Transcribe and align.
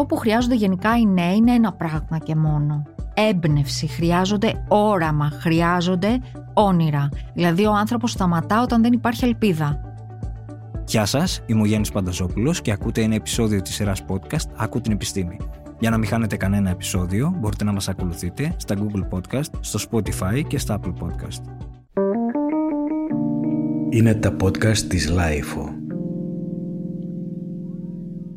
Αυτό 0.00 0.14
που 0.14 0.20
χρειάζονται 0.20 0.54
γενικά 0.54 0.96
οι 0.98 1.06
νέοι 1.06 1.36
είναι 1.36 1.52
ένα 1.52 1.72
πράγμα 1.72 2.18
και 2.18 2.36
μόνο. 2.36 2.82
Έμπνευση, 3.14 3.86
χρειάζονται 3.86 4.64
όραμα, 4.68 5.30
χρειάζονται 5.30 6.20
όνειρα. 6.54 7.08
Δηλαδή 7.34 7.66
ο 7.66 7.72
άνθρωπος 7.72 8.10
σταματά 8.10 8.62
όταν 8.62 8.82
δεν 8.82 8.92
υπάρχει 8.92 9.24
ελπίδα. 9.24 9.80
Γεια 10.86 11.04
σας, 11.04 11.42
είμαι 11.46 11.60
ο 11.60 11.64
Γιάννης 11.64 11.90
Πανταζόπουλος 11.90 12.60
και 12.60 12.72
ακούτε 12.72 13.02
ένα 13.02 13.14
επεισόδιο 13.14 13.62
της 13.62 13.74
σειράς 13.74 14.04
podcast 14.08 14.50
«Ακού 14.56 14.80
την 14.80 14.92
επιστήμη». 14.92 15.36
Για 15.78 15.90
να 15.90 15.98
μην 15.98 16.08
χάνετε 16.08 16.36
κανένα 16.36 16.70
επεισόδιο, 16.70 17.34
μπορείτε 17.38 17.64
να 17.64 17.72
μας 17.72 17.88
ακολουθείτε 17.88 18.54
στα 18.56 18.76
Google 18.78 19.16
Podcast, 19.16 19.50
στο 19.60 19.78
Spotify 19.90 20.42
και 20.46 20.58
στα 20.58 20.80
Apple 20.80 21.04
Podcast. 21.04 21.42
Είναι 23.90 24.14
τα 24.14 24.36
podcast 24.40 24.78
της 24.78 25.12
Lifeo. 25.16 25.79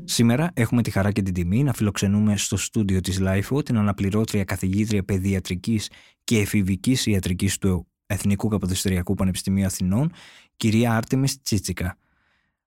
Σήμερα 0.06 0.52
έχουμε 0.54 0.82
τη 0.82 0.92
χαρά 0.92 1.12
και 1.12 1.22
την 1.22 1.34
τιμή 1.34 1.64
να 1.64 1.74
φιλοξενούμε 1.74 2.38
στο 2.38 2.58
στούντιο 2.58 3.00
της 3.00 3.20
LIFO 3.22 3.66
την 3.66 3.78
αναπληρώτρια 3.78 4.44
καθηγήτρια 4.44 5.04
παιδιατρικής 5.04 5.90
και 6.24 6.40
εφηβικής 6.40 7.06
ιατρικής 7.06 7.58
του 7.58 7.88
Εθνικού 8.06 8.48
Καποδιστριακού 8.48 9.14
Πανεπιστημίου 9.14 9.66
Αθηνών, 9.66 10.12
κυρία 10.58 10.96
Άρτεμις 10.96 11.42
Τσίτσικα. 11.42 11.98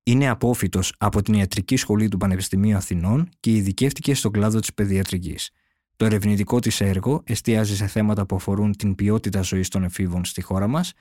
Είναι 0.02 0.28
απόφυτος 0.28 0.92
από 0.98 1.22
την 1.22 1.34
Ιατρική 1.34 1.76
Σχολή 1.76 2.08
του 2.08 2.16
Πανεπιστημίου 2.16 2.76
Αθηνών 2.76 3.28
και 3.40 3.50
ειδικεύτηκε 3.50 4.14
στον 4.14 4.32
κλάδο 4.32 4.60
της 4.60 4.74
παιδιατρικής. 4.74 5.50
Το 5.96 6.04
ερευνητικό 6.04 6.58
της 6.58 6.80
έργο 6.80 7.22
εστιάζει 7.26 7.76
σε 7.76 7.86
θέματα 7.86 8.26
που 8.26 8.36
αφορούν 8.36 8.76
την 8.76 8.94
ποιότητα 8.94 9.42
ζωής 9.42 9.68
των 9.68 9.84
εφήβων 9.84 10.24
στη 10.24 10.42
χώρα 10.42 10.66
μας 10.66 10.92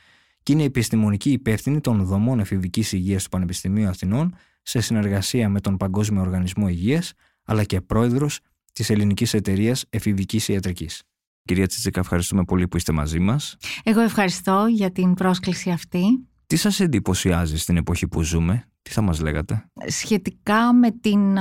και 0.43 0.51
είναι 0.51 0.63
επιστημονική 0.63 1.31
υπεύθυνη 1.31 1.81
των 1.81 2.05
δομών 2.05 2.39
εφηβικής 2.39 2.91
υγείας 2.91 3.23
του 3.23 3.29
Πανεπιστημίου 3.29 3.87
Αθηνών 3.87 4.35
σε 4.65 4.79
συνεργασία 4.79 5.49
με 5.49 5.59
τον 5.59 5.77
Παγκόσμιο 5.77 6.21
Οργανισμό 6.21 6.67
Υγείας 6.67 7.13
αλλά 7.43 7.63
και 7.63 7.81
πρόεδρος 7.81 8.39
της 8.73 8.89
Ελληνικής 8.89 9.33
Εταιρείας 9.33 9.85
Εφηβικής 9.89 10.47
Ιατρικής. 10.47 11.03
Κυρία 11.43 11.67
Τσιτσίκα, 11.67 11.99
ευχαριστούμε 11.99 12.43
πολύ 12.43 12.67
που 12.67 12.77
είστε 12.77 12.91
μαζί 12.91 13.19
μας. 13.19 13.57
Εγώ 13.83 14.01
ευχαριστώ 14.01 14.65
για 14.69 14.91
την 14.91 15.13
πρόσκληση 15.13 15.69
αυτή. 15.69 16.27
Τι 16.47 16.55
σας 16.55 16.79
εντυπωσιάζει 16.79 17.57
στην 17.57 17.77
εποχή 17.77 18.07
που 18.07 18.21
ζούμε, 18.21 18.65
τι 18.81 18.91
θα 18.91 19.01
μας 19.01 19.19
λέγατε; 19.19 19.69
Σχετικά 19.87 20.73
με 20.73 20.91
την 20.91 21.37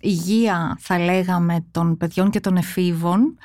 υγεία, 0.00 0.76
θα 0.80 0.98
λέγαμε, 0.98 1.66
των 1.70 1.96
παιδιών 1.96 2.30
και 2.30 2.40
των 2.40 2.56
εφήβων, 2.56 3.38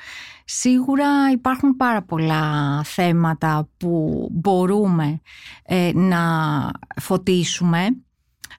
σίγουρα 0.44 1.06
υπάρχουν 1.32 1.76
πάρα 1.76 2.02
πολλά 2.02 2.82
θέματα 2.82 3.68
που 3.76 4.26
μπορούμε 4.32 5.20
ε, 5.62 5.90
να 5.94 6.20
φωτίσουμε. 7.00 8.03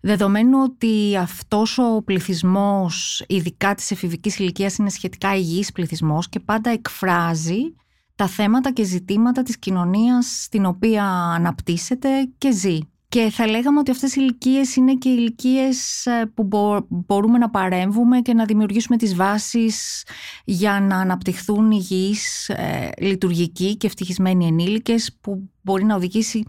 Δεδομένου 0.05 0.57
ότι 0.63 1.15
αυτός 1.17 1.77
ο 1.77 2.01
πληθυσμός, 2.05 3.23
ειδικά 3.27 3.75
της 3.75 3.91
εφηβικής 3.91 4.37
ηλικίας, 4.37 4.77
είναι 4.77 4.89
σχετικά 4.89 5.35
υγιής 5.35 5.71
πληθυσμός 5.71 6.29
και 6.29 6.39
πάντα 6.39 6.69
εκφράζει 6.69 7.75
τα 8.15 8.27
θέματα 8.27 8.71
και 8.71 8.83
ζητήματα 8.83 9.41
της 9.41 9.57
κοινωνίας 9.59 10.41
στην 10.43 10.65
οποία 10.65 11.03
αναπτύσσεται 11.09 12.09
και 12.37 12.51
ζει. 12.51 12.79
Και 13.09 13.29
θα 13.29 13.47
λέγαμε 13.47 13.79
ότι 13.79 13.91
αυτές 13.91 14.15
οι 14.15 14.17
ηλικίες 14.21 14.75
είναι 14.75 14.93
και 14.93 15.09
ηλικίες 15.09 16.05
ε, 16.05 16.31
που 16.33 16.47
μπορούμε 16.89 17.37
να 17.37 17.49
παρέμβουμε 17.49 18.19
και 18.19 18.33
να 18.33 18.45
δημιουργήσουμε 18.45 18.97
τις 18.97 19.15
βάσεις 19.15 20.03
για 20.43 20.79
να 20.79 20.97
αναπτυχθούν 20.97 21.71
υγιείς, 21.71 22.49
ε, 22.49 22.89
λειτουργικοί 22.97 23.75
και 23.77 23.87
ευτυχισμένοι 23.87 24.45
ενήλικες 24.45 25.17
που 25.21 25.49
μπορεί 25.61 25.83
να 25.83 25.95
οδηγήσει 25.95 26.45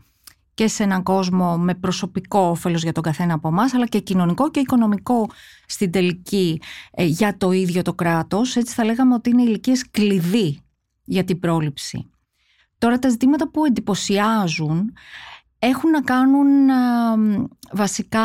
και 0.57 0.69
σε 0.69 0.83
έναν 0.83 1.03
κόσμο 1.03 1.57
με 1.59 1.75
προσωπικό 1.75 2.39
όφελος 2.39 2.83
για 2.83 2.93
τον 2.93 3.03
καθένα 3.03 3.35
από 3.35 3.49
εμάς, 3.49 3.75
αλλά 3.75 3.87
και 3.87 3.99
κοινωνικό 3.99 4.51
και 4.51 4.61
οικονομικό 4.61 5.31
στην 5.67 5.91
τελική 5.91 6.61
ε, 6.91 7.05
για 7.05 7.37
το 7.37 7.51
ίδιο 7.51 7.83
το 7.83 7.95
κράτος. 7.95 8.57
Έτσι 8.57 8.75
θα 8.75 8.85
λέγαμε 8.85 9.15
ότι 9.15 9.31
είναι 9.31 9.43
ηλικίες 9.43 9.91
κλειδί 9.91 10.61
για 11.05 11.25
την 11.25 11.39
πρόληψη. 11.39 12.11
Τώρα 12.79 12.99
τα 12.99 13.09
ζητήματα 13.09 13.51
που 13.51 13.65
εντυπωσιάζουν 13.65 14.93
έχουν 15.59 15.91
να 15.91 16.03
κάνουν 16.03 16.47
βασικά 17.73 18.25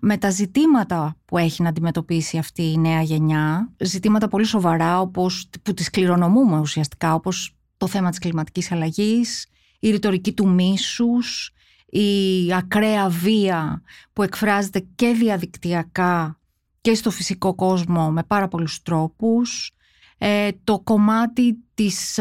με 0.00 0.16
τα 0.16 0.30
ζητήματα 0.30 1.16
που 1.24 1.38
έχει 1.38 1.62
να 1.62 1.68
αντιμετωπίσει 1.68 2.38
αυτή 2.38 2.62
η 2.62 2.78
νέα 2.78 3.02
γενιά. 3.02 3.72
Ζητήματα 3.78 4.28
πολύ 4.28 4.44
σοβαρά 4.44 5.00
όπως, 5.00 5.50
που 5.62 5.74
τις 5.74 5.90
κληρονομούμε 5.90 6.58
ουσιαστικά 6.58 7.14
όπως 7.14 7.56
το 7.76 7.86
θέμα 7.86 8.10
της 8.10 8.18
κλιματικής 8.18 8.72
αλλαγής, 8.72 9.46
η 9.80 9.90
ρητορική 9.90 10.32
του 10.32 10.48
μίσους, 10.48 11.52
η 11.94 12.52
ακραία 12.54 13.08
βία 13.08 13.82
που 14.12 14.22
εκφράζεται 14.22 14.86
και 14.94 15.12
διαδικτυακά 15.12 16.40
και 16.80 16.94
στο 16.94 17.10
φυσικό 17.10 17.54
κόσμο 17.54 18.10
με 18.10 18.22
πάρα 18.22 18.48
πολλούς 18.48 18.82
τρόπους, 18.82 19.72
ε, 20.18 20.48
το 20.64 20.80
κομμάτι 20.80 21.58
της, 21.74 22.20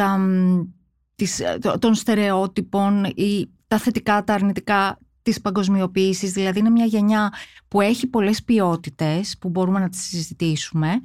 της, 1.16 1.40
ε, 1.40 1.58
των 1.80 1.96
στερεότυπων 1.96 3.06
ή 3.06 3.50
τα 3.68 3.78
θετικά, 3.78 4.24
τα 4.24 4.34
αρνητικά 4.34 5.00
της 5.22 5.42
παγκοσμιοποίησης, 5.42 6.32
δηλαδή 6.32 6.60
είναι 6.60 6.70
μια 6.70 6.86
γενιά 6.86 7.34
που 7.68 7.82
έχει 7.82 8.08
πολλές 8.08 8.44
ποιότητες 8.44 9.38
που 9.40 9.50
μπορούμε 9.50 9.80
να 9.80 9.90
τις 9.90 10.02
συζητήσουμε, 10.02 11.02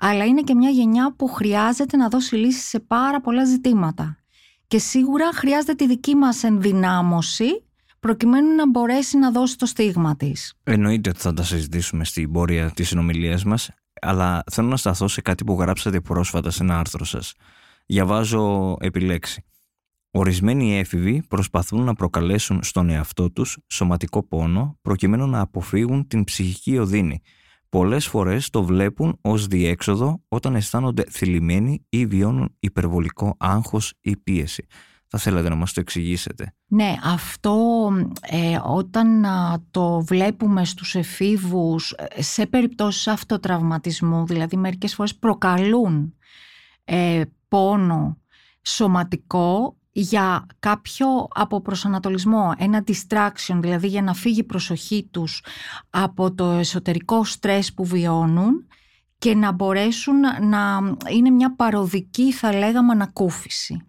αλλά 0.00 0.24
είναι 0.24 0.42
και 0.42 0.54
μια 0.54 0.70
γενιά 0.70 1.14
που 1.16 1.26
χρειάζεται 1.26 1.96
να 1.96 2.08
δώσει 2.08 2.34
λύσεις 2.34 2.68
σε 2.68 2.80
πάρα 2.80 3.20
πολλά 3.20 3.44
ζητήματα. 3.44 4.18
Και 4.66 4.78
σίγουρα 4.78 5.32
χρειάζεται 5.32 5.74
τη 5.74 5.86
δική 5.86 6.14
μας 6.14 6.42
ενδυνάμωση 6.42 7.64
προκειμένου 8.00 8.54
να 8.54 8.68
μπορέσει 8.68 9.18
να 9.18 9.30
δώσει 9.30 9.56
το 9.58 9.66
στίγμα 9.66 10.16
της. 10.16 10.54
Εννοείται 10.64 11.10
ότι 11.10 11.20
θα 11.20 11.32
τα 11.32 11.42
συζητήσουμε 11.42 12.04
στην 12.04 12.32
πορεία 12.32 12.70
της 12.70 12.88
συνομιλίας 12.88 13.44
μας, 13.44 13.70
αλλά 14.00 14.42
θέλω 14.50 14.68
να 14.68 14.76
σταθώ 14.76 15.08
σε 15.08 15.20
κάτι 15.20 15.44
που 15.44 15.60
γράψατε 15.60 16.00
πρόσφατα 16.00 16.50
σε 16.50 16.62
ένα 16.62 16.78
άρθρο 16.78 17.04
σας. 17.04 17.34
Διαβάζω 17.86 18.76
επιλέξει. 18.80 19.44
Ορισμένοι 20.10 20.78
έφηβοι 20.78 21.22
προσπαθούν 21.28 21.84
να 21.84 21.94
προκαλέσουν 21.94 22.62
στον 22.62 22.90
εαυτό 22.90 23.30
τους 23.30 23.58
σωματικό 23.66 24.22
πόνο 24.22 24.78
προκειμένου 24.82 25.26
να 25.26 25.40
αποφύγουν 25.40 26.06
την 26.06 26.24
ψυχική 26.24 26.78
οδύνη. 26.78 27.20
Πολλές 27.68 28.06
φορές 28.06 28.50
το 28.50 28.64
βλέπουν 28.64 29.18
ως 29.20 29.46
διέξοδο 29.46 30.22
όταν 30.28 30.54
αισθάνονται 30.54 31.04
θλιμμένοι 31.10 31.86
ή 31.88 32.06
βιώνουν 32.06 32.56
υπερβολικό 32.58 33.36
άγχος 33.38 33.94
ή 34.00 34.16
πίεση. 34.16 34.66
Θα 35.12 35.18
θέλατε 35.18 35.48
να 35.48 35.54
μας 35.54 35.72
το 35.72 35.80
εξηγήσετε. 35.80 36.54
Ναι, 36.66 36.94
αυτό 37.04 37.88
ε, 38.20 38.58
όταν 38.64 39.26
το 39.70 40.00
βλέπουμε 40.00 40.64
στους 40.64 40.94
εφήβους 40.94 41.92
ε, 41.92 42.22
σε 42.22 42.46
περιπτώσεις 42.46 43.06
αυτοτραυματισμού, 43.06 44.26
δηλαδή 44.26 44.56
μερικές 44.56 44.94
φορές 44.94 45.16
προκαλούν 45.16 46.14
ε, 46.84 47.22
πόνο 47.48 48.18
σωματικό 48.62 49.76
για 49.92 50.46
κάποιο 50.58 51.06
αποπροσανατολισμό, 51.30 52.54
ένα 52.58 52.84
distraction, 52.86 53.58
δηλαδή 53.60 53.86
για 53.86 54.02
να 54.02 54.14
φύγει 54.14 54.40
η 54.40 54.44
προσοχή 54.44 55.08
τους 55.10 55.44
από 55.90 56.34
το 56.34 56.44
εσωτερικό 56.44 57.24
στρες 57.24 57.74
που 57.74 57.84
βιώνουν 57.84 58.66
και 59.18 59.34
να 59.34 59.52
μπορέσουν 59.52 60.20
να 60.48 60.80
είναι 61.10 61.30
μια 61.30 61.54
παροδική 61.54 62.32
θα 62.32 62.52
λέγαμε 62.52 62.92
ανακούφιση 62.92 63.84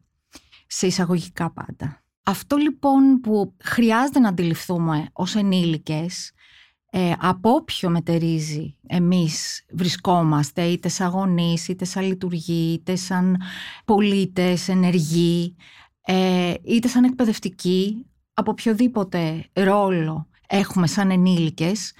σε 0.73 0.87
εισαγωγικά 0.87 1.51
πάντα. 1.51 2.03
Αυτό 2.23 2.55
λοιπόν 2.55 3.19
που 3.21 3.55
χρειάζεται 3.63 4.19
να 4.19 4.29
αντιληφθούμε 4.29 5.09
ως 5.11 5.35
ενήλικες 5.35 6.31
ε, 6.89 7.11
από 7.19 7.49
όποιο 7.49 7.89
μετερίζει 7.89 8.75
εμείς 8.87 9.65
βρισκόμαστε 9.69 10.63
είτε 10.63 10.89
σαν 10.89 11.09
γονείς, 11.09 11.67
είτε 11.67 11.85
σαν 11.85 12.03
λειτουργοί, 12.03 12.73
είτε 12.73 12.95
σαν 12.95 13.41
πολίτες, 13.85 14.67
ενεργοί, 14.67 15.55
ε, 16.05 16.53
είτε 16.63 16.87
σαν 16.87 17.03
εκπαιδευτικοί, 17.03 18.05
από 18.33 18.51
οποιοδήποτε 18.51 19.49
ρόλο 19.53 20.27
έχουμε 20.47 20.87
σαν 20.87 21.11
ενήλικες, 21.11 21.93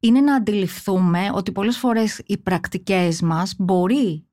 είναι 0.00 0.20
να 0.20 0.34
αντιληφθούμε 0.34 1.30
ότι 1.34 1.52
πολλές 1.52 1.78
φορές 1.78 2.22
οι 2.26 2.38
πρακτικές 2.38 3.20
μας 3.20 3.54
μπορεί 3.58 4.26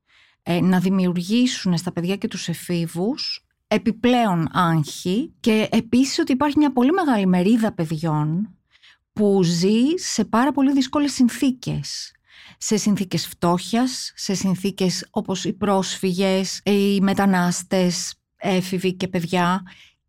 ε, 0.44 0.62
να 0.62 0.80
δημιουργήσουν 0.80 1.78
στα 1.78 1.92
παιδιά 1.92 2.16
και 2.16 2.28
τους 2.28 2.48
εφήβους 2.48 3.46
επιπλέον 3.74 4.48
άγχη 4.52 5.34
και 5.40 5.68
επίσης 5.72 6.20
ότι 6.20 6.32
υπάρχει 6.32 6.58
μια 6.58 6.74
πολύ 6.74 6.92
μεγάλη 6.92 7.26
μερίδα 7.26 7.74
παιδιών 7.74 8.56
που 9.14 9.44
ζει 9.44 9.84
σε 9.96 10.26
πάρα 10.26 10.52
πολύ 10.52 10.72
δύσκολες 10.72 11.14
συνθήκες. 11.14 12.12
Σε 12.58 12.78
συνθήκες 12.78 13.28
φτώχειας, 13.28 14.12
σε 14.16 14.34
συνθήκες 14.34 15.08
όπως 15.10 15.46
οι 15.46 15.54
πρόσφυγες, 15.54 16.62
οι 16.64 17.02
μετανάστες, 17.02 18.14
έφηβοι 18.38 18.94
και 18.94 19.08
παιδιά 19.08 19.62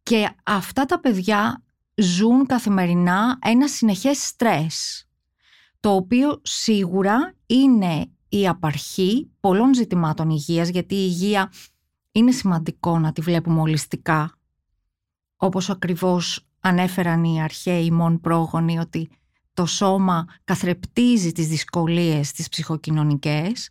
και 0.02 0.28
αυτά 0.42 0.84
τα 0.84 1.00
παιδιά 1.00 1.62
ζουν 1.94 2.46
καθημερινά 2.46 3.38
ένα 3.42 3.68
συνεχές 3.68 4.18
στρες 4.18 5.06
το 5.80 5.94
οποίο 5.94 6.40
σίγουρα 6.42 7.34
είναι 7.46 8.10
η 8.28 8.48
απαρχή 8.48 9.30
πολλών 9.40 9.74
ζητημάτων 9.74 10.30
υγείας 10.30 10.68
γιατί 10.68 10.94
η 10.94 11.06
υγεία 11.10 11.52
είναι 12.12 12.30
σημαντικό 12.30 12.98
να 12.98 13.12
τη 13.12 13.20
βλέπουμε 13.20 13.60
ολιστικά 13.60 14.32
όπως 15.36 15.70
ακριβώς 15.70 16.46
ανέφεραν 16.60 17.24
οι 17.24 17.42
αρχαίοι 17.42 17.90
μόν 17.90 18.20
πρόγονοι 18.20 18.78
ότι 18.78 19.10
το 19.54 19.66
σώμα 19.66 20.26
καθρεπτίζει 20.44 21.32
τις 21.32 21.48
δυσκολίες 21.48 22.32
τις 22.32 22.48
ψυχοκοινωνικές 22.48 23.70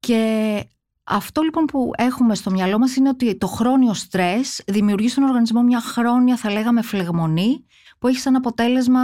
και 0.00 0.64
αυτό 1.04 1.42
λοιπόν 1.42 1.64
που 1.64 1.90
έχουμε 1.96 2.34
στο 2.34 2.50
μυαλό 2.50 2.78
μας 2.78 2.96
είναι 2.96 3.08
ότι 3.08 3.36
το 3.36 3.46
χρόνιο 3.46 3.94
στρες 3.94 4.62
δημιουργεί 4.66 5.08
στον 5.08 5.24
οργανισμό 5.24 5.62
μια 5.62 5.80
χρόνια 5.80 6.36
θα 6.36 6.50
λέγαμε 6.50 6.82
φλεγμονή 6.82 7.64
που 7.98 8.08
έχει 8.08 8.18
σαν 8.18 8.36
αποτέλεσμα 8.36 9.00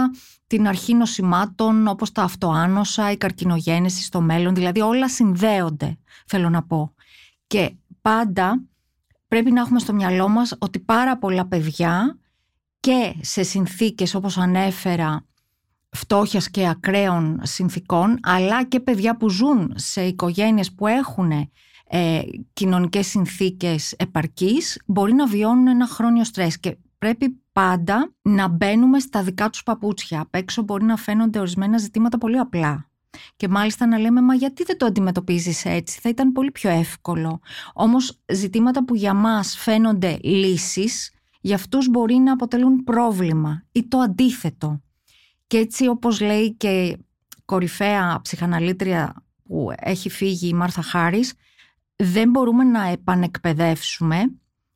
την 0.47 0.67
αρχή 0.67 0.93
νοσημάτων 0.93 1.87
όπως 1.87 2.11
τα 2.11 2.23
αυτοάνοσα, 2.23 3.11
η 3.11 3.17
καρκινογένεση 3.17 4.03
στο 4.03 4.21
μέλλον, 4.21 4.55
δηλαδή 4.55 4.81
όλα 4.81 5.09
συνδέονται 5.09 5.97
θέλω 6.25 6.49
να 6.49 6.63
πω. 6.63 6.93
Και 7.47 7.75
πάντα 8.05 8.63
πρέπει 9.27 9.51
να 9.51 9.61
έχουμε 9.61 9.79
στο 9.79 9.93
μυαλό 9.93 10.27
μας 10.27 10.55
ότι 10.59 10.79
πάρα 10.79 11.17
πολλά 11.17 11.45
παιδιά 11.47 12.19
και 12.79 13.15
σε 13.21 13.43
συνθήκες 13.43 14.15
όπως 14.15 14.37
ανέφερα 14.37 15.25
φτώχειας 15.89 16.49
και 16.49 16.67
ακραίων 16.67 17.39
συνθήκων 17.43 18.17
αλλά 18.21 18.63
και 18.63 18.79
παιδιά 18.79 19.17
που 19.17 19.29
ζουν 19.29 19.73
σε 19.75 20.01
οικογένειες 20.01 20.73
που 20.73 20.87
έχουν 20.87 21.31
ε, 21.87 22.21
κοινωνικές 22.53 23.07
συνθήκες 23.07 23.91
επαρκής 23.91 24.81
μπορεί 24.85 25.13
να 25.13 25.27
βιώνουν 25.27 25.67
ένα 25.67 25.87
χρόνιο 25.87 26.23
στρες 26.23 26.59
και 26.59 26.77
πρέπει 26.97 27.41
πάντα 27.51 28.13
να 28.21 28.47
μπαίνουμε 28.47 28.99
στα 28.99 29.23
δικά 29.23 29.49
τους 29.49 29.63
παπούτσια. 29.63 30.19
Απ' 30.19 30.35
έξω 30.35 30.61
μπορεί 30.61 30.83
να 30.83 30.95
φαίνονται 30.95 31.39
ορισμένα 31.39 31.77
ζητήματα 31.77 32.17
πολύ 32.17 32.37
απλά. 32.37 32.89
Και 33.35 33.47
μάλιστα 33.47 33.85
να 33.85 33.97
λέμε, 33.97 34.21
μα 34.21 34.33
γιατί 34.33 34.63
δεν 34.63 34.77
το 34.77 34.85
αντιμετωπίζεις 34.85 35.65
έτσι, 35.65 35.99
θα 35.99 36.09
ήταν 36.09 36.31
πολύ 36.31 36.51
πιο 36.51 36.69
εύκολο. 36.69 37.39
Όμως 37.73 38.19
ζητήματα 38.33 38.85
που 38.85 38.95
για 38.95 39.13
μας 39.13 39.57
φαίνονται 39.57 40.19
λύσεις, 40.21 41.11
για 41.41 41.55
αυτούς 41.55 41.89
μπορεί 41.89 42.15
να 42.15 42.31
αποτελούν 42.31 42.83
πρόβλημα 42.83 43.63
ή 43.71 43.87
το 43.87 43.97
αντίθετο. 43.97 44.81
Και 45.47 45.57
έτσι 45.57 45.87
όπως 45.87 46.21
λέει 46.21 46.53
και 46.53 46.97
κορυφαία 47.45 48.19
ψυχαναλήτρια 48.21 49.23
που 49.43 49.71
έχει 49.75 50.09
φύγει 50.09 50.47
η 50.47 50.53
Μάρθα 50.53 50.81
Χάρης, 50.81 51.33
δεν 51.95 52.29
μπορούμε 52.29 52.63
να 52.63 52.87
επανεκπαιδεύσουμε 52.87 54.31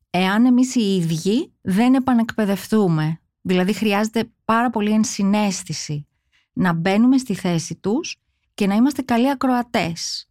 εάν 0.09 0.45
εμείς 0.45 0.75
οι 0.75 0.95
ίδιοι 0.95 1.53
δεν 1.61 1.93
επανεκπαιδευτούμε. 1.93 3.19
Δηλαδή 3.41 3.73
χρειάζεται 3.73 4.31
πάρα 4.45 4.69
πολύ 4.69 4.91
ενσυναίσθηση 4.91 6.07
να 6.53 6.73
μπαίνουμε 6.73 7.17
στη 7.17 7.33
θέση 7.33 7.75
τους 7.75 8.17
και 8.59 8.67
να 8.67 8.75
είμαστε 8.75 9.01
καλοί 9.01 9.29
ακροατές. 9.29 10.29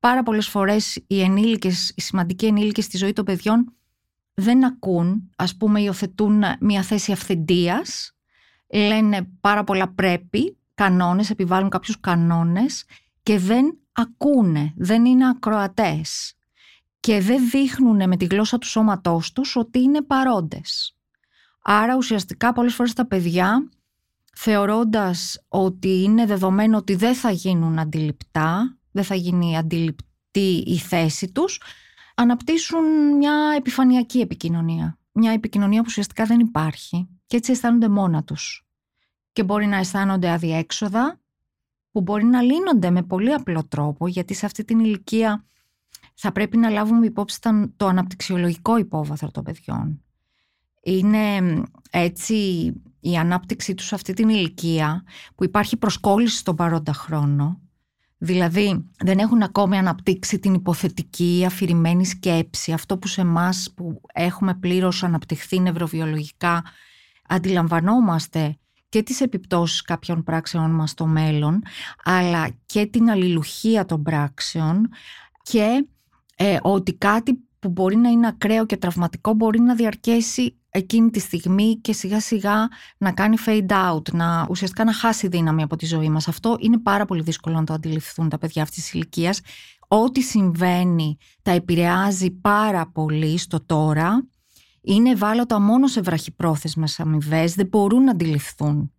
Πάρα 0.00 0.22
πολλές 0.22 0.48
φορές 0.48 1.02
οι 1.06 1.20
ενήλικες, 1.20 1.92
οι 1.94 2.00
σημαντικοί 2.00 2.46
ενήλικες 2.46 2.84
στη 2.84 2.96
ζωή 2.96 3.12
των 3.12 3.24
παιδιών 3.24 3.74
δεν 4.34 4.64
ακούν, 4.64 5.30
ας 5.36 5.56
πούμε 5.56 5.80
υιοθετούν 5.80 6.42
μια 6.60 6.82
θέση 6.82 7.12
αυθεντίας, 7.12 8.12
λένε 8.72 9.28
πάρα 9.40 9.64
πολλά 9.64 9.88
πρέπει, 9.88 10.58
κανόνες, 10.74 11.30
επιβάλλουν 11.30 11.68
κάποιους 11.68 12.00
κανόνες 12.00 12.84
και 13.22 13.38
δεν 13.38 13.78
ακούνε, 13.92 14.72
δεν 14.76 15.04
είναι 15.04 15.28
ακροατές 15.28 16.34
και 17.00 17.20
δεν 17.20 17.48
δείχνουν 17.50 18.08
με 18.08 18.16
τη 18.16 18.24
γλώσσα 18.24 18.58
του 18.58 18.66
σώματός 18.66 19.32
τους 19.32 19.56
ότι 19.56 19.80
είναι 19.80 20.02
παρόντες. 20.02 20.96
Άρα 21.62 21.96
ουσιαστικά 21.96 22.52
πολλές 22.52 22.74
φορές 22.74 22.92
τα 22.92 23.06
παιδιά 23.06 23.68
θεωρώντας 24.38 25.44
ότι 25.48 26.02
είναι 26.02 26.26
δεδομένο 26.26 26.76
ότι 26.76 26.94
δεν 26.94 27.14
θα 27.14 27.30
γίνουν 27.30 27.78
αντιληπτά, 27.78 28.78
δεν 28.90 29.04
θα 29.04 29.14
γίνει 29.14 29.56
αντιληπτή 29.56 30.62
η 30.66 30.76
θέση 30.76 31.32
τους, 31.32 31.60
αναπτύσσουν 32.14 32.84
μια 33.16 33.54
επιφανειακή 33.56 34.20
επικοινωνία. 34.20 34.98
Μια 35.12 35.32
επικοινωνία 35.32 35.80
που 35.80 35.86
ουσιαστικά 35.88 36.24
δεν 36.24 36.40
υπάρχει 36.40 37.08
και 37.26 37.36
έτσι 37.36 37.52
αισθάνονται 37.52 37.88
μόνα 37.88 38.24
τους. 38.24 38.66
Και 39.32 39.44
μπορεί 39.44 39.66
να 39.66 39.76
αισθάνονται 39.76 40.30
αδιέξοδα, 40.30 41.20
που 41.90 42.00
μπορεί 42.00 42.24
να 42.24 42.40
λύνονται 42.40 42.90
με 42.90 43.02
πολύ 43.02 43.32
απλό 43.32 43.64
τρόπο, 43.68 44.08
γιατί 44.08 44.34
σε 44.34 44.46
αυτή 44.46 44.64
την 44.64 44.78
ηλικία 44.78 45.44
θα 46.14 46.32
πρέπει 46.32 46.56
να 46.56 46.68
λάβουμε 46.68 47.06
υπόψη 47.06 47.38
το 47.76 47.86
αναπτυξιολογικό 47.86 48.76
υπόβαθρο 48.76 49.30
των 49.30 49.44
παιδιών. 49.44 50.02
Είναι 50.82 51.62
έτσι 51.90 52.72
η 53.00 53.16
ανάπτυξή 53.16 53.74
τους 53.74 53.86
σε 53.86 53.94
αυτή 53.94 54.12
την 54.12 54.28
ηλικία 54.28 55.04
που 55.34 55.44
υπάρχει 55.44 55.76
προσκόλληση 55.76 56.36
στον 56.36 56.56
παρόντα 56.56 56.92
χρόνο. 56.92 57.60
Δηλαδή 58.18 58.90
δεν 59.04 59.18
έχουν 59.18 59.42
ακόμη 59.42 59.78
αναπτύξει 59.78 60.38
την 60.38 60.54
υποθετική 60.54 61.42
αφηρημένη 61.46 62.06
σκέψη, 62.06 62.72
αυτό 62.72 62.98
που 62.98 63.06
σε 63.06 63.20
εμάς 63.20 63.72
που 63.76 64.00
έχουμε 64.12 64.54
πλήρως 64.54 65.02
αναπτυχθεί 65.02 65.60
νευροβιολογικά 65.60 66.62
αντιλαμβανόμαστε 67.28 68.58
και 68.88 69.02
τις 69.02 69.20
επιπτώσεις 69.20 69.82
κάποιων 69.82 70.22
πράξεων 70.22 70.70
μας 70.70 70.90
στο 70.90 71.06
μέλλον, 71.06 71.62
αλλά 72.04 72.48
και 72.66 72.86
την 72.86 73.10
αλληλουχία 73.10 73.84
των 73.84 74.02
πράξεων 74.02 74.88
και 75.42 75.86
ε, 76.36 76.58
ότι 76.62 76.94
κάτι 76.94 77.45
που 77.66 77.72
μπορεί 77.72 77.96
να 77.96 78.08
είναι 78.08 78.26
ακραίο 78.26 78.66
και 78.66 78.76
τραυματικό 78.76 79.32
μπορεί 79.32 79.60
να 79.60 79.74
διαρκέσει 79.74 80.56
εκείνη 80.70 81.10
τη 81.10 81.20
στιγμή 81.20 81.76
και 81.80 81.92
σιγά 81.92 82.20
σιγά 82.20 82.68
να 82.98 83.12
κάνει 83.12 83.36
fade 83.46 83.70
out, 83.70 84.12
να 84.12 84.46
ουσιαστικά 84.50 84.84
να 84.84 84.92
χάσει 84.92 85.28
δύναμη 85.28 85.62
από 85.62 85.76
τη 85.76 85.86
ζωή 85.86 86.08
μας. 86.08 86.28
Αυτό 86.28 86.56
είναι 86.60 86.78
πάρα 86.78 87.04
πολύ 87.04 87.22
δύσκολο 87.22 87.54
να 87.54 87.64
το 87.64 87.72
αντιληφθούν 87.72 88.28
τα 88.28 88.38
παιδιά 88.38 88.62
αυτής 88.62 88.82
της 88.82 88.92
ηλικίας. 88.92 89.40
Ό,τι 89.88 90.20
συμβαίνει 90.20 91.16
τα 91.42 91.50
επηρεάζει 91.50 92.30
πάρα 92.30 92.90
πολύ 92.92 93.38
στο 93.38 93.64
τώρα. 93.66 94.26
Είναι 94.80 95.10
ευάλωτα 95.10 95.60
μόνο 95.60 95.86
σε 95.86 96.00
βραχυπρόθεσμες 96.00 97.00
αμοιβές, 97.00 97.54
δεν 97.54 97.66
μπορούν 97.66 98.04
να 98.04 98.10
αντιληφθούν 98.10 98.92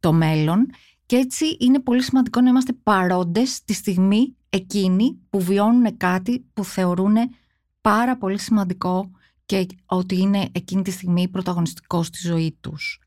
το 0.00 0.12
μέλλον 0.12 0.66
και 1.06 1.16
έτσι 1.16 1.56
είναι 1.60 1.80
πολύ 1.80 2.02
σημαντικό 2.02 2.40
να 2.40 2.48
είμαστε 2.48 2.72
παρόντες 2.82 3.64
τη 3.64 3.72
στιγμή 3.72 4.36
εκείνοι 4.48 5.18
που 5.30 5.40
βιώνουν 5.40 5.96
κάτι 5.96 6.44
που 6.52 6.64
θεωρούν 6.64 7.16
πάρα 7.88 8.16
πολύ 8.16 8.38
σημαντικό 8.38 9.10
και 9.46 9.66
ότι 9.86 10.20
είναι 10.20 10.48
εκείνη 10.52 10.82
τη 10.82 10.90
στιγμή 10.90 11.28
πρωταγωνιστικός 11.28 12.06
στη 12.06 12.18
ζωή 12.26 12.56
τους. 12.60 12.98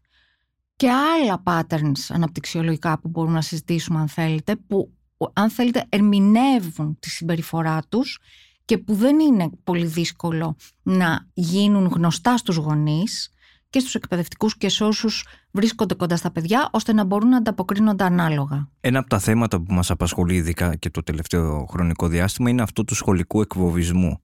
Και 0.75 0.89
άλλα 0.89 1.43
patterns 1.45 1.99
αναπτυξιολογικά 2.09 2.99
που 2.99 3.09
μπορούμε 3.09 3.33
να 3.33 3.41
συζητήσουμε 3.41 3.99
αν 3.99 4.07
θέλετε, 4.07 4.55
που 4.55 4.93
αν 5.33 5.49
θέλετε 5.49 5.85
ερμηνεύουν 5.89 6.97
τη 6.99 7.09
συμπεριφορά 7.09 7.81
τους 7.89 8.19
και 8.65 8.77
που 8.77 8.93
δεν 8.93 9.19
είναι 9.19 9.49
πολύ 9.63 9.85
δύσκολο 9.85 10.55
να 10.83 11.27
γίνουν 11.33 11.85
γνωστά 11.85 12.37
στους 12.37 12.55
γονείς 12.55 13.31
και 13.69 13.79
στους 13.79 13.95
εκπαιδευτικούς 13.95 14.57
και 14.57 14.69
σε 14.69 14.83
όσους 14.83 15.25
βρίσκονται 15.51 15.93
κοντά 15.93 16.15
στα 16.15 16.31
παιδιά, 16.31 16.69
ώστε 16.71 16.93
να 16.93 17.03
μπορούν 17.03 17.29
να 17.29 17.37
ανταποκρίνονται 17.37 18.03
ανάλογα. 18.03 18.69
Ένα 18.79 18.99
από 18.99 19.09
τα 19.09 19.19
θέματα 19.19 19.61
που 19.61 19.73
μας 19.73 19.91
απασχολεί 19.91 20.35
ειδικά 20.35 20.75
και 20.75 20.89
το 20.89 21.03
τελευταίο 21.03 21.65
χρονικό 21.69 22.07
διάστημα 22.07 22.49
είναι 22.49 22.61
αυτό 22.61 22.83
του 22.83 22.95
σχολικού 22.95 23.41
εκβοβισμού. 23.41 24.21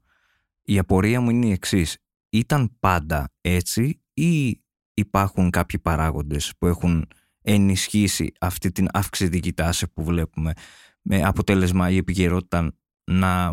Η 0.63 0.77
απορία 0.77 1.21
μου 1.21 1.29
είναι 1.29 1.45
η 1.45 1.51
εξής. 1.51 1.97
Ήταν 2.29 2.77
πάντα 2.79 3.33
έτσι 3.41 4.01
ή 4.13 4.61
υπάρχουν 4.93 5.49
κάποιοι 5.49 5.79
παράγοντες 5.79 6.53
που 6.57 6.67
έχουν 6.67 7.07
ενισχύσει 7.41 8.31
αυτή 8.39 8.71
την 8.71 8.87
αυξητική 8.93 9.53
τάση 9.53 9.87
που 9.93 10.03
βλέπουμε 10.03 10.53
με 11.01 11.23
αποτέλεσμα 11.23 11.89
η 11.89 11.97
επικαιρότητα 11.97 12.73
να 13.11 13.51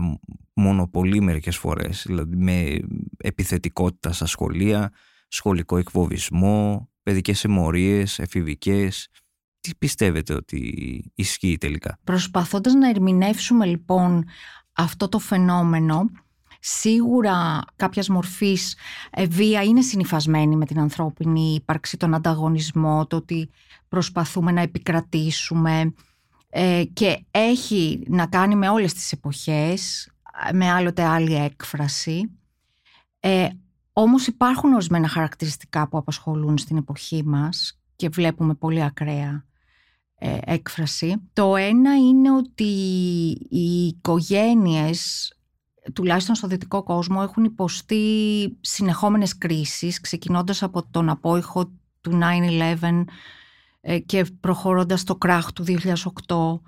μονοπολεί 0.54 1.20
μερικές 1.20 1.56
φορές, 1.56 2.04
δηλαδή 2.06 2.36
με 2.36 2.78
επιθετικότητα 3.16 4.12
στα 4.12 4.26
σχολεία, 4.26 4.92
σχολικό 5.28 5.76
εκβοβισμό, 5.76 6.90
παιδικές 7.02 7.44
αιμορίες, 7.44 8.18
εφηβικές. 8.18 9.08
Τι 9.60 9.70
πιστεύετε 9.78 10.34
ότι 10.34 11.12
ισχύει 11.14 11.56
τελικά; 11.58 11.98
Προσπαθώντας 12.04 12.74
να 12.74 12.88
ερμηνεύσουμε 12.88 13.66
λοιπόν 13.66 14.24
αυτό 14.72 15.08
το 15.08 15.18
φαινόμενο, 15.18 16.10
Σίγουρα 16.60 17.60
κάποιας 17.76 18.08
μορφής 18.08 18.76
ε, 19.10 19.26
βία 19.26 19.62
είναι 19.62 19.82
συνειφασμένη 19.82 20.56
με 20.56 20.64
την 20.64 20.80
ανθρώπινη 20.80 21.54
ύπαρξη, 21.54 21.96
τον 21.96 22.14
ανταγωνισμό, 22.14 23.06
το 23.06 23.16
ότι 23.16 23.50
προσπαθούμε 23.88 24.52
να 24.52 24.60
επικρατήσουμε 24.60 25.94
ε, 26.48 26.82
και 26.92 27.24
έχει 27.30 28.02
να 28.08 28.26
κάνει 28.26 28.54
με 28.54 28.68
όλες 28.68 28.94
τις 28.94 29.12
εποχές, 29.12 30.10
με 30.52 30.70
άλλοτε 30.70 31.04
άλλη 31.04 31.34
έκφραση. 31.34 32.30
Ε, 33.20 33.48
όμως 33.92 34.26
υπάρχουν 34.26 34.72
ορισμένα 34.72 35.08
χαρακτηριστικά 35.08 35.88
που 35.88 35.98
απασχολούν 35.98 36.58
στην 36.58 36.76
εποχή 36.76 37.24
μας 37.24 37.78
και 37.96 38.08
βλέπουμε 38.08 38.54
πολύ 38.54 38.82
ακραία 38.82 39.44
ε, 40.14 40.38
έκφραση. 40.44 41.16
Το 41.32 41.56
ένα 41.56 41.96
είναι 41.96 42.32
ότι 42.32 42.64
οι 43.50 43.86
οικογένειες 43.86 45.32
τουλάχιστον 45.92 46.34
στο 46.34 46.46
δυτικό 46.46 46.82
κόσμο 46.82 47.20
έχουν 47.22 47.44
υποστεί 47.44 48.04
συνεχόμενες 48.60 49.38
κρίσεις 49.38 50.00
ξεκινώντας 50.00 50.62
από 50.62 50.86
τον 50.90 51.08
απόϊχο 51.08 51.72
του 52.00 52.18
9-11 52.80 53.04
ε, 53.80 53.98
και 53.98 54.26
προχωρώντας 54.40 55.04
το 55.04 55.16
κράχ 55.16 55.52
του 55.52 55.64
2008 55.66 56.60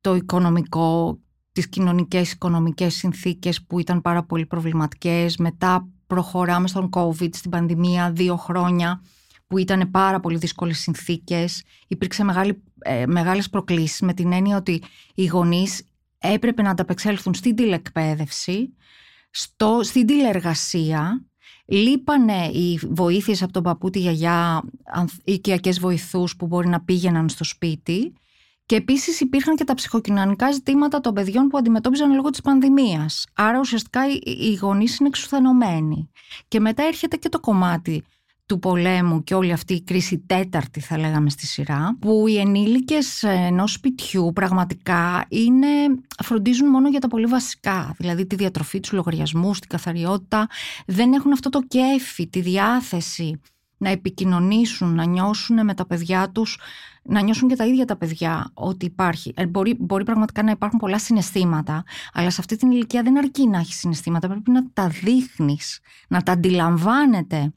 το 0.00 0.14
οικονομικό, 0.14 1.18
τις 1.52 1.68
κοινωνικές 1.68 2.32
οικονομικές 2.32 2.94
συνθήκες 2.94 3.62
που 3.62 3.78
ήταν 3.78 4.00
πάρα 4.00 4.24
πολύ 4.24 4.46
προβληματικές 4.46 5.36
μετά 5.36 5.88
προχωράμε 6.06 6.68
στον 6.68 6.88
COVID, 6.92 7.34
στην 7.34 7.50
πανδημία 7.50 8.12
δύο 8.12 8.36
χρόνια 8.36 9.02
που 9.46 9.58
ήταν 9.58 9.90
πάρα 9.90 10.20
πολύ 10.20 10.36
δύσκολες 10.36 10.78
συνθήκες. 10.78 11.62
Υπήρξε 11.86 12.24
μεγάλη, 12.24 12.62
ε, 12.78 13.06
μεγάλες 13.06 13.50
προκλήσεις 13.50 14.00
με 14.00 14.14
την 14.14 14.32
έννοια 14.32 14.56
ότι 14.56 14.82
οι 15.14 15.26
γονείς 15.26 15.82
έπρεπε 16.32 16.62
να 16.62 16.70
ανταπεξέλθουν 16.70 17.34
στην 17.34 17.56
τηλεκπαίδευση, 17.56 18.74
στο, 19.30 19.80
στην 19.82 20.06
τηλεργασία, 20.06 21.24
λείπανε 21.66 22.46
οι 22.46 22.80
βοήθειες 22.90 23.42
από 23.42 23.52
τον 23.52 23.62
παππού, 23.62 23.90
τη 23.90 23.98
γιαγιά, 23.98 24.62
οικιακές 25.24 25.80
βοηθούς 25.80 26.36
που 26.36 26.46
μπορεί 26.46 26.68
να 26.68 26.80
πήγαιναν 26.80 27.28
στο 27.28 27.44
σπίτι 27.44 28.12
και 28.66 28.76
επίσης 28.76 29.20
υπήρχαν 29.20 29.56
και 29.56 29.64
τα 29.64 29.74
ψυχοκοινωνικά 29.74 30.52
ζητήματα 30.52 31.00
των 31.00 31.14
παιδιών 31.14 31.48
που 31.48 31.58
αντιμετώπιζαν 31.58 32.14
λόγω 32.14 32.30
της 32.30 32.40
πανδημίας. 32.40 33.26
Άρα 33.34 33.58
ουσιαστικά 33.58 34.00
οι 34.22 34.54
γονείς 34.54 34.98
είναι 34.98 35.08
εξουθενωμένοι. 35.08 36.10
Και 36.48 36.60
μετά 36.60 36.82
έρχεται 36.82 37.16
και 37.16 37.28
το 37.28 37.40
κομμάτι 37.40 38.04
του 38.46 38.58
πολέμου 38.58 39.24
και 39.24 39.34
όλη 39.34 39.52
αυτή 39.52 39.74
η 39.74 39.82
κρίση 39.82 40.18
τέταρτη 40.18 40.80
θα 40.80 40.98
λέγαμε 40.98 41.30
στη 41.30 41.46
σειρά 41.46 41.96
που 42.00 42.26
οι 42.28 42.38
ενήλικες 42.38 43.22
ενός 43.22 43.72
σπιτιού 43.72 44.32
πραγματικά 44.34 45.24
είναι, 45.28 45.68
φροντίζουν 46.22 46.68
μόνο 46.68 46.88
για 46.88 47.00
τα 47.00 47.08
πολύ 47.08 47.26
βασικά 47.26 47.94
δηλαδή 47.98 48.26
τη 48.26 48.36
διατροφή 48.36 48.80
τους 48.80 48.92
λογαριασμούς, 48.92 49.58
την 49.60 49.68
καθαριότητα 49.68 50.46
δεν 50.86 51.12
έχουν 51.12 51.32
αυτό 51.32 51.48
το 51.48 51.60
κέφι, 51.68 52.28
τη 52.28 52.40
διάθεση 52.40 53.40
να 53.76 53.90
επικοινωνήσουν, 53.90 54.94
να 54.94 55.04
νιώσουν 55.04 55.64
με 55.64 55.74
τα 55.74 55.86
παιδιά 55.86 56.30
τους 56.30 56.58
να 57.02 57.20
νιώσουν 57.20 57.48
και 57.48 57.56
τα 57.56 57.66
ίδια 57.66 57.84
τα 57.84 57.96
παιδιά 57.96 58.50
ότι 58.54 58.86
υπάρχει. 58.86 59.32
Ε, 59.36 59.46
μπορεί, 59.46 59.76
μπορεί 59.78 60.04
πραγματικά 60.04 60.42
να 60.42 60.50
υπάρχουν 60.50 60.78
πολλά 60.78 60.98
συναισθήματα, 60.98 61.84
αλλά 62.12 62.30
σε 62.30 62.36
αυτή 62.40 62.56
την 62.56 62.70
ηλικία 62.70 63.02
δεν 63.02 63.18
αρκεί 63.18 63.46
να 63.46 63.58
έχεις 63.58 63.76
συναισθήματα. 63.78 64.28
Πρέπει 64.28 64.50
να 64.50 64.70
τα 64.72 64.88
δείχνεις, 64.88 65.80
να 66.08 66.22
τα 66.22 66.32
αντιλαμβάνεται, 66.32 67.52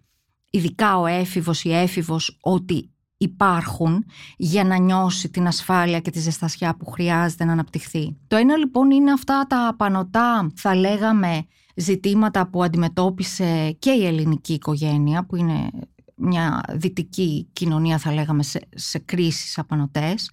ειδικά 0.50 1.00
ο 1.00 1.06
έφηβος 1.06 1.64
ή 1.64 1.74
έφηβος, 1.74 2.38
ότι 2.42 2.92
υπάρχουν 3.18 4.06
για 4.38 4.64
να 4.64 4.78
νιώσει 4.78 5.30
την 5.30 5.48
ασφάλεια 5.48 6.00
και 6.00 6.12
τη 6.12 6.20
ζεστασιά 6.20 6.76
που 6.76 6.86
χρειάζεται 6.86 7.46
να 7.46 7.52
αναπτυχθεί. 7.52 8.18
Το 8.28 8.36
ένα 8.36 8.58
λοιπόν 8.58 8.92
είναι 8.92 9.12
αυτά 9.12 9.46
τα 9.50 9.76
πανωτά, 9.78 10.52
θα 10.56 10.76
λέγαμε, 10.76 11.46
ζητήματα 11.76 12.48
που 12.50 12.64
αντιμετώπισε 12.64 13.72
και 13.80 13.92
η 13.92 14.06
ελληνική 14.06 14.54
οικογένεια, 14.54 15.26
που 15.26 15.36
είναι 15.36 15.70
μια 16.16 16.64
δυτική 16.70 17.50
κοινωνία 17.54 17.98
θα 17.98 18.14
λέγαμε 18.14 18.44
σε, 18.44 18.60
σε 18.76 19.00
κρίσεις 19.00 19.58
απανοτές 19.58 20.32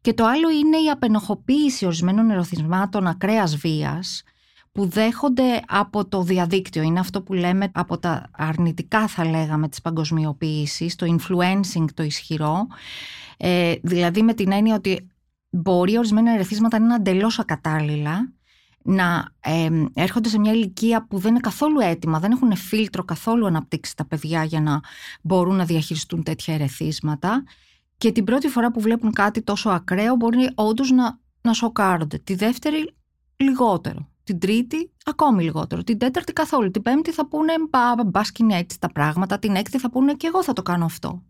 και 0.00 0.14
το 0.14 0.24
άλλο 0.26 0.50
είναι 0.50 0.76
η 0.76 0.90
απενοχοποίηση 0.90 1.86
ορισμένων 1.86 2.30
ερωθισμάτων 2.30 3.06
ακραίας 3.06 3.56
βίας 3.56 4.22
που 4.72 4.86
δέχονται 4.86 5.60
από 5.66 6.08
το 6.08 6.22
διαδίκτυο. 6.22 6.82
Είναι 6.82 7.00
αυτό 7.00 7.22
που 7.22 7.32
λέμε 7.32 7.70
από 7.72 7.98
τα 7.98 8.30
αρνητικά 8.32 9.06
θα 9.06 9.24
λέγαμε 9.24 9.68
της 9.68 9.80
παγκοσμιοποίησης, 9.80 10.96
το 10.96 11.16
influencing 11.18 11.84
το 11.94 12.02
ισχυρό, 12.02 12.66
ε, 13.36 13.74
δηλαδή 13.82 14.22
με 14.22 14.34
την 14.34 14.52
έννοια 14.52 14.74
ότι 14.74 15.10
μπορεί 15.50 15.98
ορισμένα 15.98 16.32
ερεθίσματα 16.32 16.78
να 16.78 16.84
είναι 16.84 16.94
εντελώς 16.94 17.38
ακατάλληλα 17.38 18.32
να 18.82 19.32
έρχονται 19.94 20.28
σε 20.28 20.38
μια 20.38 20.52
ηλικία 20.52 21.06
που 21.06 21.18
δεν 21.18 21.30
είναι 21.30 21.40
καθόλου 21.40 21.80
έτοιμα, 21.80 22.18
δεν 22.18 22.30
έχουν 22.30 22.56
φίλτρο 22.56 23.04
καθόλου 23.04 23.46
αναπτύξει 23.46 23.96
τα 23.96 24.04
παιδιά 24.04 24.44
για 24.44 24.60
να 24.60 24.80
μπορούν 25.22 25.56
να 25.56 25.64
διαχειριστούν 25.64 26.22
τέτοια 26.22 26.54
ερεθίσματα 26.54 27.44
και 27.96 28.12
την 28.12 28.24
πρώτη 28.24 28.48
φορά 28.48 28.70
που 28.70 28.80
βλέπουν 28.80 29.12
κάτι 29.12 29.42
τόσο 29.42 29.70
ακραίο 29.70 30.14
μπορεί 30.14 30.50
όντως 30.54 30.90
να, 30.90 31.18
να 31.40 31.52
σοκάρονται. 31.52 32.18
Τη 32.18 32.34
δεύτερη 32.34 32.94
λιγότερο. 33.36 34.08
Την 34.30 34.38
τρίτη 34.38 34.90
ακόμη 35.04 35.42
λιγότερο. 35.42 35.82
Την 35.82 35.98
τέταρτη 35.98 36.32
καθόλου. 36.32 36.70
Την 36.70 36.82
πέμπτη 36.82 37.12
θα 37.12 37.28
πούνε 37.28 37.52
μπα 38.04 38.20
είναι 38.38 38.58
έτσι 38.58 38.80
τα 38.80 38.92
πράγματα. 38.92 39.38
Την 39.38 39.54
έκτη 39.54 39.78
θα 39.78 39.90
πούνε 39.90 40.14
και 40.14 40.26
εγώ 40.26 40.42
θα 40.42 40.52
το 40.52 40.62
κάνω 40.62 40.84
αυτό. 40.84 41.22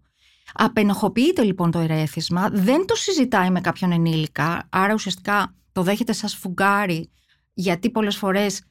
Απενοχοποιείται 0.53 1.43
λοιπόν 1.43 1.71
το 1.71 1.79
ερέθισμα, 1.79 2.49
δεν 2.53 2.87
το 2.87 2.95
συζητάει 2.95 3.51
με 3.51 3.61
κάποιον 3.61 3.93
ενήλικα, 3.93 4.69
άρα 4.71 4.95
ουσιαστικά 4.95 5.55
το 5.73 5.83
δέχεται 5.83 6.13
σαν 6.13 6.29
σφουγγάρι 6.29 7.11
γιατί 7.53 7.91
πολλές 7.91 8.17
φορές 8.17 8.63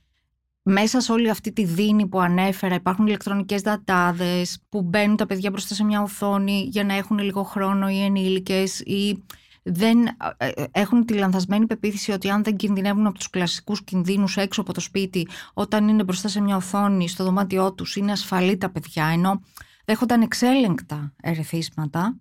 μέσα 0.64 1.00
σε 1.00 1.12
όλη 1.12 1.30
αυτή 1.30 1.52
τη 1.52 1.64
δίνη 1.64 2.08
που 2.08 2.20
ανέφερα 2.20 2.76
υπάρχουν 2.76 3.08
ηλεκτρονικές 3.08 3.62
δατάδες 3.62 4.60
που 4.70 4.82
μπαίνουν 4.82 5.16
τα 5.16 5.26
παιδιά 5.26 5.50
μπροστά 5.50 5.76
σε 5.76 5.84
μια 5.84 6.02
οθόνη 6.02 6.68
για 6.72 6.84
να 6.84 6.94
έχουν 6.94 7.20
λίγο 7.20 7.44
χρόνο 7.44 7.90
οι 7.90 8.04
ενήλικες 8.04 8.80
ή 8.80 9.24
δεν 9.64 10.06
ε, 10.06 10.48
ε, 10.48 10.64
έχουν 10.72 11.06
τη 11.06 11.14
λανθασμένη 11.14 11.66
πεποίθηση 11.66 12.12
ότι 12.12 12.30
αν 12.30 12.44
δεν 12.44 12.56
κινδυνεύουν 12.56 13.06
από 13.06 13.18
τους 13.18 13.30
κλασικούς 13.30 13.84
κινδύνους 13.84 14.38
έξω 14.38 14.62
από 14.62 14.74
το 14.74 14.80
σπίτι 14.80 15.28
όταν 15.54 15.88
είναι 15.88 16.04
μπροστά 16.04 16.28
σε 16.28 16.42
μια 16.42 16.56
οθόνη 16.56 17.10
στο 17.10 17.24
δωμάτιό 17.24 17.74
τους 17.74 17.96
είναι 17.96 18.12
ασφαλή 18.12 18.58
τα 18.58 18.70
παιδιά 18.70 19.06
ενώ 19.06 19.42
δέχονταν 19.86 20.22
εξέλεγκτα 20.22 21.14
ερεθίσματα. 21.22 22.20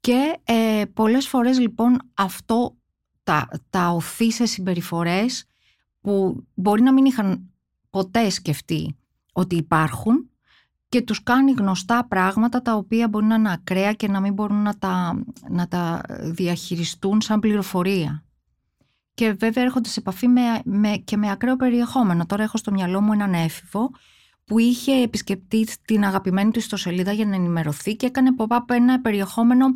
Και 0.00 0.38
ε, 0.44 0.82
πολλές 0.94 1.28
φορές 1.28 1.58
λοιπόν 1.58 1.98
αυτό 2.14 2.76
τα, 3.22 3.48
τα 3.70 3.88
οθεί 3.88 4.32
σε 4.32 4.46
συμπεριφορές 4.46 5.44
που 6.00 6.44
μπορεί 6.54 6.82
να 6.82 6.92
μην 6.92 7.04
είχαν 7.04 7.50
ποτέ 7.90 8.30
σκεφτεί 8.30 8.96
ότι 9.32 9.56
υπάρχουν 9.56 10.27
και 10.88 11.02
τους 11.02 11.22
κάνει 11.22 11.52
γνωστά 11.52 12.04
πράγματα 12.04 12.62
τα 12.62 12.74
οποία 12.74 13.08
μπορεί 13.08 13.24
να 13.24 13.34
είναι 13.34 13.52
ακραία 13.52 13.92
και 13.92 14.08
να 14.08 14.20
μην 14.20 14.32
μπορούν 14.32 14.62
να 14.62 14.78
τα, 14.78 15.22
να 15.48 15.68
τα 15.68 16.02
διαχειριστούν 16.20 17.20
σαν 17.20 17.40
πληροφορία. 17.40 18.22
Και 19.14 19.32
βέβαια 19.32 19.64
έρχονται 19.64 19.88
σε 19.88 20.00
επαφή 20.00 20.28
με, 20.28 20.40
με, 20.64 20.96
και 20.96 21.16
με 21.16 21.30
ακραίο 21.30 21.56
περιεχόμενο. 21.56 22.26
Τώρα 22.26 22.42
έχω 22.42 22.56
στο 22.56 22.70
μυαλό 22.70 23.00
μου 23.00 23.12
έναν 23.12 23.34
έφηβο 23.34 23.90
που 24.44 24.58
είχε 24.58 24.92
επισκεπτεί 24.92 25.66
την 25.84 26.04
αγαπημένη 26.04 26.50
του 26.50 26.58
ιστοσελίδα 26.58 27.12
για 27.12 27.26
να 27.26 27.34
ενημερωθεί 27.34 27.96
και 27.96 28.06
έκανε 28.06 28.34
pop-up 28.38 28.60
ένα 28.66 29.00
περιεχόμενο 29.00 29.66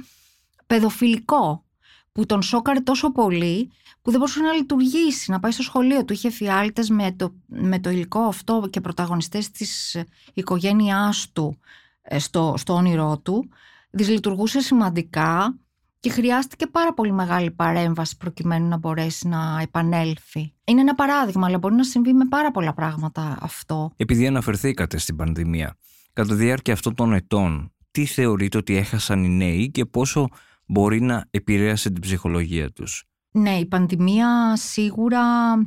παιδοφιλικό 0.66 1.64
που 2.12 2.26
τον 2.26 2.42
σόκαρε 2.42 2.80
τόσο 2.80 3.12
πολύ 3.12 3.70
που 4.02 4.10
δεν 4.10 4.20
μπορούσε 4.20 4.40
να 4.40 4.52
λειτουργήσει, 4.52 5.30
να 5.30 5.40
πάει 5.40 5.52
στο 5.52 5.62
σχολείο 5.62 6.04
του. 6.04 6.12
Είχε 6.12 6.30
φιάλτες 6.30 6.90
με 6.90 7.12
το, 7.12 7.34
με 7.46 7.80
το 7.80 7.90
υλικό 7.90 8.20
αυτό 8.20 8.68
και 8.70 8.80
πρωταγωνιστές 8.80 9.50
της 9.50 9.96
οικογένειάς 10.34 11.28
του 11.32 11.58
ε, 12.02 12.18
στο, 12.18 12.54
στο 12.56 12.72
όνειρό 12.74 13.18
του. 13.18 13.48
Δυσλειτουργούσε 13.90 14.60
σημαντικά 14.60 15.56
και 16.00 16.10
χρειάστηκε 16.10 16.66
πάρα 16.66 16.94
πολύ 16.94 17.12
μεγάλη 17.12 17.50
παρέμβαση 17.50 18.16
προκειμένου 18.16 18.68
να 18.68 18.76
μπορέσει 18.76 19.28
να 19.28 19.58
επανέλθει. 19.62 20.52
Είναι 20.64 20.80
ένα 20.80 20.94
παράδειγμα, 20.94 21.46
αλλά 21.46 21.58
μπορεί 21.58 21.74
να 21.74 21.84
συμβεί 21.84 22.12
με 22.12 22.24
πάρα 22.24 22.50
πολλά 22.50 22.74
πράγματα 22.74 23.38
αυτό. 23.40 23.92
Επειδή 23.96 24.26
αναφερθήκατε 24.26 24.98
στην 24.98 25.16
πανδημία, 25.16 25.76
κατά 26.12 26.28
τη 26.28 26.34
διάρκεια 26.34 26.72
αυτών 26.72 26.94
των 26.94 27.12
ετών, 27.12 27.72
τι 27.90 28.04
θεωρείτε 28.06 28.58
ότι 28.58 28.76
έχασαν 28.76 29.24
οι 29.24 29.28
νέοι 29.28 29.70
και 29.70 29.84
πόσο 29.84 30.28
μπορεί 30.72 31.00
να 31.00 31.24
επηρέασε 31.30 31.90
την 31.90 32.00
ψυχολογία 32.00 32.70
τους. 32.70 33.04
Ναι, 33.30 33.58
η 33.58 33.66
πανδημία 33.66 34.56
σίγουρα 34.56 35.22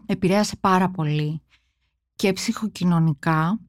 επηρέασε 0.06 0.56
πάρα 0.60 0.90
πολύ 0.90 1.42
και 2.16 2.34
ψυχοκοινωνικά 2.34 3.60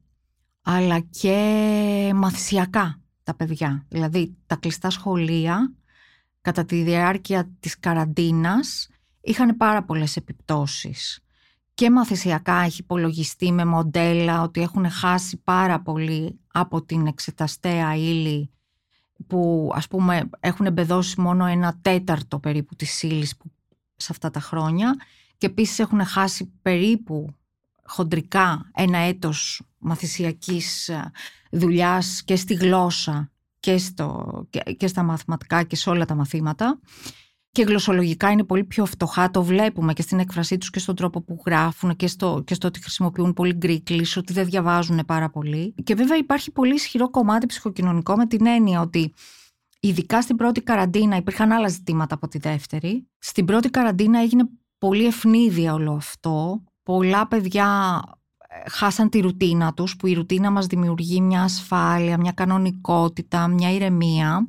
αλλά 0.61 0.99
και 0.99 2.11
μαθησιακά 2.15 3.01
τα 3.23 3.35
παιδιά. 3.35 3.85
Δηλαδή 3.89 4.37
τα 4.45 4.55
κλειστά 4.55 4.89
σχολεία 4.89 5.73
κατά 6.41 6.65
τη 6.65 6.83
διάρκεια 6.83 7.51
της 7.59 7.79
καραντίνας 7.79 8.89
είχαν 9.21 9.57
πάρα 9.57 9.83
πολλές 9.83 10.15
επιπτώσεις. 10.15 11.19
Και 11.73 11.91
μαθησιακά 11.91 12.61
έχει 12.61 12.81
υπολογιστεί 12.81 13.51
με 13.51 13.65
μοντέλα 13.65 14.41
ότι 14.41 14.61
έχουν 14.61 14.89
χάσει 14.89 15.37
πάρα 15.43 15.81
πολύ 15.81 16.39
από 16.51 16.81
την 16.81 17.07
εξεταστέα 17.07 17.95
ύλη 17.95 18.51
που 19.27 19.71
ας 19.73 19.87
πούμε 19.87 20.29
έχουν 20.39 20.65
εμπεδώσει 20.65 21.21
μόνο 21.21 21.45
ένα 21.45 21.77
τέταρτο 21.81 22.39
περίπου 22.39 22.75
της 22.75 23.03
ύλης 23.03 23.35
σε 23.95 24.07
αυτά 24.11 24.29
τα 24.29 24.39
χρόνια 24.39 24.95
και 25.37 25.45
επίσης 25.45 25.79
έχουν 25.79 26.05
χάσει 26.05 26.51
περίπου 26.61 27.35
χοντρικά 27.83 28.69
ένα 28.73 28.97
έτος 28.97 29.61
μαθησιακής 29.77 30.89
ε, 30.89 31.11
δουλειάς 31.51 32.23
και 32.23 32.35
στη 32.35 32.53
γλώσσα 32.53 33.31
και, 33.59 33.77
στο, 33.77 34.41
και, 34.49 34.59
και 34.59 34.87
στα 34.87 35.03
μαθηματικά 35.03 35.63
και 35.63 35.75
σε 35.75 35.89
όλα 35.89 36.05
τα 36.05 36.15
μαθήματα 36.15 36.79
και 37.57 37.63
γλωσσολογικά 37.63 38.31
είναι 38.31 38.43
πολύ 38.43 38.63
πιο 38.63 38.85
φτωχά. 38.85 39.31
Το 39.31 39.43
βλέπουμε 39.43 39.93
και 39.93 40.01
στην 40.01 40.19
έκφρασή 40.19 40.57
τους 40.57 40.69
και 40.69 40.79
στον 40.79 40.95
τρόπο 40.95 41.21
που 41.21 41.41
γράφουν 41.45 41.95
και 41.95 42.07
στο, 42.07 42.43
και 42.45 42.53
στο 42.53 42.67
ότι 42.67 42.81
χρησιμοποιούν 42.81 43.33
πολύ 43.33 43.53
γκρίκλις, 43.53 44.17
ότι 44.17 44.33
δεν 44.33 44.45
διαβάζουν 44.45 45.05
πάρα 45.05 45.29
πολύ. 45.29 45.73
Και 45.83 45.95
βέβαια 45.95 46.17
υπάρχει 46.17 46.51
πολύ 46.51 46.73
ισχυρό 46.73 47.09
κομμάτι 47.09 47.45
ψυχοκοινωνικό 47.45 48.15
με 48.15 48.25
την 48.25 48.45
έννοια 48.45 48.81
ότι 48.81 49.13
ειδικά 49.79 50.21
στην 50.21 50.35
πρώτη 50.35 50.61
καραντίνα 50.61 51.15
υπήρχαν 51.15 51.51
άλλα 51.51 51.67
ζητήματα 51.67 52.15
από 52.15 52.27
τη 52.27 52.37
δεύτερη. 52.37 53.07
Στην 53.17 53.45
πρώτη 53.45 53.69
καραντίνα 53.69 54.19
έγινε 54.19 54.43
πολύ 54.77 55.05
ευνίδια 55.05 55.73
όλο 55.73 55.91
αυτό. 55.91 56.63
Πολλά 56.83 57.27
παιδιά 57.27 58.01
ε, 58.37 58.69
χάσαν 58.69 59.09
τη 59.09 59.19
ρουτίνα 59.19 59.73
τους, 59.73 59.95
που 59.95 60.07
η 60.07 60.13
ρουτίνα 60.13 60.51
μας 60.51 60.65
δημιουργεί 60.65 61.21
μια 61.21 61.41
ασφάλεια, 61.41 62.17
μια 62.17 62.31
κανονικότητα, 62.31 63.47
μια 63.47 63.71
ηρεμία. 63.71 64.47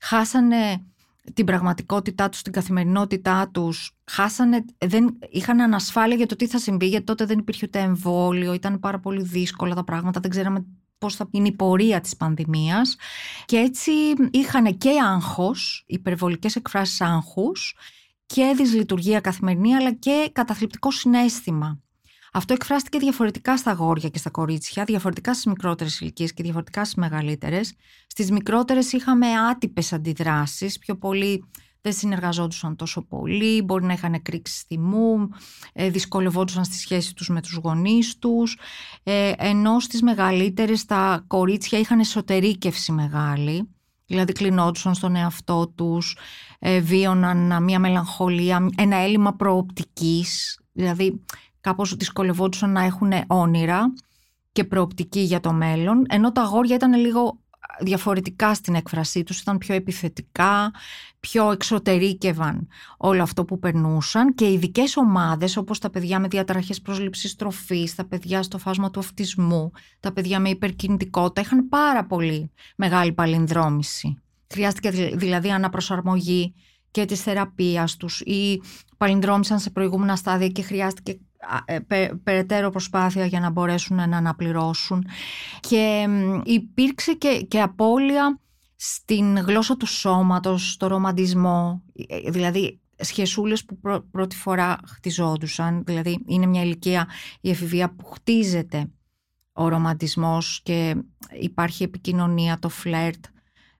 Χάσανε 0.00 0.87
την 1.34 1.44
πραγματικότητά 1.44 2.28
τους, 2.28 2.42
την 2.42 2.52
καθημερινότητά 2.52 3.50
τους, 3.52 3.96
χάσανε, 4.10 4.64
δεν, 4.78 5.18
είχαν 5.30 5.60
ανασφάλεια 5.60 6.16
για 6.16 6.26
το 6.26 6.36
τι 6.36 6.46
θα 6.46 6.58
συμβεί, 6.58 6.86
γιατί 6.86 7.04
τότε 7.04 7.24
δεν 7.24 7.38
υπήρχε 7.38 7.66
ούτε 7.66 7.78
εμβόλιο, 7.78 8.52
ήταν 8.52 8.78
πάρα 8.78 8.98
πολύ 8.98 9.22
δύσκολα 9.22 9.74
τα 9.74 9.84
πράγματα, 9.84 10.20
δεν 10.20 10.30
ξέραμε 10.30 10.64
πώς 10.98 11.14
θα 11.16 11.28
είναι 11.30 11.48
η 11.48 11.52
πορεία 11.52 12.00
της 12.00 12.16
πανδημίας 12.16 12.96
και 13.44 13.56
έτσι 13.56 13.90
είχαν 14.30 14.78
και 14.78 14.90
άγχος, 15.04 15.84
υπερβολικές 15.86 16.56
εκφράσεις 16.56 17.00
άγχους 17.00 17.76
και 18.26 18.52
δυσλειτουργία 18.56 19.20
καθημερινή 19.20 19.74
αλλά 19.74 19.92
και 19.92 20.30
καταθλιπτικό 20.32 20.90
συνέστημα. 20.90 21.80
Αυτό 22.38 22.52
εκφράστηκε 22.52 22.98
διαφορετικά 22.98 23.56
στα 23.56 23.70
αγόρια 23.70 24.08
και 24.08 24.18
στα 24.18 24.30
κορίτσια, 24.30 24.84
διαφορετικά 24.84 25.32
στις 25.32 25.46
μικρότερες 25.46 26.00
ηλικίες 26.00 26.32
και 26.32 26.42
διαφορετικά 26.42 26.84
στις 26.84 26.96
μεγαλύτερες. 26.96 27.74
Στις 28.06 28.30
μικρότερες 28.30 28.92
είχαμε 28.92 29.26
άτυπες 29.26 29.92
αντιδράσεις, 29.92 30.78
πιο 30.78 30.96
πολύ 30.96 31.44
δεν 31.80 31.92
συνεργαζόντουσαν 31.92 32.76
τόσο 32.76 33.02
πολύ, 33.02 33.62
μπορεί 33.62 33.84
να 33.84 33.92
είχαν 33.92 34.22
κρίξει 34.22 34.64
θυμού, 34.66 35.28
ε, 35.72 35.90
δυσκολευόντουσαν 35.90 36.64
στη 36.64 36.76
σχέση 36.76 37.14
τους 37.14 37.28
με 37.28 37.40
τους 37.40 37.54
γονείς 37.54 38.18
τους, 38.18 38.58
ε, 39.02 39.32
ενώ 39.36 39.80
στις 39.80 40.02
μεγαλύτερες 40.02 40.84
τα 40.84 41.24
κορίτσια 41.26 41.78
είχαν 41.78 42.00
εσωτερήκευση 42.00 42.92
μεγάλη, 42.92 43.68
δηλαδή 44.06 44.32
κλεινόντουσαν 44.32 44.94
στον 44.94 45.16
εαυτό 45.16 45.72
τους, 45.74 46.16
ε, 46.58 46.80
βίωναν 46.80 47.62
μια 47.62 47.78
μελαγχολία, 47.78 48.68
ένα 48.76 48.96
έλλειμμα 48.96 49.34
προοπτικής, 49.34 50.60
δηλαδή 50.72 51.22
κάπως 51.60 51.94
δυσκολευόντουσαν 51.94 52.72
να 52.72 52.82
έχουν 52.82 53.12
όνειρα 53.26 53.92
και 54.52 54.64
προοπτική 54.64 55.20
για 55.20 55.40
το 55.40 55.52
μέλλον, 55.52 56.04
ενώ 56.08 56.32
τα 56.32 56.42
αγόρια 56.42 56.74
ήταν 56.74 56.94
λίγο 56.94 57.38
διαφορετικά 57.80 58.54
στην 58.54 58.74
έκφρασή 58.74 59.22
τους, 59.22 59.40
ήταν 59.40 59.58
πιο 59.58 59.74
επιθετικά, 59.74 60.72
πιο 61.20 61.50
εξωτερήκευαν 61.50 62.68
όλο 62.96 63.22
αυτό 63.22 63.44
που 63.44 63.58
περνούσαν 63.58 64.34
και 64.34 64.52
ειδικές 64.52 64.96
ομάδες 64.96 65.56
όπως 65.56 65.78
τα 65.78 65.90
παιδιά 65.90 66.20
με 66.20 66.28
διαταραχές 66.28 66.80
προσλήψης 66.80 67.34
τροφής, 67.34 67.94
τα 67.94 68.04
παιδιά 68.06 68.42
στο 68.42 68.58
φάσμα 68.58 68.90
του 68.90 69.00
αυτισμού, 69.00 69.70
τα 70.00 70.12
παιδιά 70.12 70.40
με 70.40 70.48
υπερκινητικότητα 70.48 71.40
είχαν 71.40 71.68
πάρα 71.68 72.04
πολύ 72.04 72.50
μεγάλη 72.76 73.12
παλινδρόμηση. 73.12 74.22
Χρειάστηκε 74.52 74.90
δηλαδή 75.14 75.50
αναπροσαρμογή 75.50 76.54
και 76.90 77.04
της 77.04 77.22
θεραπείας 77.22 77.96
τους 77.96 78.20
ή 78.20 78.62
παλινδρόμησαν 78.96 79.58
σε 79.58 79.70
προηγούμενα 79.70 80.16
στάδια 80.16 80.48
και 80.48 80.62
χρειάστηκε 80.62 81.10
ε, 81.10 81.16
περαιτέρω 82.22 82.70
προσπάθεια 82.70 83.26
για 83.26 83.40
να 83.40 83.50
μπορέσουν 83.50 83.96
να 83.96 84.16
αναπληρώσουν. 84.16 85.06
Και 85.60 86.06
υπήρξε 86.44 87.12
και, 87.12 87.46
και 87.48 87.60
απώλεια 87.60 88.40
στην 88.76 89.38
γλώσσα 89.38 89.76
του 89.76 89.86
σώματος, 89.86 90.72
στο 90.72 90.86
ρομαντισμό, 90.86 91.82
ε, 92.08 92.30
δηλαδή 92.30 92.80
σχεσούλες 92.96 93.64
που 93.64 93.78
πρώτη 94.10 94.36
φορά 94.36 94.78
χτιζόντουσαν, 94.86 95.84
δηλαδή 95.84 96.24
είναι 96.26 96.46
μια 96.46 96.62
ηλικία 96.62 97.08
η 97.40 97.50
εφηβεία 97.50 97.94
που 97.94 98.04
χτίζεται 98.04 98.90
ο 99.52 99.68
ρομαντισμός 99.68 100.60
και 100.64 100.96
υπάρχει 101.40 101.82
επικοινωνία, 101.82 102.58
το 102.58 102.68
φλερτ 102.68 103.24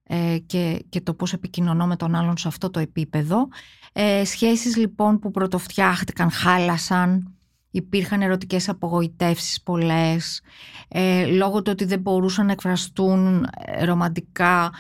ε, 0.02 0.38
και, 0.46 0.84
και 0.88 1.00
το 1.00 1.14
πώς 1.14 1.32
επικοινωνώ 1.32 1.86
με 1.86 1.96
τον 1.96 2.14
άλλον 2.14 2.36
σε 2.36 2.48
αυτό 2.48 2.70
το 2.70 2.80
επίπεδο. 2.80 3.48
Ε, 3.92 4.24
σχέσεις 4.24 4.76
λοιπόν 4.76 5.18
που 5.18 5.30
πρωτοφτιάχτηκαν, 5.30 6.30
χάλασαν, 6.30 7.37
υπήρχαν 7.70 8.22
ερωτικές 8.22 8.68
απογοητεύσεις 8.68 9.62
πολλές, 9.62 10.40
ε, 10.88 11.26
λόγω 11.26 11.62
του 11.62 11.70
ότι 11.72 11.84
δεν 11.84 12.00
μπορούσαν 12.00 12.46
να 12.46 12.52
εκφραστούν 12.52 13.46
ε, 13.64 13.84
ρομαντικά. 13.84 14.72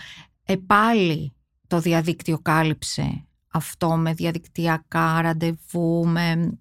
Επάλι 0.44 1.34
το 1.66 1.80
διαδίκτυο 1.80 2.38
κάλυψε 2.38 3.26
αυτό 3.52 3.96
με 3.96 4.14
διαδικτυακά 4.14 5.22
ραντεβού, 5.22 6.06
με 6.06 6.58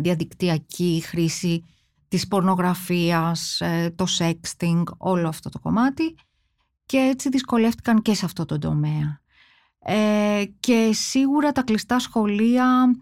διαδικτυακή 0.00 1.02
χρήση 1.06 1.64
της 2.08 2.28
πορνογραφίας, 2.28 3.60
ε, 3.60 3.92
το 3.96 4.06
sexting, 4.18 4.82
όλο 4.96 5.28
αυτό 5.28 5.48
το 5.48 5.58
κομμάτι 5.58 6.14
και 6.86 6.96
έτσι 6.96 7.28
δυσκολεύτηκαν 7.28 8.02
και 8.02 8.14
σε 8.14 8.24
αυτό 8.24 8.44
το 8.44 8.58
τομέα. 8.58 9.20
Ε, 9.78 10.44
και 10.60 10.90
σίγουρα 10.92 11.52
τα 11.52 11.62
κλειστά 11.62 11.98
σχολεία 11.98 12.96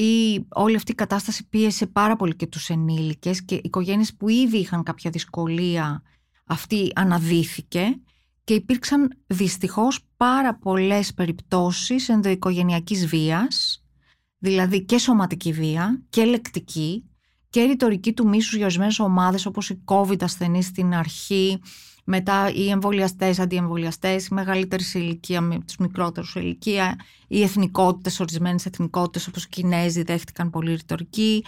ή 0.00 0.46
όλη 0.48 0.76
αυτή 0.76 0.92
η 0.92 0.94
κατάσταση 0.94 1.48
πίεσε 1.48 1.86
πάρα 1.86 2.16
πολύ 2.16 2.36
και 2.36 2.46
τους 2.46 2.68
ενήλικες 2.68 3.44
και 3.44 3.54
οι 3.54 3.60
οικογένειες 3.64 4.14
που 4.14 4.28
ήδη 4.28 4.56
είχαν 4.56 4.82
κάποια 4.82 5.10
δυσκολία 5.10 6.02
αυτή 6.46 6.92
αναδύθηκε 6.94 8.00
και 8.44 8.54
υπήρξαν 8.54 9.12
δυστυχώς 9.26 10.00
πάρα 10.16 10.54
πολλές 10.54 11.14
περιπτώσεις 11.14 12.08
ενδοοικογενειακής 12.08 13.06
βίας, 13.06 13.84
δηλαδή 14.38 14.84
και 14.84 14.98
σωματική 14.98 15.52
βία 15.52 16.02
και 16.08 16.24
λεκτική 16.24 17.04
και 17.50 17.62
ρητορική 17.62 18.12
του 18.12 18.28
μίσους 18.28 18.54
για 18.54 18.64
ορισμένες 18.64 18.98
ομάδες 18.98 19.46
όπως 19.46 19.70
οι 19.70 19.82
COVID 19.84 20.22
ασθενείς 20.22 20.66
στην 20.66 20.94
αρχή, 20.94 21.60
μετά 22.10 22.50
οι 22.54 22.70
εμβολιαστές, 22.70 23.38
αντιεμβολιαστές, 23.38 24.26
οι 24.26 24.34
μεγαλύτεροι 24.34 24.82
σε 24.82 24.98
ηλικία 24.98 25.40
με 25.40 25.58
τους 25.66 25.76
μικρότερους 25.76 26.30
σε 26.30 26.40
ηλικία, 26.40 26.96
οι 27.28 27.42
εθνικότητες, 27.42 28.20
ορισμένες 28.20 28.66
εθνικότητες 28.66 29.26
όπως 29.26 29.44
οι 29.44 29.48
Κινέζοι 29.48 30.02
δέχτηκαν 30.02 30.50
πολύ 30.50 30.74
ρητορική, 30.74 31.44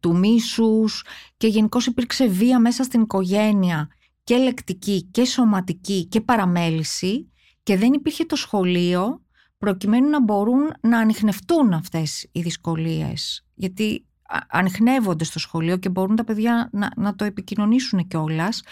του 0.00 0.16
μίσους 0.16 1.04
και 1.36 1.46
γενικώς 1.46 1.86
υπήρξε 1.86 2.26
βία 2.26 2.58
μέσα 2.60 2.82
στην 2.82 3.00
οικογένεια 3.00 3.88
και 4.24 4.36
λεκτική 4.36 5.02
και 5.02 5.24
σωματική 5.24 6.04
και 6.04 6.20
παραμέληση 6.20 7.30
και 7.62 7.76
δεν 7.76 7.92
υπήρχε 7.92 8.24
το 8.24 8.36
σχολείο 8.36 9.22
προκειμένου 9.58 10.08
να 10.08 10.22
μπορούν 10.22 10.72
να 10.80 10.98
ανοιχνευτούν 10.98 11.72
αυτές 11.72 12.28
οι 12.32 12.40
δυσκολίες. 12.40 13.44
Γιατί 13.54 14.06
ανοιχνεύονται 14.48 15.24
στο 15.24 15.38
σχολείο 15.38 15.76
και 15.76 15.88
μπορούν 15.88 16.16
τα 16.16 16.24
παιδιά 16.24 16.68
να, 16.72 16.90
να 16.96 17.14
το 17.14 17.24
επικοινωνήσουν 17.24 18.06
κιόλας. 18.06 18.62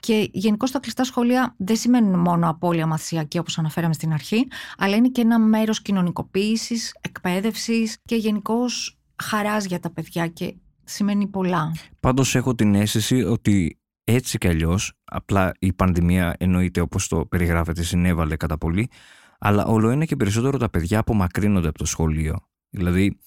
Και 0.00 0.28
γενικώ 0.32 0.66
τα 0.68 0.78
κλειστά 0.78 1.04
σχολεία 1.04 1.54
δεν 1.58 1.76
σημαίνουν 1.76 2.18
μόνο 2.20 2.48
απώλεια 2.48 2.86
μαθησιακή 2.86 3.38
όπως 3.38 3.58
αναφέραμε 3.58 3.94
στην 3.94 4.12
αρχή, 4.12 4.46
αλλά 4.78 4.96
είναι 4.96 5.08
και 5.08 5.20
ένα 5.20 5.38
μέρος 5.38 5.82
κοινωνικοποίησης, 5.82 6.96
εκπαίδευσης 7.00 7.96
και 8.04 8.16
γενικώς 8.16 8.98
χαράς 9.22 9.64
για 9.64 9.80
τα 9.80 9.90
παιδιά 9.90 10.26
και 10.26 10.54
σημαίνει 10.84 11.26
πολλά. 11.26 11.72
Πάντως 12.00 12.34
έχω 12.34 12.54
την 12.54 12.74
αίσθηση 12.74 13.22
ότι 13.22 13.78
έτσι 14.04 14.38
κι 14.38 14.48
αλλιώς, 14.48 14.92
απλά 15.04 15.52
η 15.58 15.72
πανδημία 15.72 16.34
εννοείται 16.38 16.80
όπως 16.80 17.08
το 17.08 17.26
περιγράφεται, 17.26 17.82
συνέβαλε 17.82 18.36
κατά 18.36 18.58
πολύ, 18.58 18.90
αλλά 19.38 19.64
όλο 19.64 19.90
είναι 19.90 20.04
και 20.04 20.16
περισσότερο 20.16 20.58
τα 20.58 20.68
παιδιά 20.68 20.98
απομακρύνονται 20.98 21.68
από 21.68 21.78
το 21.78 21.84
σχολείο. 21.84 22.48
Δηλαδή, 22.70 23.18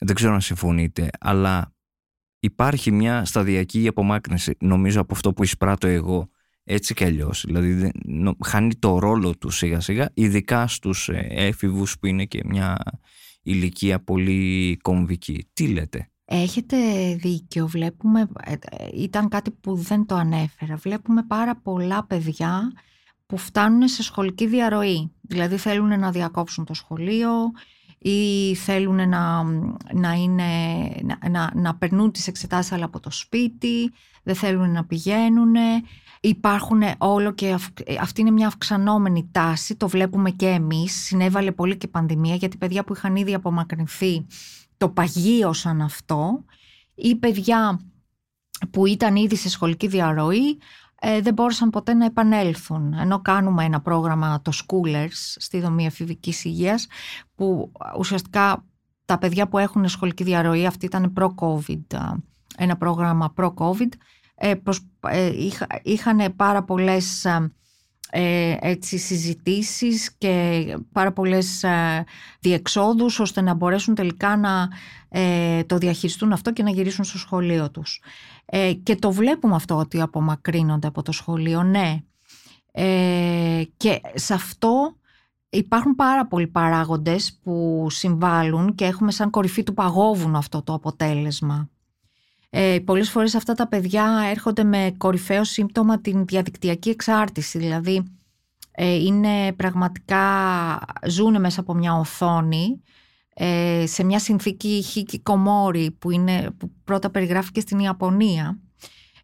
δεν 0.00 0.14
ξέρω 0.14 0.32
αν 0.32 0.40
συμφωνείτε, 0.40 1.10
αλλά 1.20 1.73
υπάρχει 2.44 2.90
μια 2.90 3.24
σταδιακή 3.24 3.88
απομάκρυνση, 3.88 4.56
νομίζω, 4.60 5.00
από 5.00 5.14
αυτό 5.14 5.32
που 5.32 5.42
εισπράττω 5.42 5.86
εγώ 5.86 6.28
έτσι 6.64 6.94
κι 6.94 7.04
αλλιώς. 7.04 7.44
Δηλαδή, 7.46 7.90
χάνει 8.44 8.74
το 8.74 8.98
ρόλο 8.98 9.38
τους 9.38 9.56
σιγά 9.56 9.80
σιγά, 9.80 10.10
ειδικά 10.14 10.66
στους 10.66 11.08
ε, 11.08 11.26
έφηβους 11.30 11.98
που 11.98 12.06
είναι 12.06 12.24
και 12.24 12.40
μια 12.44 12.78
ηλικία 13.42 14.00
πολύ 14.00 14.76
κομβική. 14.82 15.48
Τι 15.52 15.68
λέτε; 15.68 16.10
Έχετε 16.24 16.76
δίκιο, 17.14 17.66
βλέπουμε, 17.66 18.28
ε, 18.44 18.54
ήταν 18.94 19.28
κάτι 19.28 19.50
που 19.50 19.74
δεν 19.74 20.06
το 20.06 20.14
ανέφερα, 20.14 20.76
βλέπουμε 20.76 21.22
πάρα 21.22 21.56
πολλά 21.56 22.04
παιδιά 22.06 22.72
που 23.26 23.36
φτάνουν 23.36 23.88
σε 23.88 24.02
σχολική 24.02 24.46
διαρροή, 24.46 25.12
δηλαδή 25.20 25.56
θέλουν 25.56 25.98
να 25.98 26.10
διακόψουν 26.10 26.64
το 26.64 26.74
σχολείο, 26.74 27.30
ή 28.06 28.54
θέλουν 28.54 29.08
να, 29.08 29.42
να, 29.92 30.12
είναι, 30.12 30.42
να, 31.30 31.50
να, 31.54 31.74
περνούν 31.74 32.12
τις 32.12 32.26
εξετάσεις 32.26 32.72
αλλά 32.72 32.84
από 32.84 33.00
το 33.00 33.10
σπίτι, 33.10 33.92
δεν 34.22 34.34
θέλουν 34.34 34.70
να 34.70 34.84
πηγαίνουν. 34.84 35.54
Υπάρχουν 36.20 36.82
όλο 36.98 37.32
και 37.32 37.56
αυτή 38.00 38.20
είναι 38.20 38.30
μια 38.30 38.46
αυξανόμενη 38.46 39.28
τάση, 39.32 39.76
το 39.76 39.88
βλέπουμε 39.88 40.30
και 40.30 40.46
εμείς, 40.46 40.92
συνέβαλε 40.92 41.52
πολύ 41.52 41.76
και 41.76 41.86
η 41.86 41.90
πανδημία 41.90 42.34
γιατί 42.34 42.56
παιδιά 42.56 42.84
που 42.84 42.94
είχαν 42.94 43.16
ήδη 43.16 43.34
απομακρυνθεί 43.34 44.26
το 44.76 44.88
παγίωσαν 44.88 45.80
αυτό 45.80 46.44
ή 46.94 47.16
παιδιά 47.16 47.80
που 48.70 48.86
ήταν 48.86 49.16
ήδη 49.16 49.36
σε 49.36 49.48
σχολική 49.48 49.86
διαρροή 49.86 50.58
ε, 51.00 51.20
δεν 51.20 51.34
μπόρεσαν 51.34 51.70
ποτέ 51.70 51.94
να 51.94 52.04
επανέλθουν. 52.04 52.92
Ενώ 52.92 53.20
κάνουμε 53.20 53.64
ένα 53.64 53.80
πρόγραμμα, 53.80 54.40
το 54.42 54.52
Schoolers, 54.54 55.34
στη 55.36 55.60
δομή 55.60 55.86
εφηβικής 55.86 56.44
υγείας, 56.44 56.86
που 57.34 57.72
ουσιαστικά 57.98 58.64
τα 59.04 59.18
παιδιά 59.18 59.48
που 59.48 59.58
έχουν 59.58 59.88
σχολική 59.88 60.24
διαρροή, 60.24 60.66
αυτή 60.66 60.86
ήταν 60.86 61.12
προ-COVID, 61.12 61.98
ένα 62.56 62.76
πρόγραμμα 62.76 63.32
προ-COVID, 63.36 63.88
ε, 64.34 64.54
ε, 65.08 65.32
είχαν 65.82 66.34
πάρα 66.36 66.62
πολλές 66.62 67.26
ε, 68.16 68.56
έτσι, 68.60 68.98
συζητήσεις 68.98 70.14
και 70.18 70.64
πάρα 70.92 71.12
πολλές 71.12 71.62
ε, 71.62 72.04
διεξόδους 72.40 73.20
ώστε 73.20 73.40
να 73.40 73.54
μπορέσουν 73.54 73.94
τελικά 73.94 74.36
να 74.36 74.68
ε, 75.08 75.64
το 75.64 75.78
διαχειριστούν 75.78 76.32
αυτό 76.32 76.52
και 76.52 76.62
να 76.62 76.70
γυρίσουν 76.70 77.04
στο 77.04 77.18
σχολείο 77.18 77.70
τους. 77.70 78.00
Ε, 78.44 78.72
και 78.72 78.96
το 78.96 79.12
βλέπουμε 79.12 79.54
αυτό 79.54 79.76
ότι 79.76 80.00
απομακρύνονται 80.00 80.86
από 80.86 81.02
το 81.02 81.12
σχολείο, 81.12 81.62
ναι. 81.62 82.02
Ε, 82.72 83.62
και 83.76 84.00
σε 84.14 84.34
αυτό 84.34 84.96
υπάρχουν 85.50 85.94
πάρα 85.94 86.26
πολλοί 86.26 86.46
παράγοντες 86.46 87.40
που 87.42 87.86
συμβάλλουν 87.90 88.74
και 88.74 88.84
έχουμε 88.84 89.10
σαν 89.10 89.30
κορυφή 89.30 89.62
του 89.62 89.74
παγόβουνου 89.74 90.36
αυτό 90.36 90.62
το 90.62 90.72
αποτέλεσμα. 90.72 91.68
Ε, 92.56 92.78
πολλές 92.84 93.10
φορές 93.10 93.34
αυτά 93.34 93.54
τα 93.54 93.68
παιδιά 93.68 94.26
έρχονται 94.30 94.64
με 94.64 94.94
κορυφαίο 94.96 95.44
σύμπτωμα 95.44 96.00
την 96.00 96.24
διαδικτυακή 96.24 96.90
εξάρτηση, 96.90 97.58
δηλαδή 97.58 98.04
ε, 98.70 98.94
είναι 98.94 99.52
πραγματικά, 99.52 100.24
ζουν 101.06 101.40
μέσα 101.40 101.60
από 101.60 101.74
μια 101.74 101.94
οθόνη, 101.94 102.82
ε, 103.34 103.84
σε 103.86 104.04
μια 104.04 104.18
συνθήκη 104.18 104.82
χικικομόρη 104.82 105.90
που, 105.98 106.10
είναι, 106.10 106.50
που 106.58 106.70
πρώτα 106.84 107.10
περιγράφηκε 107.10 107.60
στην 107.60 107.78
Ιαπωνία 107.78 108.58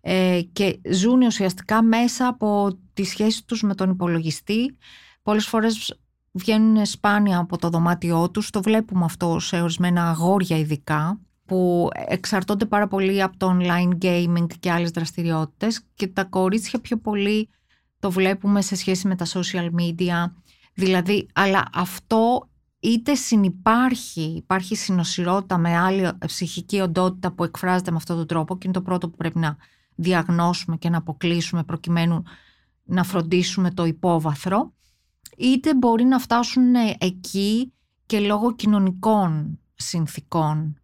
ε, 0.00 0.40
και 0.52 0.80
ζουν 0.92 1.22
ουσιαστικά 1.22 1.82
μέσα 1.82 2.26
από 2.26 2.78
τη 2.94 3.04
σχέση 3.04 3.44
τους 3.44 3.62
με 3.62 3.74
τον 3.74 3.90
υπολογιστή. 3.90 4.76
Πολλές 5.22 5.46
φορές 5.46 6.00
βγαίνουν 6.32 6.86
σπάνια 6.86 7.38
από 7.38 7.58
το 7.58 7.68
δωμάτιό 7.68 8.30
τους, 8.30 8.50
το 8.50 8.62
βλέπουμε 8.62 9.04
αυτό 9.04 9.38
σε 9.38 9.60
ορισμένα 9.60 10.08
αγόρια 10.08 10.58
ειδικά, 10.58 11.20
που 11.50 11.88
εξαρτώνται 11.92 12.64
πάρα 12.64 12.88
πολύ 12.88 13.22
από 13.22 13.36
το 13.36 13.58
online 13.58 14.04
gaming 14.04 14.46
και 14.60 14.70
άλλες 14.70 14.90
δραστηριότητες 14.90 15.82
και 15.94 16.06
τα 16.06 16.24
κορίτσια 16.24 16.80
πιο 16.80 16.96
πολύ 16.96 17.48
το 17.98 18.10
βλέπουμε 18.10 18.62
σε 18.62 18.76
σχέση 18.76 19.08
με 19.08 19.16
τα 19.16 19.26
social 19.26 19.70
media. 19.80 20.32
Δηλαδή, 20.74 21.26
αλλά 21.32 21.64
αυτό 21.74 22.48
είτε 22.80 23.14
συνυπάρχει, 23.14 24.22
υπάρχει 24.22 24.76
συνοσυρότητα 24.76 25.58
με 25.58 25.76
άλλη 25.76 26.10
ψυχική 26.26 26.80
οντότητα 26.80 27.32
που 27.32 27.44
εκφράζεται 27.44 27.90
με 27.90 27.96
αυτόν 27.96 28.16
τον 28.16 28.26
τρόπο 28.26 28.54
και 28.54 28.60
είναι 28.64 28.76
το 28.76 28.82
πρώτο 28.82 29.08
που 29.08 29.16
πρέπει 29.16 29.38
να 29.38 29.56
διαγνώσουμε 29.94 30.76
και 30.76 30.88
να 30.88 30.98
αποκλείσουμε 30.98 31.64
προκειμένου 31.64 32.22
να 32.84 33.04
φροντίσουμε 33.04 33.70
το 33.70 33.84
υπόβαθρο, 33.84 34.72
είτε 35.36 35.74
μπορεί 35.74 36.04
να 36.04 36.18
φτάσουν 36.18 36.74
εκεί 36.98 37.72
και 38.06 38.20
λόγω 38.20 38.54
κοινωνικών 38.54 39.58
συνθήκων 39.74 40.79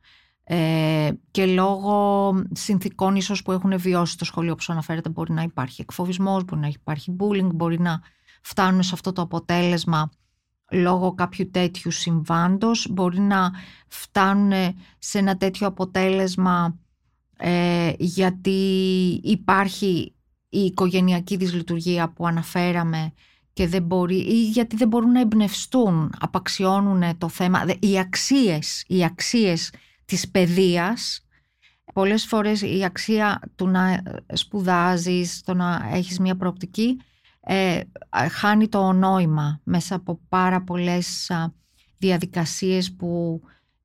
ε, 0.48 1.10
και 1.30 1.46
λόγω 1.46 2.32
συνθήκων 2.52 3.16
ίσως 3.16 3.42
που 3.42 3.52
έχουν 3.52 3.78
βιώσει 3.78 4.12
στο 4.12 4.24
σχολείο 4.24 4.52
όπως 4.52 4.70
αναφέρεται 4.70 5.08
μπορεί 5.08 5.32
να 5.32 5.42
υπάρχει 5.42 5.80
εκφοβισμός, 5.80 6.44
μπορεί 6.44 6.60
να 6.60 6.68
υπάρχει 6.68 7.16
bullying, 7.18 7.50
μπορεί 7.54 7.80
να 7.80 8.00
φτάνουν 8.42 8.82
σε 8.82 8.90
αυτό 8.94 9.12
το 9.12 9.22
αποτέλεσμα 9.22 10.10
λόγω 10.70 11.14
κάποιου 11.14 11.50
τέτοιου 11.50 11.90
συμβάντος, 11.90 12.88
μπορεί 12.90 13.20
να 13.20 13.50
φτάνουν 13.88 14.52
σε 14.98 15.18
ένα 15.18 15.36
τέτοιο 15.36 15.66
αποτέλεσμα 15.66 16.78
ε, 17.36 17.92
γιατί 17.98 18.60
υπάρχει 19.22 20.14
η 20.48 20.60
οικογενειακή 20.60 21.36
δυσλειτουργία 21.36 22.12
που 22.12 22.26
αναφέραμε 22.26 23.12
και 23.52 23.68
δεν 23.68 23.82
μπορεί, 23.82 24.16
ή 24.16 24.42
γιατί 24.42 24.76
δεν 24.76 24.88
μπορούν 24.88 25.12
να 25.12 25.20
εμπνευστούν, 25.20 26.12
απαξιώνουν 26.20 27.18
το 27.18 27.28
θέμα. 27.28 27.64
Οι 27.78 27.98
αξίες, 27.98 28.84
οι 28.86 29.04
αξίες 29.04 29.70
της 30.06 30.30
παιδείας, 30.30 31.26
πολλές 31.92 32.26
φορές 32.26 32.62
η 32.62 32.84
αξία 32.84 33.40
του 33.54 33.68
να 33.68 34.02
σπουδάζεις, 34.32 35.42
το 35.42 35.54
να 35.54 35.88
έχεις 35.92 36.18
μια 36.18 36.36
προοπτική, 36.36 37.00
ε, 37.40 37.80
χάνει 38.30 38.68
το 38.68 38.92
νόημα 38.92 39.60
μέσα 39.64 39.94
από 39.94 40.20
πάρα 40.28 40.62
πολλές 40.62 41.30
διαδικασίες 41.98 42.94
που 42.94 43.40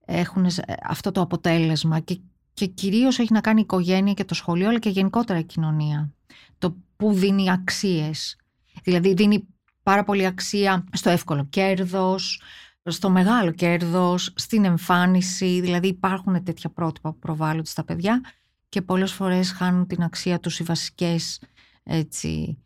έχουν 0.06 0.46
αυτό 0.84 1.12
το 1.12 1.22
αποτέλεσμα 1.22 2.00
και, 2.00 2.20
και 2.54 2.66
κυρίως 2.66 3.20
έχει 3.20 3.34
να 3.34 3.42
κάνει 3.42 3.60
η 3.60 3.64
οικογένεια 3.64 4.14
και 4.14 4.26
το 4.26 4.34
σχολείο 4.34 4.70
αλλά 4.70 4.80
και 4.80 4.90
γενικότερα 4.90 5.40
η 5.40 5.44
κοινωνία. 5.44 6.14
Το 6.58 6.76
που 6.96 7.14
δίνει 7.14 7.52
αξίες. 7.52 8.36
Δηλαδή 8.84 9.14
δίνει 9.14 9.48
πάρα 9.84 10.04
πολύ 10.04 10.26
αξία 10.26 10.84
στο 10.92 11.10
εύκολο 11.10 11.46
κέρδος, 11.50 12.42
στο 12.84 13.10
μεγάλο 13.10 13.52
κέρδος, 13.52 14.34
στην 14.36 14.66
εμφάνιση, 14.66 15.62
δηλαδή 15.62 15.88
υπάρχουν 15.88 16.44
τέτοια 16.44 16.70
πρότυπα 16.70 17.12
που 17.12 17.20
προβάλλονται 17.20 17.70
στα 17.70 17.84
παιδιά 17.84 18.22
και 18.70 18.82
πολλές 18.82 19.14
φορές 19.14 19.52
χάνουν 19.52 19.88
την 19.88 20.04
αξία 20.04 20.40
τους 20.40 20.60
οι 20.60 20.64
βασικές 20.64 21.42
έτσι, 21.84 22.58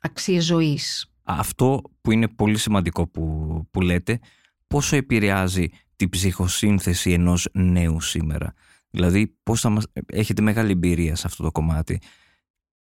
αξίες 0.00 0.44
ζωής. 0.44 1.10
Αυτό 1.22 1.82
που 2.00 2.10
είναι 2.10 2.28
πολύ 2.28 2.58
σημαντικό 2.58 3.08
που, 3.08 3.66
που 3.70 3.80
λέτε, 3.80 4.18
πόσο 4.66 4.96
επηρεάζει 4.96 5.68
την 5.96 6.08
ψυχοσύνθεση 6.08 7.12
ενός 7.12 7.48
νέου 7.52 8.00
σήμερα; 8.00 8.54
Δηλαδή, 8.90 9.36
πώς 9.42 9.60
θα 9.60 9.68
μας... 9.68 9.86
έχετε 10.06 10.42
μεγάλη 10.42 10.70
εμπειρία 10.70 11.16
σε 11.16 11.26
αυτό 11.26 11.42
το 11.42 11.52
κομμάτι; 11.52 12.00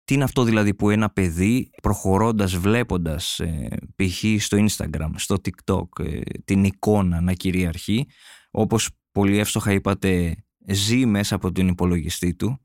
Τι 0.06 0.14
είναι 0.14 0.24
αυτό 0.24 0.44
δηλαδή 0.44 0.74
που 0.74 0.90
ένα 0.90 1.10
παιδί 1.10 1.70
προχωρώντας, 1.82 2.56
βλέποντας 2.58 3.40
ε, 3.40 3.68
π.χ. 3.96 4.44
στο 4.44 4.66
Instagram, 4.70 5.10
στο 5.16 5.36
TikTok, 5.36 6.06
ε, 6.06 6.20
την 6.46 6.64
εικόνα 6.64 7.22
να 7.22 7.34
κυριαρχεί, 7.34 8.08
όπως 8.52 8.90
πολύ 9.12 9.38
εύστοχα 9.38 9.72
είπατε, 9.72 10.36
ζει 10.68 11.06
μέσα 11.06 11.36
από 11.36 11.52
τον 11.52 11.68
υπολογιστή 11.68 12.36
του, 12.36 12.60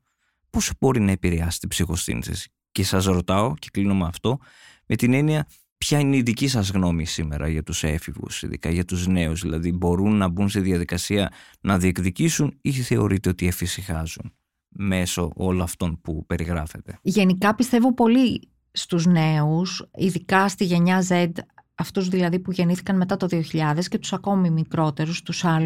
πώς 0.49 0.71
μπορεί 0.79 0.99
να 0.99 1.11
επηρεάσει 1.11 1.59
την 1.59 1.69
ψυχοσύνθεση; 1.69 2.51
Και 2.71 2.83
σας 2.83 3.05
ρωτάω, 3.05 3.53
και 3.53 3.69
κλείνω 3.71 3.95
με 3.95 4.05
αυτό, 4.05 4.37
με 4.85 4.95
την 4.95 5.13
έννοια 5.13 5.47
ποια 5.77 5.99
είναι 5.99 6.15
η 6.15 6.21
δική 6.21 6.47
σας 6.47 6.69
γνώμη 6.69 7.05
σήμερα 7.05 7.47
για 7.47 7.63
τους 7.63 7.83
έφηβους, 7.83 8.41
ειδικά 8.43 8.69
για 8.69 8.85
τους 8.85 9.07
νέους, 9.07 9.41
δηλαδή 9.41 9.71
μπορούν 9.71 10.17
να 10.17 10.27
μπουν 10.27 10.49
σε 10.49 10.59
διαδικασία 10.59 11.31
να 11.61 11.77
διεκδικήσουν 11.77 12.57
ή 12.61 12.71
θεωρείτε 12.71 13.29
ότι 13.29 13.47
εφησυχάζουν; 13.47 14.33
Μέσω 14.73 15.31
όλων 15.35 15.61
αυτών 15.61 16.01
που 16.01 16.25
περιγράφεται. 16.25 16.99
Γενικά 17.01 17.55
πιστεύω 17.55 17.93
πολύ 17.93 18.49
στους 18.71 19.05
νέους, 19.05 19.89
ειδικά 19.95 20.47
στη 20.47 20.63
γενιά 20.63 21.05
Z, 21.09 21.29
αυτούς 21.75 22.07
δηλαδή 22.07 22.39
που 22.39 22.51
γεννήθηκαν 22.51 22.97
μετά 22.97 23.17
το 23.17 23.27
2000 23.31 23.87
και 23.89 23.97
τους 23.97 24.13
ακόμη 24.13 24.49
μικρότερους, 24.49 25.21
τους 25.21 25.45
Α. 25.45 25.59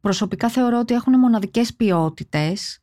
Προσωπικά 0.00 0.48
θεωρώ 0.48 0.78
ότι 0.78 0.94
έχουν 0.94 1.18
μοναδικές 1.18 1.74
ποιότητες. 1.74 2.80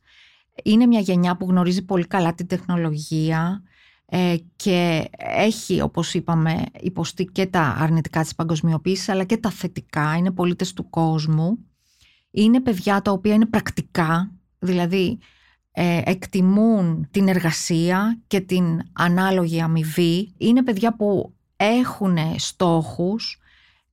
Είναι 0.62 0.86
μια 0.86 1.00
γενιά 1.00 1.36
που 1.36 1.46
γνωρίζει 1.48 1.84
πολύ 1.84 2.06
καλά 2.06 2.34
την 2.34 2.46
τεχνολογία 2.46 3.62
ε, 4.06 4.34
και 4.56 5.08
έχει, 5.18 5.80
όπως 5.80 6.14
είπαμε, 6.14 6.64
υποστεί 6.80 7.24
και 7.24 7.46
τα 7.46 7.76
αρνητικά 7.78 8.22
της 8.22 8.34
παγκοσμιοποίησης 8.34 9.08
αλλά 9.08 9.24
και 9.24 9.36
τα 9.36 9.50
θετικά. 9.50 10.16
Είναι 10.16 10.30
πολίτες 10.30 10.72
του 10.72 10.90
κόσμου. 10.90 11.58
Είναι 12.30 12.60
παιδιά 12.60 13.02
τα 13.02 13.10
οποία 13.10 13.34
είναι 13.34 13.46
πρακτικά, 13.46 14.32
δηλαδή 14.58 15.18
ε, 15.78 16.00
εκτιμούν 16.04 17.08
την 17.10 17.28
εργασία 17.28 18.18
και 18.26 18.40
την 18.40 18.80
ανάλογη 18.92 19.60
αμοιβή. 19.60 20.34
Είναι 20.38 20.62
παιδιά 20.62 20.96
που 20.96 21.34
έχουν 21.56 22.16
στόχους 22.36 23.40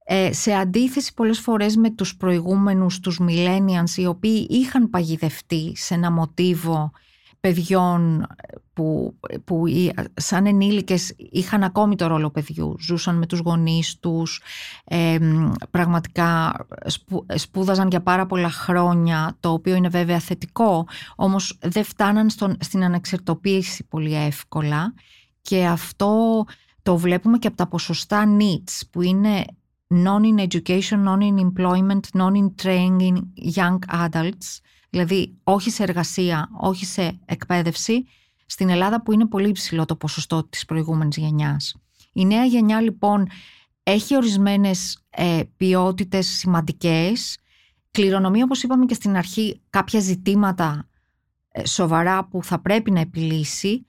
ε, 0.06 0.34
σε 0.34 0.54
αντίθεση 0.54 1.13
πολλές 1.13 1.39
φορές 1.39 1.76
με 1.76 1.89
τους 1.89 2.15
προηγούμενους, 2.15 3.00
τους 3.00 3.19
millennials, 3.28 3.96
οι 3.96 4.06
οποίοι 4.06 4.48
είχαν 4.50 4.89
παγιδευτεί 4.89 5.72
σε 5.76 5.93
ένα 5.93 6.12
μοτίβο 6.12 6.91
παιδιών 7.43 8.27
που, 8.73 9.19
που 9.43 9.63
σαν 10.13 10.45
ενήλικες 10.45 11.13
είχαν 11.17 11.63
ακόμη 11.63 11.95
το 11.95 12.08
ρόλο 12.08 12.29
παιδιού. 12.29 12.75
Ζούσαν 12.79 13.17
με 13.17 13.25
τους 13.25 13.39
γονείς 13.39 13.99
τους, 13.99 14.41
πραγματικά 15.69 16.56
σπούδαζαν 17.36 17.88
για 17.88 18.01
πάρα 18.01 18.25
πολλά 18.25 18.49
χρόνια, 18.49 19.38
το 19.39 19.51
οποίο 19.51 19.75
είναι 19.75 19.88
βέβαια 19.88 20.19
θετικό, 20.19 20.88
όμως 21.15 21.58
δεν 21.62 21.84
φτάναν 21.84 22.29
στον, 22.29 22.58
στην 22.60 22.84
ανεξερτοποίηση 22.84 23.84
πολύ 23.84 24.15
εύκολα 24.15 24.93
και 25.41 25.65
αυτό 25.65 26.43
το 26.82 26.97
βλέπουμε 26.97 27.38
και 27.38 27.47
από 27.47 27.58
τα 27.58 27.67
ποσοστά 27.67 28.38
needs 28.39 28.82
που 28.91 29.01
είναι 29.01 29.45
non 29.89 30.21
in 30.23 30.47
education, 30.47 31.03
non 31.08 31.19
in 31.21 31.38
employment, 31.47 31.99
non 32.13 32.34
in 32.36 32.51
training 32.63 33.15
young 33.56 33.79
adults 33.91 34.62
δηλαδή 34.93 35.38
όχι 35.43 35.69
σε 35.69 35.84
εργασία, 35.84 36.49
όχι 36.60 36.86
σε 36.86 37.19
εκπαίδευση, 37.25 38.06
στην 38.45 38.69
Ελλάδα 38.69 39.01
που 39.01 39.12
είναι 39.12 39.25
πολύ 39.27 39.49
υψηλό 39.49 39.86
το 39.86 39.95
ποσοστό 39.95 40.43
της 40.43 40.65
προηγούμενης 40.65 41.17
γενιάς. 41.17 41.75
Η 42.13 42.25
νέα 42.25 42.45
γενιά 42.45 42.82
λοιπόν 42.82 43.27
έχει 43.84 44.15
ορισμένες 44.15 44.99
ε, 45.10 45.41
ποιότητες 45.58 46.27
σημαντικές, 46.27 47.38
κληρονομεί 47.91 48.43
όπως 48.43 48.63
είπαμε 48.63 48.86
και 48.86 48.93
στην 48.93 49.15
αρχή 49.15 49.62
κάποια 49.69 49.99
ζητήματα 49.99 50.89
ε, 51.51 51.65
σοβαρά 51.65 52.25
που 52.25 52.43
θα 52.43 52.60
πρέπει 52.60 52.91
να 52.91 52.99
επιλύσει 52.99 53.86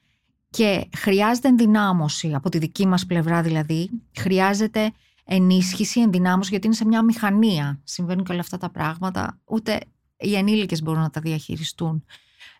και 0.50 0.88
χρειάζεται 0.96 1.48
ενδυνάμωση 1.48 2.34
από 2.34 2.48
τη 2.48 2.58
δική 2.58 2.86
μας 2.86 3.06
πλευρά 3.06 3.42
δηλαδή, 3.42 3.90
χρειάζεται 4.16 4.92
ενίσχυση, 5.24 6.00
ενδυνάμωση 6.00 6.50
γιατί 6.50 6.66
είναι 6.66 6.76
σε 6.76 6.84
μια 6.84 7.02
μηχανία. 7.02 7.80
Συμβαίνουν 7.84 8.24
και 8.24 8.32
όλα 8.32 8.40
αυτά 8.40 8.56
τα 8.56 8.70
πράγματα, 8.70 9.38
ούτε 9.44 9.78
οι 10.24 10.37
ενήλικες 10.37 10.82
μπορούν 10.82 11.00
να 11.00 11.10
τα 11.10 11.20
διαχειριστούν. 11.20 12.04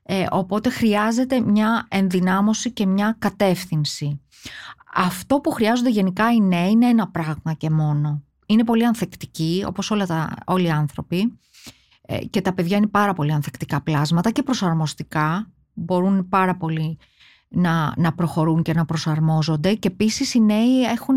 Ε, 0.03 0.27
οπότε 0.31 0.71
χρειάζεται 0.71 1.41
μια 1.41 1.87
ενδυνάμωση 1.91 2.71
και 2.71 2.87
μια 2.87 3.17
κατεύθυνση. 3.19 4.21
Αυτό 4.95 5.41
που 5.41 5.51
χρειάζονται 5.51 5.91
γενικά 5.91 6.33
οι 6.33 6.41
νέοι 6.41 6.71
είναι 6.71 6.87
ένα 6.87 7.09
πράγμα 7.09 7.53
και 7.53 7.71
μόνο. 7.71 8.23
Είναι 8.47 8.65
πολύ 8.65 8.87
ανθεκτικοί, 8.87 9.65
όπως 9.67 9.91
όλα 9.91 10.07
τα, 10.07 10.35
όλοι 10.47 10.67
οι 10.67 10.71
άνθρωποι. 10.71 11.39
Ε, 12.07 12.25
και 12.25 12.41
τα 12.41 12.53
παιδιά 12.53 12.77
είναι 12.77 12.87
πάρα 12.87 13.13
πολύ 13.13 13.33
ανθεκτικά 13.33 13.81
πλάσματα 13.81 14.31
και 14.31 14.43
προσαρμοστικά. 14.43 15.51
Μπορούν 15.75 16.29
πάρα 16.29 16.57
πολύ 16.57 16.99
να, 17.49 17.93
να 17.97 18.13
προχωρούν 18.13 18.63
και 18.63 18.73
να 18.73 18.85
προσαρμόζονται. 18.85 19.75
Και 19.75 19.89
επίσης 19.89 20.35
οι 20.35 20.41
νέοι 20.41 20.83
έχουν 20.83 21.17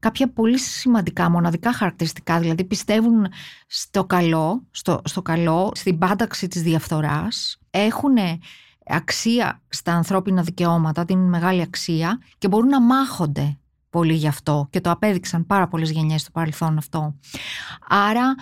κάποια 0.00 0.32
πολύ 0.32 0.58
σημαντικά, 0.58 1.30
μοναδικά 1.30 1.72
χαρακτηριστικά, 1.72 2.38
δηλαδή 2.38 2.64
πιστεύουν 2.64 3.26
στο 3.66 4.04
καλό, 4.04 4.66
στο, 4.70 5.00
στο 5.04 5.22
καλό, 5.22 5.70
στην 5.74 5.98
πάταξη 5.98 6.48
της 6.48 6.62
διαφθοράς, 6.62 7.58
έχουν 7.70 8.16
αξία 8.86 9.62
στα 9.68 9.92
ανθρώπινα 9.92 10.42
δικαιώματα, 10.42 11.04
την 11.04 11.18
μεγάλη 11.18 11.62
αξία 11.62 12.20
και 12.38 12.48
μπορούν 12.48 12.68
να 12.68 12.80
μάχονται 12.80 13.58
πολύ 13.90 14.14
γι' 14.14 14.28
αυτό 14.28 14.68
και 14.70 14.80
το 14.80 14.90
απέδειξαν 14.90 15.46
πάρα 15.46 15.68
πολλές 15.68 15.90
γενιές 15.90 16.20
στο 16.20 16.30
παρελθόν 16.30 16.78
αυτό. 16.78 17.14
Άρα 17.88 18.34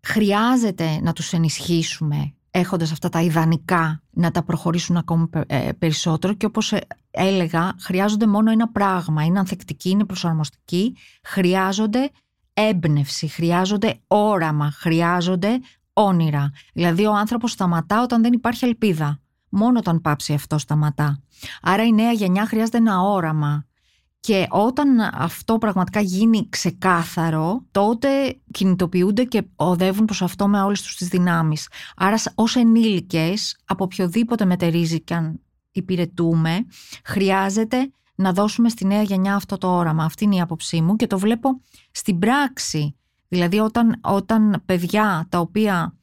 χρειάζεται 0.00 1.00
να 1.02 1.12
τους 1.12 1.32
ενισχύσουμε 1.32 2.32
έχοντας 2.50 2.92
αυτά 2.92 3.08
τα 3.08 3.20
ιδανικά 3.20 4.02
να 4.10 4.30
τα 4.30 4.42
προχωρήσουν 4.42 4.96
ακόμη 4.96 5.28
ε, 5.46 5.70
περισσότερο 5.78 6.32
και 6.32 6.46
όπως 6.46 6.72
ε, 6.72 6.86
έλεγα 7.10 7.74
χρειάζονται 7.80 8.26
μόνο 8.26 8.50
ένα 8.50 8.68
πράγμα, 8.68 9.24
είναι 9.24 9.38
ανθεκτικοί, 9.38 9.90
είναι 9.90 10.04
προσαρμοστικοί, 10.04 10.96
χρειάζονται 11.22 12.10
έμπνευση, 12.54 13.28
χρειάζονται 13.28 14.00
όραμα, 14.06 14.70
χρειάζονται 14.70 15.60
όνειρα. 15.92 16.50
Δηλαδή 16.72 17.06
ο 17.06 17.14
άνθρωπος 17.14 17.50
σταματά 17.50 18.02
όταν 18.02 18.22
δεν 18.22 18.32
υπάρχει 18.32 18.64
ελπίδα. 18.64 19.20
Μόνο 19.48 19.78
όταν 19.78 20.00
πάψει 20.00 20.34
αυτό 20.34 20.58
σταματά. 20.58 21.22
Άρα 21.62 21.84
η 21.84 21.92
νέα 21.92 22.12
γενιά 22.12 22.46
χρειάζεται 22.46 22.76
ένα 22.76 23.00
όραμα, 23.00 23.66
και 24.20 24.46
όταν 24.50 25.00
αυτό 25.00 25.58
πραγματικά 25.58 26.00
γίνει 26.00 26.48
ξεκάθαρο, 26.48 27.64
τότε 27.70 28.08
κινητοποιούνται 28.50 29.24
και 29.24 29.42
οδεύουν 29.56 30.04
προς 30.04 30.22
αυτό 30.22 30.48
με 30.48 30.62
όλες 30.62 30.82
τους 30.82 30.96
τις 30.96 31.08
δυνάμεις. 31.08 31.68
Άρα 31.96 32.16
ως 32.34 32.56
ενήλικες, 32.56 33.56
από 33.64 33.84
οποιοδήποτε 33.84 34.44
μετερίζει 34.44 35.00
και 35.00 35.14
αν 35.14 35.40
υπηρετούμε, 35.70 36.66
χρειάζεται 37.04 37.90
να 38.14 38.32
δώσουμε 38.32 38.68
στη 38.68 38.86
νέα 38.86 39.02
γενιά 39.02 39.34
αυτό 39.34 39.58
το 39.58 39.76
όραμα. 39.76 40.04
Αυτή 40.04 40.24
είναι 40.24 40.36
η 40.36 40.40
άποψή 40.40 40.80
μου 40.80 40.96
και 40.96 41.06
το 41.06 41.18
βλέπω 41.18 41.60
στην 41.90 42.18
πράξη. 42.18 42.96
Δηλαδή 43.28 43.58
όταν, 43.58 44.00
όταν 44.00 44.62
παιδιά 44.66 45.26
τα 45.28 45.38
οποία 45.38 45.96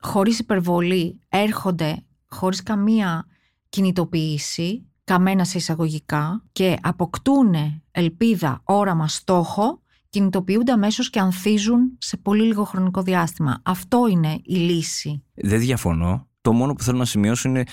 χωρίς 0.00 0.38
υπερβολή 0.38 1.20
έρχονται 1.28 2.04
χωρίς 2.26 2.62
καμία 2.62 3.26
κινητοποίηση 3.68 4.86
καμένα 5.04 5.44
σε 5.44 5.58
εισαγωγικά 5.58 6.44
και 6.52 6.76
αποκτούν 6.82 7.54
ελπίδα, 7.90 8.60
όραμα, 8.64 9.08
στόχο, 9.08 9.82
κινητοποιούνται 10.08 10.72
αμέσως 10.72 11.10
και 11.10 11.18
ανθίζουν 11.18 11.96
σε 11.98 12.16
πολύ 12.16 12.42
λίγο 12.42 12.64
χρονικό 12.64 13.02
διάστημα. 13.02 13.60
Αυτό 13.62 14.06
είναι 14.06 14.40
η 14.44 14.54
λύση. 14.54 15.22
Δεν 15.34 15.60
διαφωνώ. 15.60 16.28
Το 16.40 16.52
μόνο 16.52 16.72
που 16.72 16.82
θέλω 16.82 16.98
να 16.98 17.04
σημειώσω 17.04 17.48
είναι 17.48 17.64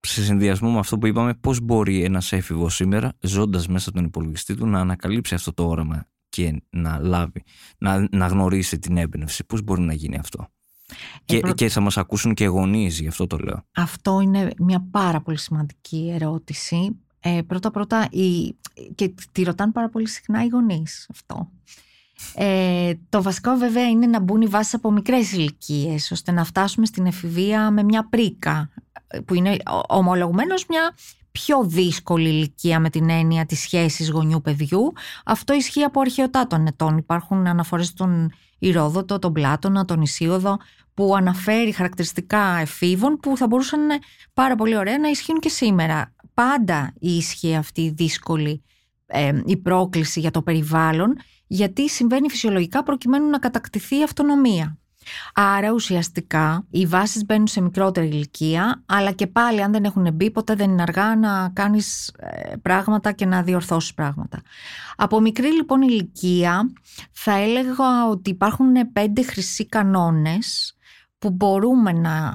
σε 0.00 0.24
συνδυασμό 0.24 0.70
με 0.70 0.78
αυτό 0.78 0.98
που 0.98 1.06
είπαμε, 1.06 1.34
πώς 1.34 1.60
μπορεί 1.60 2.04
ένας 2.04 2.32
έφηβος 2.32 2.74
σήμερα, 2.74 3.12
ζώντας 3.20 3.68
μέσα 3.68 3.88
από 3.88 3.98
τον 3.98 4.06
υπολογιστή 4.06 4.54
του, 4.54 4.66
να 4.66 4.80
ανακαλύψει 4.80 5.34
αυτό 5.34 5.52
το 5.52 5.68
όραμα 5.68 6.06
και 6.28 6.62
να 6.70 6.98
λάβει, 6.98 7.42
να, 7.78 8.08
να 8.10 8.26
γνωρίσει 8.26 8.78
την 8.78 8.96
έμπνευση. 8.96 9.44
Πώς 9.44 9.62
μπορεί 9.62 9.80
να 9.80 9.92
γίνει 9.92 10.18
αυτό; 10.18 10.48
Και, 11.24 11.40
ε, 11.44 11.52
και 11.52 11.68
θα 11.68 11.80
μας 11.80 11.96
ακούσουν 11.96 12.34
και 12.34 12.46
γονείς, 12.46 13.00
γι' 13.00 13.08
αυτό 13.08 13.26
το 13.26 13.36
λέω. 13.36 13.64
Αυτό 13.76 14.20
είναι 14.20 14.50
μια 14.58 14.86
πάρα 14.90 15.20
πολύ 15.20 15.38
σημαντική 15.38 16.10
ερώτηση. 16.14 16.96
Ε, 17.20 17.40
πρώτα 17.46 17.70
πρώτα, 17.70 18.08
η, 18.10 18.56
και 18.94 19.14
τη 19.32 19.42
ρωτάνε 19.42 19.72
πάρα 19.72 19.88
πολύ 19.88 20.08
συχνά 20.08 20.44
οι 20.44 20.48
γονείς 20.48 21.06
αυτό. 21.10 21.50
Ε, 22.34 22.92
το 23.08 23.22
βασικό 23.22 23.56
βέβαια 23.56 23.88
είναι 23.88 24.06
να 24.06 24.20
μπουν 24.20 24.40
οι 24.40 24.46
βάσεις 24.46 24.74
από 24.74 24.90
μικρές 24.90 25.32
ηλικίες, 25.32 26.10
ώστε 26.10 26.32
να 26.32 26.44
φτάσουμε 26.44 26.86
στην 26.86 27.06
εφηβεία 27.06 27.70
με 27.70 27.82
μια 27.82 28.08
πρίκα 28.08 28.70
που 29.24 29.34
είναι 29.34 29.56
ομολογουμένως 29.88 30.66
μια 30.68 30.94
πιο 31.38 31.64
δύσκολη 31.64 32.28
ηλικία 32.28 32.80
με 32.80 32.90
την 32.90 33.10
έννοια 33.10 33.46
της 33.46 33.60
σχέσης 33.60 34.10
γονιού-παιδιού. 34.10 34.92
Αυτό 35.24 35.54
ισχύει 35.54 35.82
από 35.82 36.00
αρχαιοτά 36.00 36.46
των 36.46 36.66
ετών. 36.66 36.96
Υπάρχουν 36.96 37.46
αναφορές 37.46 37.86
στον 37.86 38.32
Ηρόδοτο, 38.58 39.18
τον 39.18 39.32
Πλάτωνα, 39.32 39.84
τον 39.84 40.02
Ισίωδο 40.02 40.56
που 40.94 41.14
αναφέρει 41.16 41.72
χαρακτηριστικά 41.72 42.58
εφήβων 42.60 43.16
που 43.16 43.36
θα 43.36 43.46
μπορούσαν 43.46 43.80
πάρα 44.32 44.54
πολύ 44.54 44.76
ωραία 44.76 44.98
να 44.98 45.08
ισχύουν 45.08 45.38
και 45.38 45.48
σήμερα. 45.48 46.14
Πάντα 46.34 46.92
ίσχυε 46.98 47.56
αυτή 47.56 47.80
η 47.80 47.90
δύσκολη 47.90 48.62
ε, 49.06 49.42
η 49.44 49.56
πρόκληση 49.56 50.20
για 50.20 50.30
το 50.30 50.42
περιβάλλον 50.42 51.16
γιατί 51.46 51.88
συμβαίνει 51.88 52.30
φυσιολογικά 52.30 52.82
προκειμένου 52.82 53.28
να 53.28 53.38
κατακτηθεί 53.38 53.98
η 53.98 54.02
αυτονομία. 54.02 54.78
Άρα 55.34 55.72
ουσιαστικά 55.72 56.66
οι 56.70 56.86
βάσεις 56.86 57.24
μπαίνουν 57.24 57.46
σε 57.46 57.60
μικρότερη 57.60 58.06
ηλικία, 58.06 58.82
αλλά 58.86 59.12
και 59.12 59.26
πάλι 59.26 59.62
αν 59.62 59.72
δεν 59.72 59.84
έχουν 59.84 60.14
μπει 60.14 60.30
ποτέ 60.30 60.54
δεν 60.54 60.70
είναι 60.70 60.82
αργά 60.82 61.16
να 61.16 61.50
κάνεις 61.52 62.14
ε, 62.18 62.56
πράγματα 62.62 63.12
και 63.12 63.26
να 63.26 63.42
διορθώσεις 63.42 63.94
πράγματα. 63.94 64.42
Από 64.96 65.20
μικρή 65.20 65.52
λοιπόν 65.52 65.82
ηλικία 65.82 66.72
θα 67.12 67.32
έλεγα 67.32 68.08
ότι 68.10 68.30
υπάρχουν 68.30 68.92
πέντε 68.92 69.22
χρυσοί 69.22 69.66
κανόνες 69.66 70.76
που 71.18 71.30
μπορούμε 71.30 71.92
να 71.92 72.34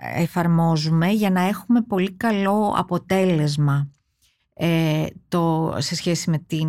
εφαρμόζουμε 0.00 1.08
για 1.08 1.30
να 1.30 1.40
έχουμε 1.40 1.80
πολύ 1.82 2.12
καλό 2.12 2.74
αποτέλεσμα 2.76 3.90
ε, 4.54 5.06
το, 5.28 5.74
σε 5.78 5.94
σχέση 5.94 6.30
με, 6.30 6.38
την, 6.38 6.68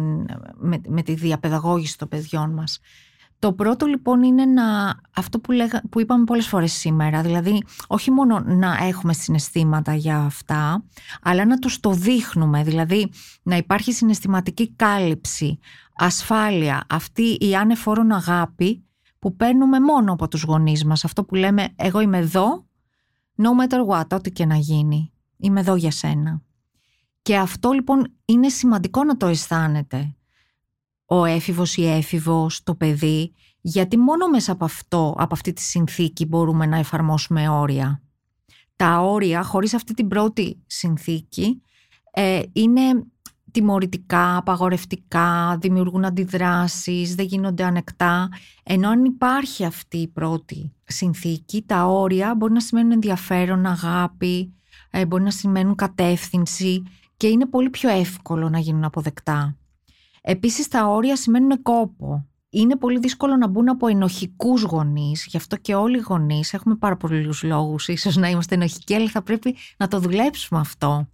με, 0.54 0.82
με 0.88 1.02
τη 1.02 1.14
διαπαιδαγώγηση 1.14 1.98
των 1.98 2.08
παιδιών 2.08 2.54
μας. 2.54 2.80
Το 3.42 3.54
πρώτο 3.54 3.86
λοιπόν 3.86 4.24
είναι 4.24 4.46
να, 4.46 4.96
αυτό 5.16 5.40
που, 5.40 5.52
λέγα, 5.52 5.82
που 5.90 6.00
είπαμε 6.00 6.24
πολλές 6.24 6.48
φορές 6.48 6.72
σήμερα, 6.72 7.22
δηλαδή 7.22 7.64
όχι 7.88 8.12
μόνο 8.12 8.40
να 8.40 8.78
έχουμε 8.82 9.14
συναισθήματα 9.14 9.96
για 9.96 10.18
αυτά, 10.18 10.84
αλλά 11.22 11.46
να 11.46 11.58
τους 11.58 11.80
το 11.80 11.92
δείχνουμε, 11.92 12.64
δηλαδή 12.64 13.12
να 13.44 13.56
υπάρχει 13.58 13.92
συναισθηματική 13.92 14.74
κάλυψη, 14.76 15.60
ασφάλεια, 15.96 16.86
αυτή 16.90 17.38
η 17.40 17.56
άνεφορον 17.56 18.12
αγάπη 18.12 18.84
που 19.20 19.36
παίρνουμε 19.36 19.80
μόνο 19.80 20.14
από 20.14 20.28
τους 20.28 20.44
γονείς 20.44 20.86
μας, 20.86 21.06
αυτό 21.06 21.24
που 21.24 21.36
λέμε 21.36 21.68
εγώ 21.76 22.00
είμαι 22.00 22.18
εδώ, 22.18 22.66
no 23.38 23.50
matter 23.62 23.86
what, 23.88 24.08
ό,τι 24.12 24.32
και 24.32 24.46
να 24.46 24.56
γίνει, 24.56 25.12
είμαι 25.38 25.60
εδώ 25.60 25.76
για 25.76 25.92
σένα. 25.92 26.42
Και 27.22 27.38
αυτό 27.38 27.72
λοιπόν 27.72 28.14
είναι 28.26 28.50
σημαντικό 28.50 29.04
να 29.04 29.18
το 29.18 29.28
αισθάνεται 29.28 30.16
ο 31.14 31.26
έφηβος 31.26 31.78
ή 31.78 31.88
έφηβος, 31.88 32.64
το 32.64 32.76
παιδί, 32.76 33.34
γιατί 33.62 33.98
μόνο 33.98 34.28
μέσα 34.28 34.52
από 34.52 34.66
αυτό, 34.66 35.16
από 35.18 35.34
αυτή 35.34 35.54
τη 35.54 35.62
συνθήκη 35.62 36.26
μπορούμε 36.26 36.66
να 36.66 36.78
εφαρμόσουμε 36.78 37.50
όρια. 37.50 38.02
Τα 38.76 39.00
όρια, 39.00 39.44
χωρίς 39.44 39.74
αυτή 39.74 39.94
την 39.94 40.08
πρώτη 40.08 40.64
συνθήκη, 40.68 41.62
ε, 42.12 42.42
είναι 42.54 42.82
τιμωρητικά, 43.52 44.38
απαγορευτικά, 44.38 45.58
δημιουργούν 45.62 46.06
αντιδράσεις, 46.06 47.16
δεν 47.16 47.26
γίνονται 47.26 47.64
ανεκτά. 47.64 48.30
Ενώ 48.64 48.90
αν 48.90 49.06
υπάρχει 49.06 49.66
αυτή 49.66 49.98
η 49.98 50.08
πρώτη 50.08 50.74
συνθήκη, 50.84 51.64
τα 51.66 51.86
όρια 51.86 52.36
μπορεί 52.36 52.54
να 52.54 52.62
σημαίνουν 52.62 52.92
ενδιαφέρον, 52.92 53.66
αγάπη, 53.66 54.54
ε, 54.90 55.06
μπορεί 55.06 55.24
να 55.24 55.32
σημαίνουν 55.32 55.76
κατεύθυνση 55.76 56.84
και 57.18 57.28
είναι 57.28 57.46
πολύ 57.46 57.70
πιο 57.70 57.90
εύκολο 57.90 58.50
να 58.50 58.60
γίνουν 58.60 58.84
αποδεκτά. 58.84 59.56
Επίσης 60.22 60.68
τα 60.68 60.88
όρια 60.88 61.16
σημαίνουν 61.16 61.62
κόπο. 61.62 62.26
Είναι 62.50 62.76
πολύ 62.76 63.00
δύσκολο 63.00 63.36
να 63.36 63.48
μπουν 63.48 63.70
από 63.70 63.88
ενοχικούς 63.88 64.62
γονείς. 64.62 65.26
Γι' 65.26 65.38
αυτό 65.38 65.56
και 65.56 65.76
όλοι 65.76 65.98
οι 65.98 66.04
γονείς 66.08 66.54
έχουμε 66.54 66.76
πάρα 66.76 66.98
πολλούς 66.98 67.44
λόγους, 67.44 67.88
ίσως 67.88 68.16
να 68.16 68.30
είμαστε 68.30 68.56
ενοχικοί, 68.56 68.96
αλλά 68.96 69.10
θα 69.10 69.22
πρέπει 69.22 69.56
να 69.78 69.88
το 69.88 70.00
δουλέψουμε 70.00 70.60
αυτό. 70.60 71.10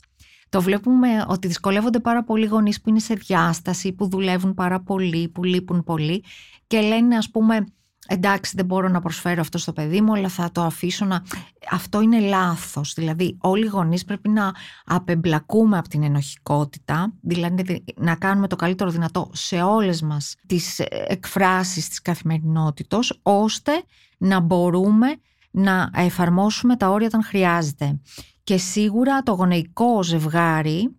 Το 0.50 0.62
βλέπουμε 0.62 1.26
ότι 1.28 1.48
δυσκολεύονται 1.48 2.00
πάρα 2.00 2.24
πολλοί 2.24 2.46
γονείς 2.46 2.82
που 2.82 2.90
είναι 2.90 3.00
σε 3.00 3.14
διάσταση, 3.14 3.94
που 3.94 4.10
δουλεύουν 4.10 4.54
πάρα 4.54 4.82
πολύ, 4.82 5.28
που 5.28 5.44
λείπουν 5.44 5.84
πολύ 5.84 6.24
και 6.68 6.82
λένε, 6.82 7.16
ας 7.16 7.30
πούμε, 7.30 7.66
εντάξει 8.08 8.54
δεν 8.56 8.66
μπορώ 8.66 8.88
να 8.88 9.02
προσφέρω 9.02 9.42
αυτό 9.42 9.58
στο 9.58 9.74
παιδί 9.74 10.02
μου 10.02 10.14
αλλά 10.14 10.30
θα 10.30 10.52
το 10.52 10.62
αφήσω 10.62 11.06
να... 11.06 11.24
Αυτό 11.72 12.02
είναι 12.02 12.20
λάθος, 12.20 12.94
δηλαδή 12.94 13.38
όλοι 13.42 13.66
οι 13.66 13.70
γονείς 13.70 14.04
πρέπει 14.04 14.30
να 14.30 14.52
απεμπλακούμε 14.86 15.78
από 15.78 15.90
την 15.90 16.04
ενοχικότητα, 16.04 17.14
δηλαδή 17.22 17.84
να 17.96 18.16
κάνουμε 18.16 18.48
το 18.48 18.56
καλύτερο 18.56 18.90
δυνατό 18.90 19.30
σε 19.34 19.62
όλες 19.62 20.02
μας 20.02 20.36
τις 20.48 20.80
εκφράσεις 21.08 21.90
της 21.90 22.02
καθημερινότητος, 22.02 23.20
ώστε 23.24 23.72
να 24.18 24.40
μπορούμε 24.40 25.08
να 25.52 25.90
εφαρμόσουμε 25.94 26.76
τα 26.76 26.90
όρια 26.90 27.08
όταν 27.08 27.24
χρειάζεται. 27.24 28.00
Και 28.44 28.58
σίγουρα 28.58 29.24
το 29.24 29.32
γονεϊκό 29.32 30.04
ζευγάρι 30.04 30.96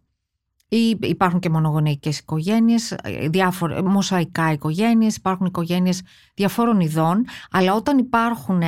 ή 0.69 0.97
υπάρχουν 1.01 1.41
και 1.41 1.51
μονογονεϊκές 1.51 2.19
οικογένειες, 2.19 2.97
διάφορα, 3.31 3.85
μοσαϊκά 3.85 4.53
οικογένειες, 4.53 5.17
υπάρχουν 5.17 5.47
οικογένειες 5.47 6.03
διαφόρων 6.35 6.81
ειδών, 6.81 7.25
αλλά 7.51 7.75
όταν 7.75 7.99
υπάρχουν 7.99 8.63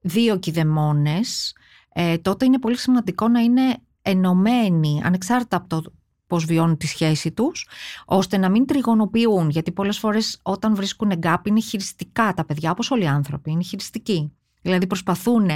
δύο 0.00 0.38
κηδεμόνες, 0.38 1.54
ε, 1.92 2.18
τότε 2.18 2.44
είναι 2.44 2.58
πολύ 2.58 2.76
σημαντικό 2.76 3.28
να 3.28 3.40
είναι 3.40 3.76
ενωμένοι, 4.02 5.00
ανεξάρτητα 5.04 5.56
από 5.56 5.68
το 5.68 5.92
πώς 6.26 6.44
βιώνουν 6.44 6.76
τη 6.76 6.86
σχέση 6.86 7.32
τους, 7.32 7.68
ώστε 8.04 8.36
να 8.36 8.48
μην 8.48 8.66
τριγωνοποιούν, 8.66 9.50
γιατί 9.50 9.72
πολλές 9.72 9.98
φορές 9.98 10.38
όταν 10.42 10.74
βρίσκουν 10.74 11.10
εγκάπη 11.10 11.50
είναι 11.50 11.60
χειριστικά 11.60 12.32
τα 12.34 12.44
παιδιά, 12.44 12.70
όπως 12.70 12.90
όλοι 12.90 13.02
οι 13.02 13.06
άνθρωποι, 13.06 13.50
είναι 13.50 13.62
χειριστικοί. 13.62 14.32
Δηλαδή 14.62 14.86
προσπαθούν 14.86 15.50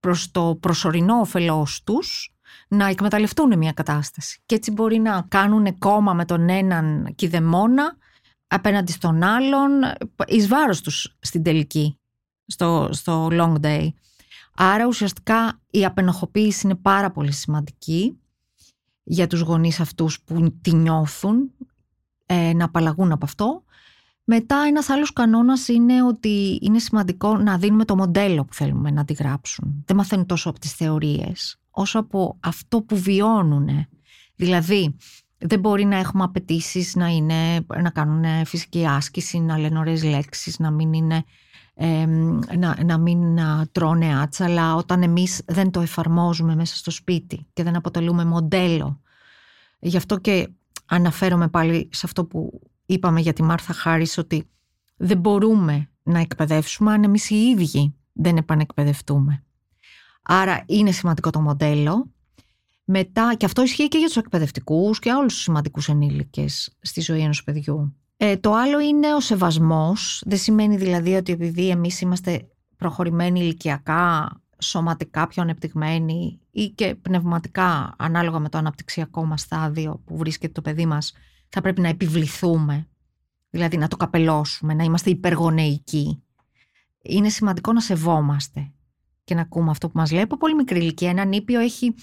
προς 0.00 0.30
το 0.30 0.58
προσωρινό 0.60 1.20
όφελός 1.20 1.82
τους, 1.84 2.34
να 2.68 2.86
εκμεταλλευτούν 2.86 3.58
μια 3.58 3.72
κατάσταση. 3.72 4.40
Και 4.46 4.54
έτσι 4.54 4.70
μπορεί 4.70 4.98
να 4.98 5.24
κάνουν 5.28 5.78
κόμμα 5.78 6.12
με 6.12 6.24
τον 6.24 6.48
έναν 6.48 7.12
κηδεμόνα 7.14 7.96
απέναντι 8.46 8.92
στον 8.92 9.22
άλλον, 9.22 9.70
εις 10.26 10.48
βάρος 10.48 10.80
τους 10.80 11.16
στην 11.20 11.42
τελική, 11.42 11.98
στο, 12.46 12.88
στο 12.92 13.28
long 13.32 13.54
day. 13.60 13.88
Άρα 14.56 14.86
ουσιαστικά 14.86 15.60
η 15.70 15.84
απενοχοποίηση 15.84 16.60
είναι 16.66 16.74
πάρα 16.74 17.10
πολύ 17.10 17.32
σημαντική 17.32 18.18
για 19.02 19.26
τους 19.26 19.40
γονείς 19.40 19.80
αυτούς 19.80 20.20
που 20.20 20.58
τη 20.60 20.74
νιώθουν, 20.74 21.50
ε, 22.26 22.52
να 22.54 22.64
απαλλαγούν 22.64 23.12
από 23.12 23.24
αυτό. 23.24 23.62
Μετά 24.24 24.56
ένας 24.68 24.88
άλλος 24.88 25.12
κανόνας 25.12 25.68
είναι 25.68 26.02
ότι 26.02 26.58
είναι 26.62 26.78
σημαντικό 26.78 27.36
να 27.36 27.58
δίνουμε 27.58 27.84
το 27.84 27.96
μοντέλο 27.96 28.44
που 28.44 28.54
θέλουμε 28.54 28.90
να 28.90 29.00
αντιγράψουν. 29.00 29.82
Δεν 29.86 29.96
μαθαίνουν 29.96 30.26
τόσο 30.26 30.50
από 30.50 30.58
τις 30.58 30.72
θεωρίες, 30.72 31.58
όσο 31.78 31.98
από 31.98 32.36
αυτό 32.40 32.82
που 32.82 32.96
βιώνουν. 32.96 33.68
Δηλαδή, 34.34 34.96
δεν 35.38 35.60
μπορεί 35.60 35.84
να 35.84 35.96
έχουμε 35.96 36.24
απαιτήσεις 36.24 36.94
να, 36.96 37.06
είναι, 37.06 37.66
να 37.82 37.90
κάνουν 37.90 38.46
φυσική 38.46 38.86
άσκηση, 38.86 39.38
να 39.38 39.58
λένε 39.58 39.78
ωραίες 39.78 40.04
λέξεις, 40.04 40.58
να 40.58 40.70
μην, 40.70 40.92
είναι, 40.92 41.24
να, 42.58 42.84
να 42.84 42.98
μην 42.98 43.34
να 43.34 43.68
τρώνε 43.72 44.20
άτσαλα 44.20 44.74
όταν 44.74 45.02
εμείς 45.02 45.42
δεν 45.46 45.70
το 45.70 45.80
εφαρμόζουμε 45.80 46.54
μέσα 46.54 46.76
στο 46.76 46.90
σπίτι 46.90 47.46
και 47.52 47.62
δεν 47.62 47.76
αποτελούμε 47.76 48.24
μοντέλο. 48.24 49.00
Γι' 49.78 49.96
αυτό 49.96 50.18
και 50.18 50.48
αναφέρομαι 50.86 51.48
πάλι 51.48 51.88
σε 51.92 52.02
αυτό 52.04 52.24
που 52.24 52.60
είπαμε 52.86 53.20
για 53.20 53.32
τη 53.32 53.42
Μάρθα 53.42 53.72
Χάρης 53.72 54.18
ότι 54.18 54.48
δεν 54.96 55.18
μπορούμε 55.18 55.90
να 56.02 56.18
εκπαιδεύσουμε 56.18 56.92
αν 56.92 57.04
εμείς 57.04 57.30
οι 57.30 57.34
ίδιοι 57.34 57.94
δεν 58.12 58.36
επανεκπαιδευτούμε. 58.36 59.42
Άρα 60.30 60.62
είναι 60.66 60.90
σημαντικό 60.90 61.30
το 61.30 61.40
μοντέλο 61.40 62.10
μετά, 62.84 63.34
και 63.36 63.44
αυτό 63.44 63.62
ισχύει 63.62 63.88
και 63.88 63.98
για 63.98 64.06
τους 64.06 64.16
εκπαιδευτικούς 64.16 64.98
και 64.98 65.12
όλους 65.12 65.32
τους 65.32 65.42
σημαντικούς 65.42 65.88
ενήλικες 65.88 66.76
στη 66.80 67.00
ζωή 67.00 67.20
ενός 67.20 67.44
παιδιού. 67.44 67.96
Ε, 68.16 68.36
το 68.36 68.52
άλλο 68.52 68.80
είναι 68.80 69.14
ο 69.14 69.20
σεβασμός. 69.20 70.22
Δεν 70.26 70.38
σημαίνει 70.38 70.76
δηλαδή 70.76 71.14
ότι 71.14 71.32
επειδή 71.32 71.68
εμείς 71.68 72.00
είμαστε 72.00 72.48
προχωρημένοι 72.76 73.40
ηλικιακά, 73.40 74.40
σωματικά 74.58 75.26
πιο 75.26 75.42
ανεπτυγμένοι 75.42 76.40
ή 76.50 76.68
και 76.68 76.94
πνευματικά 76.94 77.94
ανάλογα 77.98 78.38
με 78.38 78.48
το 78.48 78.58
αναπτυξιακό 78.58 79.24
μας 79.24 79.40
στάδιο 79.40 80.02
που 80.04 80.16
βρίσκεται 80.16 80.52
το 80.52 80.62
παιδί 80.62 80.86
μας 80.86 81.12
θα 81.48 81.60
πρέπει 81.60 81.80
να 81.80 81.88
επιβληθούμε 81.88 82.88
δηλαδή 83.50 83.76
να 83.76 83.88
το 83.88 83.96
καπελώσουμε, 83.96 84.74
να 84.74 84.84
είμαστε 84.84 85.10
υπεργονεϊκοί 85.10 86.22
είναι 87.02 87.28
σημαντικό 87.28 87.72
να 87.72 87.80
σεβόμαστε 87.80 88.72
και 89.28 89.34
να 89.34 89.40
ακούμε 89.40 89.70
αυτό 89.70 89.86
που 89.86 89.98
μας 89.98 90.10
λέει 90.10 90.22
από 90.22 90.36
πολύ 90.36 90.54
μικρή 90.54 90.78
ηλικία 90.78 91.10
ένα 91.10 91.24
νήπιο 91.24 91.60
έχει 91.60 91.94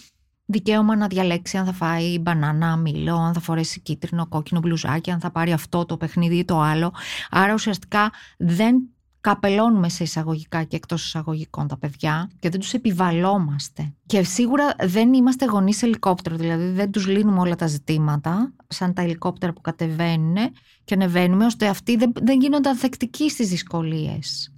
δικαίωμα 0.45 0.95
να 0.95 1.07
διαλέξει 1.07 1.57
αν 1.57 1.65
θα 1.65 1.73
φάει 1.73 2.19
μπανάνα, 2.19 2.75
μήλο, 2.75 3.15
αν 3.15 3.33
θα 3.33 3.39
φορέσει 3.39 3.81
κίτρινο, 3.81 4.27
κόκκινο 4.27 4.59
μπλουζάκι, 4.59 5.11
αν 5.11 5.19
θα 5.19 5.31
πάρει 5.31 5.51
αυτό 5.51 5.85
το 5.85 5.97
παιχνίδι 5.97 6.35
ή 6.35 6.45
το 6.45 6.59
άλλο. 6.59 6.93
Άρα 7.29 7.53
ουσιαστικά 7.53 8.11
δεν 8.38 8.75
καπελώνουμε 9.21 9.89
σε 9.89 10.03
εισαγωγικά 10.03 10.63
και 10.63 10.75
εκτός 10.75 11.05
εισαγωγικών 11.05 11.67
τα 11.67 11.77
παιδιά 11.77 12.29
και 12.39 12.49
δεν 12.49 12.59
τους 12.59 12.73
επιβαλόμαστε. 12.73 13.93
Και 14.05 14.23
σίγουρα 14.23 14.75
δεν 14.83 15.13
είμαστε 15.13 15.45
γονείς 15.45 15.83
ελικόπτερο, 15.83 16.35
δηλαδή 16.35 16.69
δεν 16.69 16.91
τους 16.91 17.07
λύνουμε 17.07 17.39
όλα 17.39 17.55
τα 17.55 17.67
ζητήματα, 17.67 18.53
σαν 18.67 18.93
τα 18.93 19.01
ελικόπτερα 19.01 19.53
που 19.53 19.61
κατεβαίνουν 19.61 20.35
και 20.83 20.93
ανεβαίνουμε, 20.93 21.45
ώστε 21.45 21.67
αυτοί 21.67 21.95
δεν, 21.95 22.11
δεν 22.21 22.39
γίνονται 22.39 22.69
ανθεκτικοί 22.69 23.29
στις 23.29 23.49
δυσκολίες. 23.49 24.54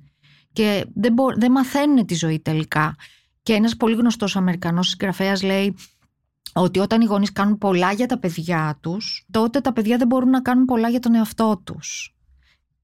Και 0.58 0.86
δεν, 0.94 1.14
δεν 1.38 1.52
μαθαίνουν 1.52 2.06
τη 2.06 2.16
ζωή 2.16 2.40
τελικά. 2.40 2.96
Και 3.44 3.54
ένας 3.54 3.76
πολύ 3.76 3.96
γνωστός 3.96 4.36
Αμερικανός 4.36 4.88
συγγραφέας 4.88 5.44
λέει 5.44 5.76
ότι 6.54 6.80
όταν 6.80 7.02
οι 7.02 7.06
γονείς 7.06 7.32
κάνουν 7.32 7.58
πολλά 7.58 7.92
για 7.92 8.06
τα 8.06 8.20
παιδιά 8.20 8.78
τους, 8.82 9.26
τότε 9.32 9.62
τα 9.62 9.74
παιδιά 9.74 9.98
δεν 9.98 10.08
μπορούν 10.08 10.30
να 10.30 10.42
κάνουν 10.42 10.66
πολλά 10.66 10.90
για 10.90 11.00
τον 11.00 11.16
εαυτό 11.16 11.62
τους. 11.64 12.16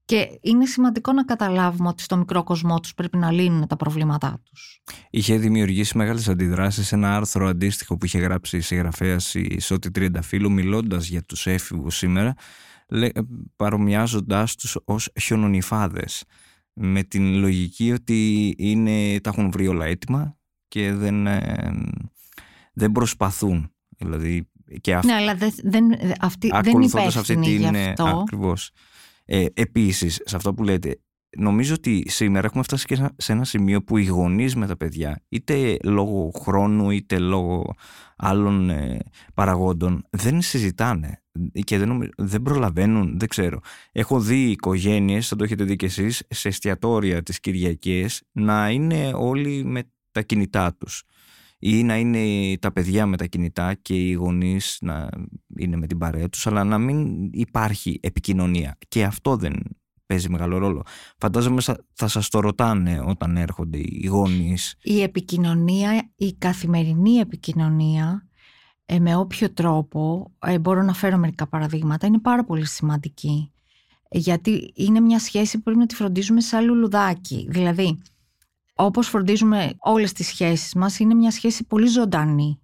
Και 0.04 0.38
είναι 0.40 0.66
σημαντικό 0.66 1.12
να 1.12 1.24
καταλάβουμε 1.24 1.88
ότι 1.88 2.02
στο 2.02 2.16
μικρό 2.16 2.42
κοσμό 2.42 2.80
τους 2.80 2.94
πρέπει 2.94 3.16
να 3.16 3.30
λύνουν 3.30 3.66
τα 3.66 3.76
προβλήματά 3.76 4.40
τους. 4.44 4.82
Είχε 5.10 5.36
δημιουργήσει 5.36 5.96
μεγάλες 5.98 6.28
αντιδράσεις 6.28 6.86
σε 6.86 6.94
ένα 6.94 7.16
άρθρο 7.16 7.46
αντίστοιχο 7.46 7.96
που 7.96 8.04
είχε 8.04 8.18
γράψει 8.18 8.56
η 8.56 8.60
συγγραφέας 8.60 9.34
η 9.34 9.60
Σώτη 9.60 9.90
Τριανταφύλου 9.90 10.52
μιλώντας 10.52 11.06
για 11.06 11.22
τους 11.22 11.46
έφηβους 11.46 11.96
σήμερα 11.96 12.34
παρομοιάζοντάς 13.56 14.54
τους 14.54 14.78
ως 14.84 15.10
χιονονιφάδες 15.20 16.24
με 16.74 17.02
την 17.02 17.34
λογική 17.34 17.92
ότι 17.92 18.54
είναι, 18.58 19.20
τα 19.20 19.30
έχουν 19.30 19.50
βρει 19.50 19.68
όλα 19.68 19.84
έτοιμα 19.84 20.38
και 20.68 20.92
δεν, 20.92 21.26
ε, 21.26 21.72
δεν 22.72 22.92
προσπαθούν. 22.92 23.72
Δηλαδή, 23.88 24.48
και 24.80 24.94
αυ... 24.94 25.04
Ναι, 25.04 25.12
αλλά 25.12 25.34
δεν, 25.34 25.52
δεν, 25.62 25.84
αυτή, 26.20 26.48
δεν 26.48 26.80
υπεύθυνη 26.80 27.06
αυτή 27.06 27.34
την, 27.34 27.42
γι' 27.42 27.64
ε, 27.64 27.88
αυτό. 27.88 28.04
Ακριβώς. 28.04 28.70
Ε, 29.24 29.46
επίσης, 29.54 30.20
σε 30.24 30.36
αυτό 30.36 30.54
που 30.54 30.62
λέτε, 30.62 31.00
νομίζω 31.36 31.74
ότι 31.74 32.04
σήμερα 32.06 32.46
έχουμε 32.46 32.62
φτάσει 32.62 32.86
και 32.86 33.08
σε 33.16 33.32
ένα 33.32 33.44
σημείο 33.44 33.82
που 33.82 33.96
οι 33.96 34.04
γονείς 34.04 34.56
με 34.56 34.66
τα 34.66 34.76
παιδιά, 34.76 35.22
είτε 35.28 35.76
λόγω 35.84 36.30
χρόνου 36.40 36.90
είτε 36.90 37.18
λόγω 37.18 37.74
άλλων 38.16 38.70
ε, 38.70 38.98
παραγόντων, 39.34 40.06
δεν 40.10 40.42
συζητάνε 40.42 41.22
και 41.64 41.78
δεν, 41.78 42.10
δεν 42.16 42.42
προλαβαίνουν, 42.42 43.18
δεν 43.18 43.28
ξέρω. 43.28 43.60
Έχω 43.92 44.20
δει 44.20 44.50
οικογένειες, 44.50 45.28
θα 45.28 45.36
το 45.36 45.44
έχετε 45.44 45.64
δει 45.64 45.76
και 45.76 45.86
εσείς, 45.86 46.22
σε 46.28 46.48
εστιατόρια 46.48 47.22
τις 47.22 47.40
Κυριακές 47.40 48.22
να 48.32 48.70
είναι 48.70 49.12
όλοι 49.14 49.64
με 49.64 49.82
τα 50.10 50.22
κινητά 50.22 50.74
τους 50.74 51.02
ή 51.58 51.82
να 51.82 51.96
είναι 51.96 52.56
τα 52.58 52.72
παιδιά 52.72 53.06
με 53.06 53.16
τα 53.16 53.26
κινητά 53.26 53.74
και 53.74 53.94
οι 53.94 54.12
γονείς 54.12 54.78
να 54.80 55.08
είναι 55.56 55.76
με 55.76 55.86
την 55.86 55.98
παρέα 55.98 56.28
τους 56.28 56.46
αλλά 56.46 56.64
να 56.64 56.78
μην 56.78 57.28
υπάρχει 57.32 57.98
επικοινωνία 58.02 58.78
και 58.88 59.04
αυτό 59.04 59.36
δεν 59.36 59.54
παίζει 60.06 60.28
μεγάλο 60.28 60.58
ρόλο. 60.58 60.82
Φαντάζομαι 61.18 61.60
θα 61.92 62.08
σας 62.08 62.28
το 62.28 62.40
ρωτάνε 62.40 63.02
όταν 63.06 63.36
έρχονται 63.36 63.78
οι 63.78 64.06
γονείς. 64.10 64.74
Η 64.82 65.02
επικοινωνία, 65.02 66.10
η 66.16 66.32
καθημερινή 66.32 67.14
επικοινωνία 67.16 68.28
ε, 68.86 68.98
με 68.98 69.16
όποιο 69.16 69.52
τρόπο, 69.52 70.32
ε, 70.38 70.58
μπορώ 70.58 70.82
να 70.82 70.92
φέρω 70.92 71.16
μερικά 71.16 71.46
παραδείγματα, 71.46 72.06
είναι 72.06 72.18
πάρα 72.18 72.44
πολύ 72.44 72.66
σημαντική. 72.66 73.52
Γιατί 74.10 74.72
είναι 74.76 75.00
μια 75.00 75.18
σχέση 75.18 75.56
που 75.56 75.62
πρέπει 75.62 75.78
να 75.78 75.86
τη 75.86 75.94
φροντίζουμε 75.94 76.40
σαν 76.40 76.64
λουλουδάκι. 76.64 77.46
Δηλαδή, 77.50 78.02
όπως 78.74 79.08
φροντίζουμε 79.08 79.74
όλες 79.78 80.12
τις 80.12 80.26
σχέσεις 80.26 80.74
μας, 80.74 80.98
είναι 80.98 81.14
μια 81.14 81.30
σχέση 81.30 81.64
πολύ 81.64 81.86
ζωντανή. 81.86 82.58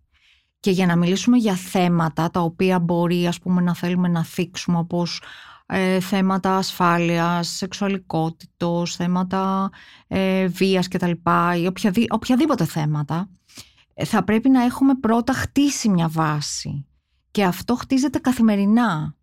Και 0.61 0.71
για 0.71 0.87
να 0.87 0.97
μιλήσουμε 0.97 1.37
για 1.37 1.55
θέματα 1.55 2.31
τα 2.31 2.41
οποία 2.41 2.79
μπορεί 2.79 3.27
ας 3.27 3.39
πούμε, 3.39 3.61
να 3.61 3.75
θέλουμε 3.75 4.09
να 4.09 4.25
θίξουμε 4.25 4.79
όπως 4.79 5.23
ε, 5.73 6.01
θέματα 6.01 6.57
ασφάλειας, 6.57 7.49
σεξουαλικότητος, 7.49 8.97
θέματα 8.97 9.71
ε, 10.09 10.47
βίας 10.47 10.89
κτλ. 10.89 11.11
ή 11.63 11.67
οποιαδή, 11.67 12.07
οποιαδήποτε 12.11 12.65
θέματα, 12.65 13.29
ε, 13.95 14.05
θα 14.05 14.25
πρέπει 14.25 14.49
να 14.49 14.63
έχουμε 14.65 14.95
πρώτα 14.95 15.33
χτίσει 15.33 15.89
μια 15.89 16.09
βάση. 16.09 16.87
Και 17.31 17.45
αυτό 17.45 17.75
χτίζεται 17.75 18.19
καθημερινά. 18.19 19.17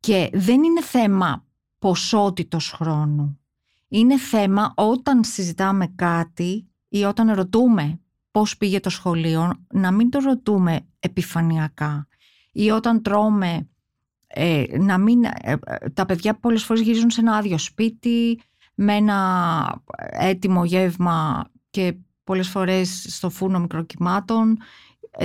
Και 0.00 0.30
δεν 0.32 0.62
είναι 0.62 0.82
θέμα 0.82 1.44
ποσότητος 1.78 2.70
χρόνου. 2.70 3.38
Είναι 3.88 4.18
θέμα 4.18 4.72
όταν 4.76 5.24
συζητάμε 5.24 5.86
κάτι 5.86 6.68
ή 6.88 7.04
όταν 7.04 7.32
ρωτούμε 7.32 8.00
πώς 8.30 8.56
πήγε 8.56 8.80
το 8.80 8.90
σχολείο, 8.90 9.52
να 9.72 9.90
μην 9.90 10.10
το 10.10 10.18
ρωτούμε 10.18 10.86
επιφανειακά. 10.98 12.08
Ή 12.52 12.70
όταν 12.70 13.02
τρώμε, 13.02 13.68
ε, 14.26 14.64
να 14.78 14.98
μην, 14.98 15.24
ε, 15.24 15.32
ε, 15.42 15.56
τα 15.94 16.06
παιδιά 16.06 16.34
πολλές 16.34 16.64
φορές 16.64 16.82
γυρίζουν 16.82 17.10
σε 17.10 17.20
ένα 17.20 17.36
άδειο 17.36 17.58
σπίτι, 17.58 18.40
με 18.74 18.94
ένα 18.94 19.82
έτοιμο 20.10 20.64
γεύμα 20.64 21.44
και 21.70 21.96
πολλές 22.24 22.48
φορές 22.48 23.06
στο 23.08 23.30
φούρνο 23.30 23.58
μικροκυμάτων. 23.58 24.58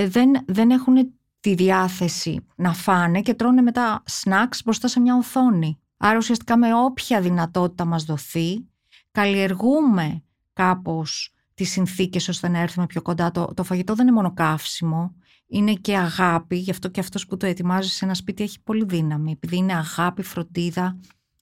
δεν, 0.06 0.30
δεν 0.46 0.70
έχουν 0.70 1.12
τη 1.40 1.54
διάθεση 1.54 2.44
να 2.56 2.72
φάνε 2.72 3.20
και 3.20 3.34
τρώνε 3.34 3.62
μετά 3.62 4.02
σνακς 4.06 4.62
μπροστά 4.62 4.88
σε 4.88 5.00
μια 5.00 5.16
οθόνη. 5.16 5.78
Άρα 5.96 6.16
ουσιαστικά 6.16 6.56
με 6.56 6.74
όποια 6.74 7.20
δυνατότητα 7.20 7.84
μας 7.84 8.04
δοθεί, 8.04 8.66
καλλιεργούμε 9.10 10.22
κάπως 10.52 11.34
τις 11.54 11.70
συνθήκες 11.70 12.28
ώστε 12.28 12.48
να 12.48 12.58
έρθουμε 12.58 12.86
πιο 12.86 13.02
κοντά. 13.02 13.30
Το, 13.30 13.52
το 13.56 13.64
φαγητό 13.64 13.94
δεν 13.94 14.06
είναι 14.06 14.16
μόνο 14.16 14.32
καύσιμο, 14.32 15.14
είναι 15.52 15.72
και 15.72 15.96
αγάπη, 15.96 16.56
γι' 16.56 16.70
αυτό 16.70 16.88
και 16.88 17.00
αυτός 17.00 17.26
που 17.26 17.36
το 17.36 17.46
ετοιμάζει 17.46 17.88
σε 17.88 18.04
ένα 18.04 18.14
σπίτι 18.14 18.42
έχει 18.42 18.62
πολύ 18.62 18.84
δύναμη, 18.84 19.32
επειδή 19.32 19.56
είναι 19.56 19.74
αγάπη, 19.74 20.22
φροντίδα, 20.22 20.98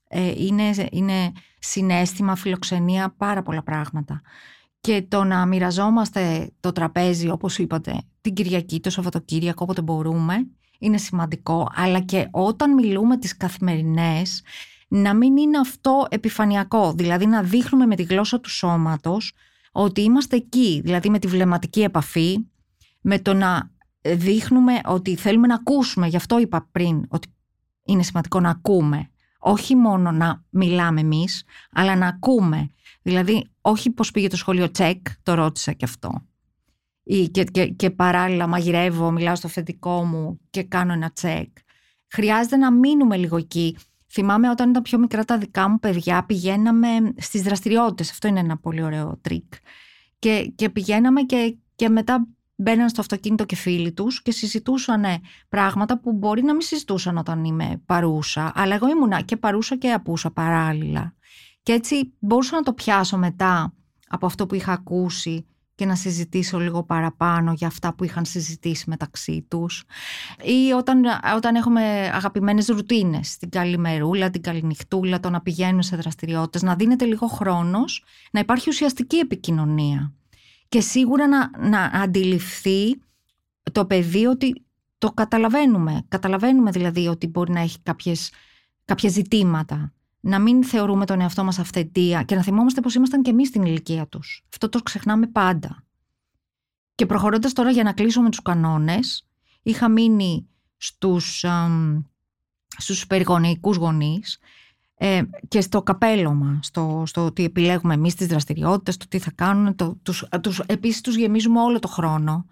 ε, 0.09 0.33
είναι, 0.37 0.75
είναι 0.91 1.33
συνέστημα, 1.59 2.37
φιλοξενία, 2.37 3.15
πάρα 3.17 3.43
πολλά 3.43 3.63
πράγματα. 3.63 4.21
Και 4.81 5.05
το 5.09 5.25
να 5.25 5.47
μοιραζόμαστε 5.47 6.51
το 6.61 6.73
τραπέζι, 6.73 7.31
όπως 7.31 7.59
είπατε, 7.59 8.03
την 8.21 8.35
Κυριακή, 8.35 8.81
το 8.81 8.91
Σαββατοκύριακο, 8.91 9.65
όποτε 9.65 9.83
μπορούμε, 9.83 10.47
είναι 10.79 10.99
σημαντικό, 10.99 11.69
αλλά 11.75 12.01
και 12.01 12.29
όταν 12.31 12.75
μιλούμε 12.75 13.19
τις 13.19 13.37
καθημερινές, 13.37 14.43
να 14.89 15.15
μην 15.15 15.37
είναι 15.37 15.59
αυτό 15.59 16.07
επιφανειακό, 16.11 16.93
δηλαδή 16.93 17.27
να 17.27 17.43
δείχνουμε 17.43 17.87
με 17.87 17.97
τη 17.97 18.03
γλώσσα 18.03 18.41
του 18.41 18.51
σώματος 18.51 19.33
ότι 19.73 20.01
είμαστε 20.01 20.37
εκεί, 20.37 20.81
δηλαδή 20.85 21.11
με 21.11 21.19
τη 21.19 21.27
βλεμματική 21.27 21.81
επαφή, 21.81 22.39
με 23.01 23.19
το 23.19 23.35
να 23.35 23.79
δείχνουμε 24.03 24.81
ότι 24.85 25.17
θέλουμε 25.17 25.47
να 25.47 25.55
ακούσουμε, 25.55 26.07
γι' 26.07 26.17
αυτό 26.17 26.39
είπα 26.39 26.69
πριν 26.73 27.05
ότι 27.09 27.35
είναι 27.85 28.03
σημαντικό 28.03 28.41
να 28.41 28.51
ακούμε, 28.51 29.11
όχι 29.39 29.77
μόνο 29.77 30.11
να 30.11 30.45
μιλάμε 30.51 31.01
εμείς, 31.01 31.45
αλλά 31.73 31.97
να 31.97 32.07
ακούμε. 32.07 32.71
Δηλαδή, 33.03 33.51
όχι 33.61 33.91
πώς 33.91 34.11
πήγε 34.11 34.29
το 34.29 34.37
σχολείο 34.37 34.71
τσεκ, 34.71 35.07
το 35.23 35.35
ρώτησα 35.35 35.73
και 35.73 35.85
αυτό. 35.85 36.27
Ή 37.03 37.29
και, 37.29 37.45
και, 37.45 37.67
και 37.67 37.91
παράλληλα 37.91 38.47
μαγειρεύω, 38.47 39.11
μιλάω 39.11 39.37
στο 39.37 39.49
φοιτητικό 39.49 40.05
μου 40.05 40.41
και 40.51 40.63
κάνω 40.63 40.93
ένα 40.93 41.11
τσεκ. 41.13 41.49
Χρειάζεται 42.09 42.57
να 42.57 42.73
μείνουμε 42.73 43.17
λίγο 43.17 43.37
εκεί. 43.37 43.77
Θυμάμαι 44.13 44.51
όταν 44.51 44.71
ήταν 44.71 44.83
πιο 44.83 44.99
μικρά 44.99 45.25
τα 45.25 45.39
δικά 45.39 45.69
μου 45.69 45.79
παιδιά, 45.79 46.25
πηγαίναμε 46.25 46.89
στις 47.17 47.43
δραστηριότητες. 47.43 48.11
Αυτό 48.11 48.29
είναι 48.29 48.41
ένα 48.41 48.59
πολύ 48.59 48.83
ωραίο 48.83 49.19
τρίκ. 49.21 49.53
Και, 50.19 50.53
και 50.55 50.71
πηγαίναμε 50.71 51.23
και, 51.23 51.57
και 51.75 51.89
μετά 51.89 52.27
μπαίναν 52.61 52.89
στο 52.89 53.01
αυτοκίνητο 53.01 53.45
και 53.45 53.57
φίλοι 53.57 53.93
τους 53.93 54.23
και 54.23 54.33
συζητούσαν 54.33 55.05
πράγματα 55.49 56.01
που 56.01 56.13
μπορεί 56.13 56.43
να 56.43 56.53
μην 56.53 56.63
συζητούσαν 56.63 57.17
όταν 57.17 57.45
είμαι 57.45 57.83
παρούσα, 57.87 58.53
αλλά 58.55 58.75
εγώ 58.75 58.89
ήμουνα 58.89 59.21
και 59.21 59.37
παρούσα 59.37 59.77
και 59.77 59.93
απούσα 59.93 60.31
παράλληλα. 60.31 61.15
Και 61.63 61.73
έτσι 61.73 62.13
μπορούσα 62.19 62.57
να 62.57 62.63
το 62.63 62.73
πιάσω 62.73 63.17
μετά 63.17 63.75
από 64.09 64.27
αυτό 64.27 64.47
που 64.47 64.55
είχα 64.55 64.73
ακούσει 64.73 65.47
και 65.75 65.87
να 65.87 65.95
συζητήσω 65.95 66.59
λίγο 66.59 66.83
παραπάνω 66.83 67.53
για 67.53 67.67
αυτά 67.67 67.95
που 67.95 68.05
είχαν 68.05 68.25
συζητήσει 68.25 68.85
μεταξύ 68.89 69.47
τους 69.49 69.85
ή 70.43 70.73
όταν, 70.73 71.03
όταν 71.37 71.55
έχουμε 71.55 72.11
αγαπημένες 72.13 72.67
ρουτίνες, 72.67 73.37
την 73.37 73.51
καλημερούλα, 73.51 74.31
την 74.31 74.43
καληνυχτούλα, 74.43 75.21
το 75.21 75.31
να 75.31 75.41
πηγαίνουν 75.41 75.83
σε 75.83 75.97
δραστηριότητες, 75.97 76.63
να 76.63 76.75
δίνεται 76.75 77.05
λίγο 77.05 77.27
χρόνος, 77.27 78.05
να 78.31 78.41
υπάρχει 78.41 78.69
ουσιαστική 78.69 79.17
επικοινωνία 79.17 80.15
και 80.71 80.81
σίγουρα 80.81 81.27
να, 81.29 81.69
να 81.69 81.85
αντιληφθεί 81.85 83.01
το 83.73 83.87
παιδί 83.87 84.27
ότι 84.27 84.65
το 84.99 85.11
καταλαβαίνουμε. 85.13 86.05
Καταλαβαίνουμε 86.09 86.71
δηλαδή 86.71 87.07
ότι 87.07 87.27
μπορεί 87.27 87.53
να 87.53 87.61
έχει 87.61 87.79
κάποιες, 87.83 88.33
κάποια 88.85 89.09
ζητήματα. 89.09 89.93
Να 90.21 90.39
μην 90.39 90.65
θεωρούμε 90.65 91.07
τον 91.07 91.21
εαυτό 91.21 91.45
μας 91.45 91.59
αυθεντία 91.59 92.23
και 92.23 92.35
να 92.35 92.43
θυμόμαστε 92.43 92.81
πως 92.81 92.95
ήμασταν 92.95 93.23
και 93.23 93.31
εμείς 93.31 93.49
στην 93.49 93.63
ηλικία 93.63 94.07
τους. 94.07 94.45
Αυτό 94.53 94.69
το 94.69 94.83
ξεχνάμε 94.83 95.27
πάντα. 95.27 95.85
Και 96.95 97.07
προχωρώντας 97.07 97.53
τώρα 97.53 97.71
για 97.71 97.83
να 97.83 97.93
κλείσω 97.93 98.21
με 98.21 98.31
τους 98.31 98.43
κανόνες, 98.43 99.29
είχα 99.63 99.89
μείνει 99.89 100.49
στους, 100.77 101.45
στους 102.77 103.07
περιγονεϊκούς 103.07 103.77
γονείς 103.77 104.39
ε, 105.03 105.23
και 105.49 105.61
στο 105.61 105.83
καπέλωμα, 105.83 106.59
στο, 106.63 107.03
στο 107.07 107.25
ότι 107.25 107.45
επιλέγουμε 107.45 107.95
εμείς 107.95 108.15
τις 108.15 108.27
δραστηριότητες, 108.27 108.97
το 108.97 109.05
τι 109.09 109.19
θα 109.19 109.31
κάνουν, 109.35 109.77
το, 109.77 109.99
τους, 110.03 110.25
τους, 110.43 110.59
επίσης 110.67 111.01
τους 111.01 111.17
γεμίζουμε 111.17 111.61
όλο 111.61 111.79
το 111.79 111.89
χρόνο. 111.89 112.47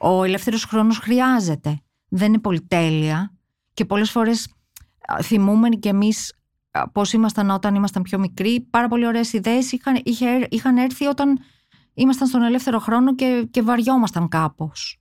Ο 0.00 0.24
ελεύθερος 0.24 0.64
χρόνος 0.64 0.98
χρειάζεται, 0.98 1.80
δεν 2.08 2.28
είναι 2.28 2.38
πολυτέλεια 2.38 3.34
και 3.74 3.84
πολλές 3.84 4.10
φορές 4.10 4.48
θυμούμε 5.22 5.68
και 5.68 5.88
εμείς 5.88 6.34
πώς 6.92 7.12
ήμασταν 7.12 7.50
όταν 7.50 7.74
ήμασταν 7.74 8.02
πιο 8.02 8.18
μικροί, 8.18 8.60
πάρα 8.70 8.88
πολύ 8.88 9.06
ωραίες 9.06 9.32
ιδέες 9.32 9.72
είχαν, 9.72 10.00
είχε, 10.04 10.46
είχαν 10.50 10.76
έρθει 10.76 11.06
όταν 11.06 11.38
ήμασταν 11.94 12.26
στον 12.28 12.42
ελεύθερο 12.42 12.78
χρόνο 12.78 13.14
και, 13.14 13.48
και 13.50 13.62
βαριόμασταν 13.62 14.28
κάπως. 14.28 15.00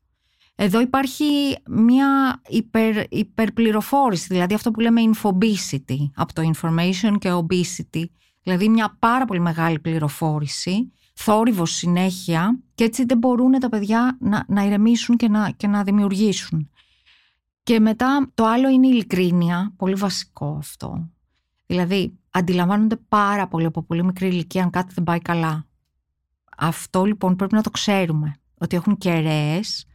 Εδώ 0.56 0.82
υπάρχει 0.82 1.58
μια 1.68 2.42
υπερ, 2.48 3.04
υπερπληροφόρηση, 3.10 4.28
δηλαδή 4.30 4.54
αυτό 4.54 4.72
που 4.72 4.80
λέμε 4.80 5.02
infobesity, 5.14 5.98
από 6.16 6.34
το 6.34 6.52
information 6.54 7.16
και 7.20 7.32
obesity, 7.32 8.04
δηλαδή 8.44 8.70
μια 8.70 8.96
πάρα 9.00 9.26
πολύ 9.26 9.40
μεγάλη 9.40 9.80
πληροφόρηση, 9.80 10.92
θόρυβος 11.14 11.72
συνέχεια 11.72 12.60
και 12.76 12.84
έτσι 12.84 13.06
δεν 13.06 13.18
μπορούν 13.18 13.52
τα 13.52 13.70
παιδιά 13.70 14.18
να, 14.20 14.46
να 14.48 14.64
ηρεμήσουν 14.64 15.16
και 15.16 15.28
να, 15.28 15.50
και 15.50 15.68
να 15.68 15.84
δημιουργήσουν. 15.84 16.70
Και 17.64 17.80
μετά 17.80 18.32
το 18.34 18.46
άλλο 18.46 18.70
είναι 18.70 18.88
η 18.88 18.90
ειλικρίνεια, 18.94 19.74
πολύ 19.78 19.96
βασικό 19.96 20.56
αυτό. 20.60 21.10
Δηλαδή 21.66 22.20
αντιλαμβάνονται 22.30 22.96
πάρα 22.96 23.48
πολύ 23.48 23.66
από 23.66 23.82
πολύ 23.82 24.04
μικρή 24.04 24.28
ηλικία 24.28 24.64
αν 24.64 24.70
κάτι 24.70 24.94
δεν 24.94 25.04
πάει 25.04 25.20
καλά. 25.20 25.66
Αυτό 26.58 27.06
λοιπόν 27.06 27.36
πρέπει 27.36 27.56
να 27.56 27.62
το 27.62 27.70
ξέρουμε, 27.70 28.36
ότι 28.58 28.76
έχουν 28.76 28.98
κεραίες 28.98 29.86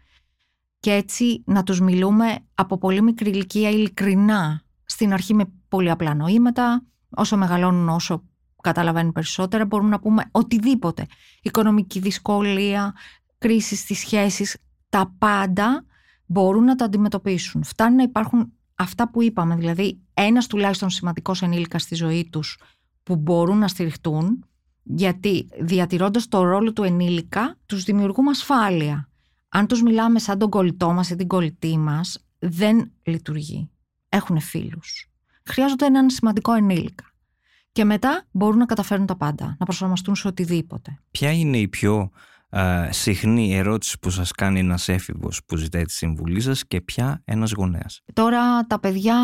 και 0.81 0.93
έτσι 0.93 1.43
να 1.47 1.63
τους 1.63 1.81
μιλούμε 1.81 2.39
από 2.55 2.79
πολύ 2.79 3.03
μικρή 3.03 3.31
ηλικία 3.31 3.71
ειλικρινά. 3.71 4.63
Στην 4.85 5.13
αρχή 5.13 5.35
με 5.35 5.45
πολύ 5.69 5.91
απλά 5.91 6.15
νοήματα, 6.15 6.85
όσο 7.11 7.37
μεγαλώνουν 7.37 7.89
όσο 7.89 8.25
καταλαβαίνουν 8.63 9.13
περισσότερα 9.13 9.65
μπορούμε 9.65 9.89
να 9.89 10.01
πούμε 10.01 10.25
οτιδήποτε. 10.31 11.07
Οικονομική 11.43 11.99
δυσκολία, 11.99 12.95
κρίση 13.39 13.77
στις 13.77 13.99
σχέσεις, 13.99 14.57
τα 14.89 15.15
πάντα 15.19 15.85
μπορούν 16.27 16.65
να 16.65 16.75
τα 16.75 16.85
αντιμετωπίσουν. 16.85 17.65
Φτάνει 17.65 17.97
να 17.97 18.03
υπάρχουν 18.03 18.53
αυτά 18.75 19.11
που 19.11 19.23
είπαμε, 19.23 19.57
δηλαδή 19.57 20.01
ένας 20.15 20.47
τουλάχιστον 20.47 20.91
σημαντικός 20.91 21.43
ενήλικας 21.43 21.83
στη 21.83 21.95
ζωή 21.95 22.29
τους 22.33 22.59
που 23.03 23.17
μπορούν 23.17 23.59
να 23.59 23.69
στηριχτούν, 23.69 24.45
γιατί 24.83 25.49
διατηρώντας 25.61 26.29
το 26.29 26.43
ρόλο 26.43 26.73
του 26.73 26.83
ενήλικα 26.83 27.57
τους 27.67 27.85
δημιουργούμε 27.85 28.31
ασφάλεια 28.31 29.10
αν 29.53 29.67
τους 29.67 29.83
μιλάμε 29.83 30.19
σαν 30.19 30.39
τον 30.39 30.51
κολλητό 30.51 30.93
μας 30.93 31.11
ή 31.11 31.17
την 31.17 31.27
κολλητή 31.27 31.79
μας, 31.79 32.27
δεν 32.39 32.93
λειτουργεί. 33.03 33.71
Έχουν 34.09 34.41
φίλους. 34.41 35.11
Χρειάζονται 35.45 35.87
έναν 35.87 36.11
σημαντικό 36.11 36.53
ενήλικα. 36.53 37.05
Και 37.73 37.85
μετά 37.85 38.27
μπορούν 38.31 38.59
να 38.59 38.67
καταφέρουν 38.67 39.07
τα 39.07 39.17
πάντα, 39.17 39.57
να 39.59 39.65
προσαρμοστούν 39.65 40.15
σε 40.15 40.29
οτιδήποτε. 40.29 40.99
Ποια 41.11 41.33
είναι 41.33 41.59
η 41.59 41.69
πιο 41.69 42.11
συχνή 42.91 43.55
ερώτηση 43.55 43.99
που 43.99 44.11
σας 44.11 44.31
κάνει 44.31 44.59
ένας 44.59 44.89
έφηβος 44.89 45.41
που 45.47 45.57
ζητάει 45.57 45.85
τη 45.85 45.93
συμβουλή 45.93 46.41
σας 46.41 46.67
και 46.67 46.81
ποια 46.81 47.23
ένας 47.25 47.53
γονέας. 47.53 48.01
Τώρα 48.13 48.67
τα 48.67 48.81
παιδιά 48.81 49.17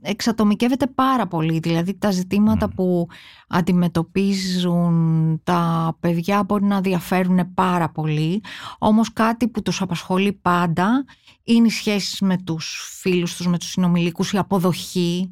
εξατομικεύεται 0.00 0.86
πάρα 0.86 1.26
πολύ, 1.26 1.58
δηλαδή 1.58 1.98
τα 1.98 2.10
ζητήματα 2.10 2.68
που 2.68 3.06
αντιμετωπίζουν 3.48 5.40
τα 5.44 5.96
παιδιά 6.00 6.42
μπορεί 6.42 6.64
να 6.64 6.80
διαφέρουν 6.80 7.54
πάρα 7.54 7.90
πολύ, 7.90 8.42
όμως 8.78 9.12
κάτι 9.12 9.48
που 9.48 9.62
τους 9.62 9.80
απασχολεί 9.80 10.32
πάντα 10.32 11.04
είναι 11.44 11.66
οι 11.66 11.70
σχέσεις 11.70 12.20
με 12.20 12.36
τους 12.44 12.96
φίλους 13.00 13.36
τους, 13.36 13.46
με 13.46 13.58
τους 13.58 13.70
συνομιλίκους, 13.70 14.32
η 14.32 14.38
αποδοχή, 14.38 15.30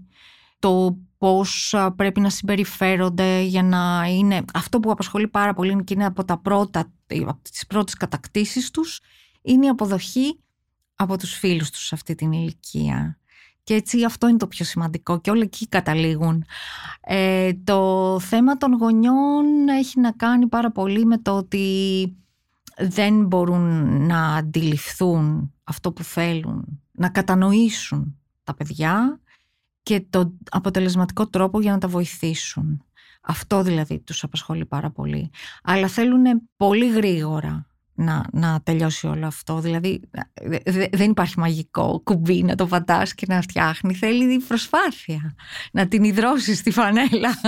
το 0.58 0.98
πώς 1.20 1.74
πρέπει 1.96 2.20
να 2.20 2.30
συμπεριφέρονται 2.30 3.40
για 3.40 3.62
να 3.62 4.04
είναι... 4.08 4.44
Αυτό 4.54 4.80
που 4.80 4.90
απασχολεί 4.90 5.28
πάρα 5.28 5.54
πολύ 5.54 5.84
και 5.84 5.94
είναι 5.94 6.04
από, 6.04 6.24
τα 6.24 6.38
πρώτα, 6.38 6.92
από 7.26 7.40
τις 7.42 7.66
πρώτες 7.66 7.94
κατακτήσεις 7.94 8.70
τους 8.70 9.00
είναι 9.42 9.66
η 9.66 9.68
αποδοχή 9.68 10.40
από 10.94 11.18
τους 11.18 11.34
φίλους 11.34 11.70
τους 11.70 11.86
σε 11.86 11.94
αυτή 11.94 12.14
την 12.14 12.32
ηλικία. 12.32 13.18
Και 13.62 13.74
έτσι 13.74 14.04
αυτό 14.04 14.28
είναι 14.28 14.38
το 14.38 14.46
πιο 14.46 14.64
σημαντικό 14.64 15.20
και 15.20 15.30
όλοι 15.30 15.42
εκεί 15.42 15.68
καταλήγουν. 15.68 16.44
Ε, 17.00 17.52
το 17.64 18.18
θέμα 18.20 18.56
των 18.56 18.72
γονιών 18.72 19.68
έχει 19.68 20.00
να 20.00 20.12
κάνει 20.12 20.46
πάρα 20.46 20.70
πολύ 20.70 21.04
με 21.04 21.18
το 21.18 21.36
ότι 21.36 22.16
δεν 22.78 23.26
μπορούν 23.26 24.06
να 24.06 24.34
αντιληφθούν 24.34 25.52
αυτό 25.64 25.92
που 25.92 26.02
θέλουν, 26.02 26.80
να 26.92 27.08
κατανοήσουν 27.08 28.18
τα 28.44 28.54
παιδιά 28.54 29.20
και 29.82 30.00
τον 30.10 30.38
αποτελεσματικό 30.50 31.28
τρόπο 31.28 31.60
για 31.60 31.72
να 31.72 31.78
τα 31.78 31.88
βοηθήσουν. 31.88 32.84
Αυτό 33.22 33.62
δηλαδή 33.62 33.98
τους 33.98 34.22
απασχολεί 34.22 34.66
πάρα 34.66 34.90
πολύ. 34.90 35.30
Αλλά 35.62 35.88
θέλουν 35.88 36.24
πολύ 36.56 36.90
γρήγορα 36.90 37.70
να, 37.94 38.24
να 38.32 38.60
τελειώσει 38.62 39.06
όλο 39.06 39.26
αυτό. 39.26 39.60
Δηλαδή 39.60 40.00
δεν 40.90 41.10
υπάρχει 41.10 41.38
μαγικό 41.38 42.00
κουμπί 42.04 42.42
να 42.42 42.54
το 42.54 42.66
πατάς 42.66 43.14
και 43.14 43.26
να 43.28 43.40
φτιάχνει. 43.40 43.94
Θέλει 43.94 44.38
προσπάθεια 44.38 45.34
να 45.72 45.88
την 45.88 46.04
υδρώσεις 46.04 46.58
στη 46.58 46.70
φανέλα. 46.70 47.40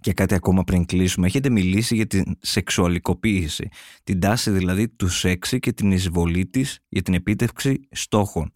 Και 0.00 0.12
κάτι 0.12 0.34
ακόμα 0.34 0.64
πριν 0.64 0.86
κλείσουμε. 0.86 1.26
Έχετε 1.26 1.50
μιλήσει 1.50 1.94
για 1.94 2.06
την 2.06 2.24
σεξουαλικοποίηση. 2.40 3.68
Την 4.04 4.20
τάση 4.20 4.50
δηλαδή 4.50 4.88
του 4.88 5.08
σεξ 5.08 5.54
και 5.60 5.72
την 5.72 5.90
εισβολή 5.90 6.46
της 6.46 6.78
για 6.88 7.02
την 7.02 7.14
επίτευξη 7.14 7.80
στόχων. 7.90 8.52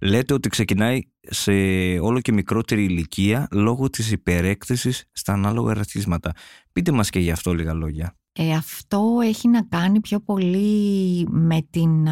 Λέτε 0.00 0.34
ότι 0.34 0.48
ξεκινάει 0.48 1.00
σε 1.20 1.52
όλο 2.00 2.20
και 2.20 2.32
μικρότερη 2.32 2.84
ηλικία 2.84 3.48
λόγω 3.50 3.90
της 3.90 4.10
υπερέκτησης 4.10 5.04
στα 5.12 5.32
ανάλογα 5.32 5.74
ρατσίσματα. 5.74 6.32
Πείτε 6.72 6.92
μας 6.92 7.10
και 7.10 7.18
γι' 7.18 7.30
αυτό 7.30 7.54
λίγα 7.54 7.72
λόγια. 7.72 8.16
Ε, 8.32 8.52
αυτό 8.52 9.18
έχει 9.22 9.48
να 9.48 9.62
κάνει 9.62 10.00
πιο 10.00 10.20
πολύ 10.20 11.26
με 11.30 11.66
την 11.70 12.08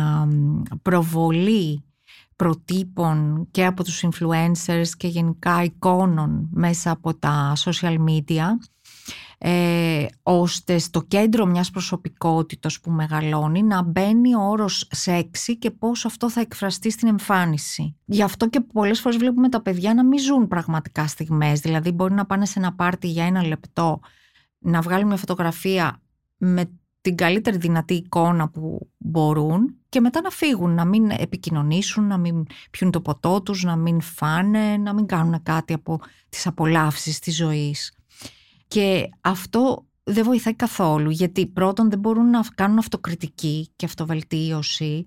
προβολή 0.82 1.84
προτύπων 2.36 3.48
και 3.50 3.64
από 3.64 3.84
τους 3.84 4.04
influencers 4.04 4.88
και 4.96 5.08
γενικά 5.08 5.62
εικόνων 5.62 6.48
μέσα 6.52 6.90
από 6.90 7.14
τα 7.14 7.52
social 7.56 7.96
media 8.08 8.44
ε, 9.38 10.06
ώστε 10.22 10.78
στο 10.78 11.02
κέντρο 11.02 11.46
μιας 11.46 11.70
προσωπικότητας 11.70 12.80
που 12.80 12.90
μεγαλώνει 12.90 13.62
να 13.62 13.82
μπαίνει 13.82 14.34
ο 14.34 14.40
όρος 14.40 14.88
σεξι 14.90 15.58
και 15.58 15.70
πώς 15.70 16.04
αυτό 16.04 16.30
θα 16.30 16.40
εκφραστεί 16.40 16.90
στην 16.90 17.08
εμφάνιση. 17.08 17.96
Γι' 18.04 18.22
αυτό 18.22 18.48
και 18.48 18.60
πολλές 18.60 19.00
φορές 19.00 19.18
βλέπουμε 19.18 19.48
τα 19.48 19.62
παιδιά 19.62 19.94
να 19.94 20.04
μην 20.04 20.18
ζουν 20.18 20.48
πραγματικά 20.48 21.06
στιγμές. 21.06 21.60
Δηλαδή 21.60 21.90
μπορεί 21.90 22.14
να 22.14 22.26
πάνε 22.26 22.46
σε 22.46 22.58
ένα 22.58 22.74
πάρτι 22.74 23.08
για 23.08 23.24
ένα 23.24 23.46
λεπτό, 23.46 24.00
να 24.58 24.80
βγάλουν 24.80 25.06
μια 25.06 25.16
φωτογραφία 25.16 26.00
με 26.36 26.70
την 27.04 27.16
καλύτερη 27.16 27.56
δυνατή 27.56 27.94
εικόνα 27.94 28.48
που 28.48 28.90
μπορούν 28.98 29.76
και 29.88 30.00
μετά 30.00 30.20
να 30.20 30.30
φύγουν, 30.30 30.74
να 30.74 30.84
μην 30.84 31.10
επικοινωνήσουν, 31.10 32.06
να 32.06 32.18
μην 32.18 32.46
πιούν 32.70 32.90
το 32.90 33.00
ποτό 33.00 33.42
τους, 33.42 33.64
να 33.64 33.76
μην 33.76 34.00
φάνε, 34.00 34.76
να 34.76 34.94
μην 34.94 35.06
κάνουν 35.06 35.42
κάτι 35.42 35.72
από 35.72 36.00
τις 36.28 36.46
απολαύσεις 36.46 37.18
της 37.18 37.36
ζωής. 37.36 37.96
Και 38.74 39.08
αυτό 39.20 39.86
δεν 40.02 40.24
βοηθάει 40.24 40.54
καθόλου, 40.54 41.10
γιατί 41.10 41.46
πρώτον 41.46 41.90
δεν 41.90 41.98
μπορούν 41.98 42.30
να 42.30 42.40
κάνουν 42.54 42.78
αυτοκριτική 42.78 43.72
και 43.76 43.84
αυτοβελτίωση, 43.84 45.04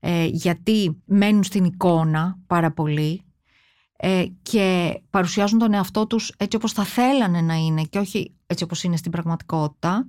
ε, 0.00 0.24
γιατί 0.24 1.02
μένουν 1.04 1.42
στην 1.42 1.64
εικόνα 1.64 2.38
πάρα 2.46 2.72
πολύ 2.72 3.22
ε, 3.96 4.24
και 4.42 4.98
παρουσιάζουν 5.10 5.58
τον 5.58 5.72
εαυτό 5.72 6.06
τους 6.06 6.34
έτσι 6.36 6.56
όπως 6.56 6.72
θα 6.72 6.84
θέλανε 6.84 7.40
να 7.40 7.54
είναι 7.54 7.82
και 7.82 7.98
όχι 7.98 8.34
έτσι 8.46 8.64
όπως 8.64 8.82
είναι 8.82 8.96
στην 8.96 9.10
πραγματικότητα. 9.10 10.08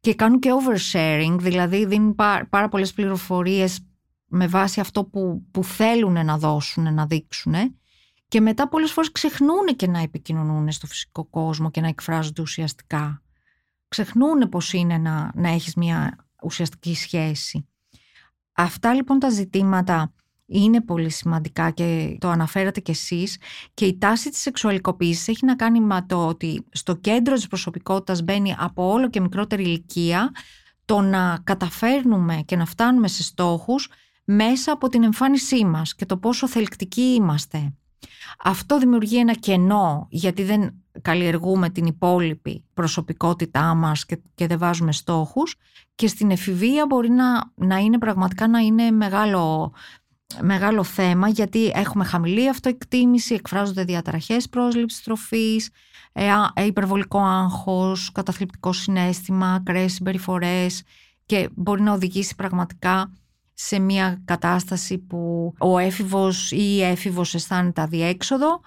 Και 0.00 0.14
κάνουν 0.14 0.38
και 0.38 0.50
oversharing, 0.52 1.36
δηλαδή 1.38 1.86
δίνουν 1.86 2.14
πάρα 2.50 2.68
πολλές 2.70 2.92
πληροφορίες 2.92 3.80
με 4.26 4.46
βάση 4.46 4.80
αυτό 4.80 5.04
που, 5.04 5.42
που 5.50 5.64
θέλουν 5.64 6.24
να 6.24 6.38
δώσουν, 6.38 6.94
να 6.94 7.06
δείξουν 7.06 7.54
και 8.28 8.40
μετά 8.40 8.68
πολλές 8.68 8.92
φορές 8.92 9.12
ξεχνούν 9.12 9.66
και 9.76 9.86
να 9.86 9.98
επικοινωνούν 9.98 10.70
στο 10.72 10.86
φυσικό 10.86 11.24
κόσμο 11.24 11.70
και 11.70 11.80
να 11.80 11.88
εκφράζονται 11.88 12.42
ουσιαστικά. 12.42 13.22
Ξεχνούν 13.88 14.48
πώς 14.48 14.72
είναι 14.72 14.98
να, 14.98 15.30
να 15.34 15.48
έχεις 15.48 15.74
μια 15.74 16.26
ουσιαστική 16.42 16.94
σχέση. 16.94 17.68
Αυτά 18.52 18.94
λοιπόν 18.94 19.18
τα 19.18 19.30
ζητήματα 19.30 20.12
είναι 20.46 20.80
πολύ 20.80 21.10
σημαντικά 21.10 21.70
και 21.70 22.16
το 22.20 22.28
αναφέρατε 22.28 22.80
κι 22.80 22.90
εσείς 22.90 23.38
και 23.74 23.84
η 23.84 23.98
τάση 23.98 24.30
της 24.30 24.40
σεξουαλικοποίησης 24.40 25.28
έχει 25.28 25.44
να 25.44 25.56
κάνει 25.56 25.80
με 25.80 26.04
το 26.06 26.26
ότι 26.26 26.64
στο 26.72 26.94
κέντρο 26.94 27.34
της 27.34 27.46
προσωπικότητας 27.46 28.22
μπαίνει 28.22 28.54
από 28.58 28.90
όλο 28.90 29.10
και 29.10 29.20
μικρότερη 29.20 29.62
ηλικία 29.62 30.32
το 30.84 31.00
να 31.00 31.40
καταφέρνουμε 31.44 32.42
και 32.44 32.56
να 32.56 32.64
φτάνουμε 32.64 33.08
σε 33.08 33.22
στόχους 33.22 33.90
μέσα 34.24 34.72
από 34.72 34.88
την 34.88 35.02
εμφάνισή 35.02 35.64
μας 35.64 35.94
και 35.94 36.06
το 36.06 36.16
πόσο 36.16 36.48
θελκτικοί 36.48 37.00
είμαστε. 37.00 37.72
Αυτό 38.44 38.78
δημιουργεί 38.78 39.18
ένα 39.18 39.34
κενό 39.34 40.06
γιατί 40.10 40.42
δεν 40.42 40.74
καλλιεργούμε 41.02 41.70
την 41.70 41.86
υπόλοιπη 41.86 42.64
προσωπικότητά 42.74 43.74
μας 43.74 44.06
και, 44.06 44.20
και 44.34 44.46
δεν 44.46 44.58
βάζουμε 44.58 44.92
στόχους. 44.92 45.54
Και 45.94 46.06
στην 46.06 46.30
εφηβεία 46.30 46.86
μπορεί 46.86 47.10
να, 47.10 47.52
να 47.54 47.76
είναι 47.76 47.98
πραγματικά 47.98 48.48
να 48.48 48.58
είναι 48.58 48.90
μεγάλο 48.90 49.72
μεγάλο 50.42 50.84
θέμα 50.84 51.28
γιατί 51.28 51.70
έχουμε 51.74 52.04
χαμηλή 52.04 52.48
αυτοεκτίμηση, 52.48 53.34
εκφράζονται 53.34 53.84
διαταραχές 53.84 54.48
πρόσληψης 54.48 55.02
τροφής, 55.02 55.70
ε, 56.12 56.30
ε, 56.54 56.64
υπερβολικό 56.64 57.18
άγχος, 57.18 58.12
καταθλιπτικό 58.12 58.72
συνέστημα, 58.72 59.52
ακραίες 59.52 59.92
συμπεριφορές 59.92 60.82
και 61.26 61.48
μπορεί 61.54 61.82
να 61.82 61.92
οδηγήσει 61.92 62.34
πραγματικά 62.34 63.12
σε 63.60 63.78
μια 63.78 64.22
κατάσταση 64.24 64.98
που 64.98 65.52
ο 65.58 65.78
έφηβος 65.78 66.52
ή 66.52 66.74
η 66.76 66.82
έφηβος 66.82 67.34
αισθάνεται 67.34 67.80
αδιέξοδο 67.80 68.60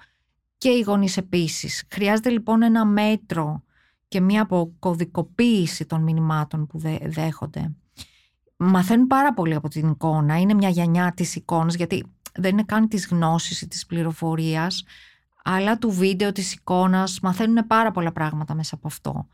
και 0.58 0.68
οι 0.68 0.80
γονείς 0.80 1.16
επίσης. 1.16 1.84
Χρειάζεται 1.90 2.30
λοιπόν 2.30 2.62
ένα 2.62 2.84
μέτρο 2.84 3.62
και 4.08 4.20
μια 4.20 4.42
αποκωδικοποίηση 4.42 5.86
των 5.86 6.02
μηνυμάτων 6.02 6.66
που 6.66 6.78
δέχονται 7.02 7.72
μαθαίνουν 8.56 9.06
πάρα 9.06 9.34
πολύ 9.34 9.54
από 9.54 9.68
την 9.68 9.88
εικόνα. 9.88 10.40
Είναι 10.40 10.54
μια 10.54 10.68
γενιά 10.68 11.12
της 11.16 11.34
εικόνας, 11.34 11.74
γιατί 11.74 12.04
δεν 12.34 12.50
είναι 12.50 12.62
καν 12.62 12.88
της 12.88 13.06
γνώσης 13.06 13.60
ή 13.60 13.68
της 13.68 13.86
πληροφορίας, 13.86 14.84
αλλά 15.44 15.78
του 15.78 15.90
βίντεο, 15.90 16.32
της 16.32 16.52
εικόνας. 16.52 17.20
Μαθαίνουν 17.20 17.66
πάρα 17.66 17.90
πολλά 17.90 18.12
πράγματα 18.12 18.54
μέσα 18.54 18.74
από 18.74 18.86
αυτό. 18.86 19.26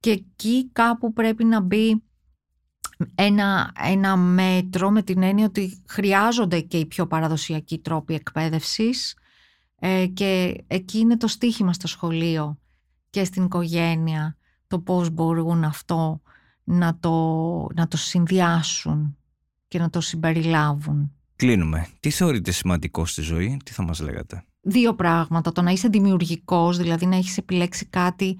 Και 0.00 0.10
εκεί 0.10 0.70
κάπου 0.72 1.12
πρέπει 1.12 1.44
να 1.44 1.60
μπει 1.60 2.02
ένα, 3.14 3.72
ένα 3.82 4.16
μέτρο 4.16 4.90
με 4.90 5.02
την 5.02 5.22
έννοια 5.22 5.44
ότι 5.44 5.82
χρειάζονται 5.88 6.60
και 6.60 6.78
οι 6.78 6.86
πιο 6.86 7.06
παραδοσιακοί 7.06 7.78
τρόποι 7.78 8.14
εκπαίδευσης 8.14 9.16
ε, 9.78 10.06
και 10.06 10.64
εκεί 10.66 10.98
είναι 10.98 11.16
το 11.16 11.26
στίχημα 11.26 11.72
στο 11.72 11.86
σχολείο 11.86 12.58
και 13.10 13.24
στην 13.24 13.44
οικογένεια 13.44 14.36
το 14.66 14.78
πώς 14.78 15.10
μπορούν 15.10 15.64
αυτό 15.64 16.20
να 16.64 16.98
το, 17.00 17.12
να 17.74 17.88
το 17.88 17.96
συνδυάσουν 17.96 19.16
και 19.68 19.78
να 19.78 19.90
το 19.90 20.00
συμπεριλάβουν. 20.00 21.10
Κλείνουμε. 21.36 21.88
Τι 22.00 22.10
θεωρείτε 22.10 22.50
σημαντικό 22.50 23.06
στη 23.06 23.22
ζωή, 23.22 23.60
τι 23.64 23.72
θα 23.72 23.82
μας 23.82 24.00
λέγατε; 24.00 24.44
Δύο 24.60 24.94
πράγματα. 24.94 25.52
Το 25.52 25.62
να 25.62 25.70
είσαι 25.70 25.88
δημιουργικός, 25.88 26.76
δηλαδή 26.76 27.06
να 27.06 27.16
έχεις 27.16 27.36
επιλέξει 27.38 27.86
κάτι 27.86 28.38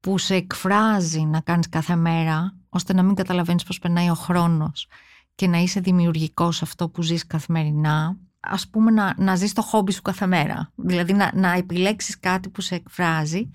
που 0.00 0.18
σε 0.18 0.34
εκφράζει 0.34 1.20
να 1.20 1.40
κάνεις 1.40 1.68
κάθε 1.68 1.96
μέρα, 1.96 2.56
ώστε 2.74 2.92
να 2.92 3.02
μην 3.02 3.14
καταλαβαίνεις 3.14 3.64
πώς 3.64 3.78
περνάει 3.78 4.10
ο 4.10 4.14
χρόνος 4.14 4.86
και 5.34 5.46
να 5.46 5.58
είσαι 5.58 5.80
δημιουργικός 5.80 6.56
σε 6.56 6.64
αυτό 6.64 6.88
που 6.88 7.02
ζεις 7.02 7.26
καθημερινά. 7.26 8.16
Ας 8.40 8.68
πούμε 8.68 8.90
να, 8.90 9.14
να 9.16 9.34
ζεις 9.34 9.52
το 9.52 9.62
χόμπι 9.62 9.92
σου 9.92 10.02
κάθε 10.02 10.26
μέρα. 10.26 10.72
Δηλαδή 10.74 11.12
να, 11.12 11.30
να 11.34 11.52
επιλέξεις 11.52 12.20
κάτι 12.20 12.48
που 12.48 12.60
σε 12.60 12.74
εκφράζει 12.74 13.50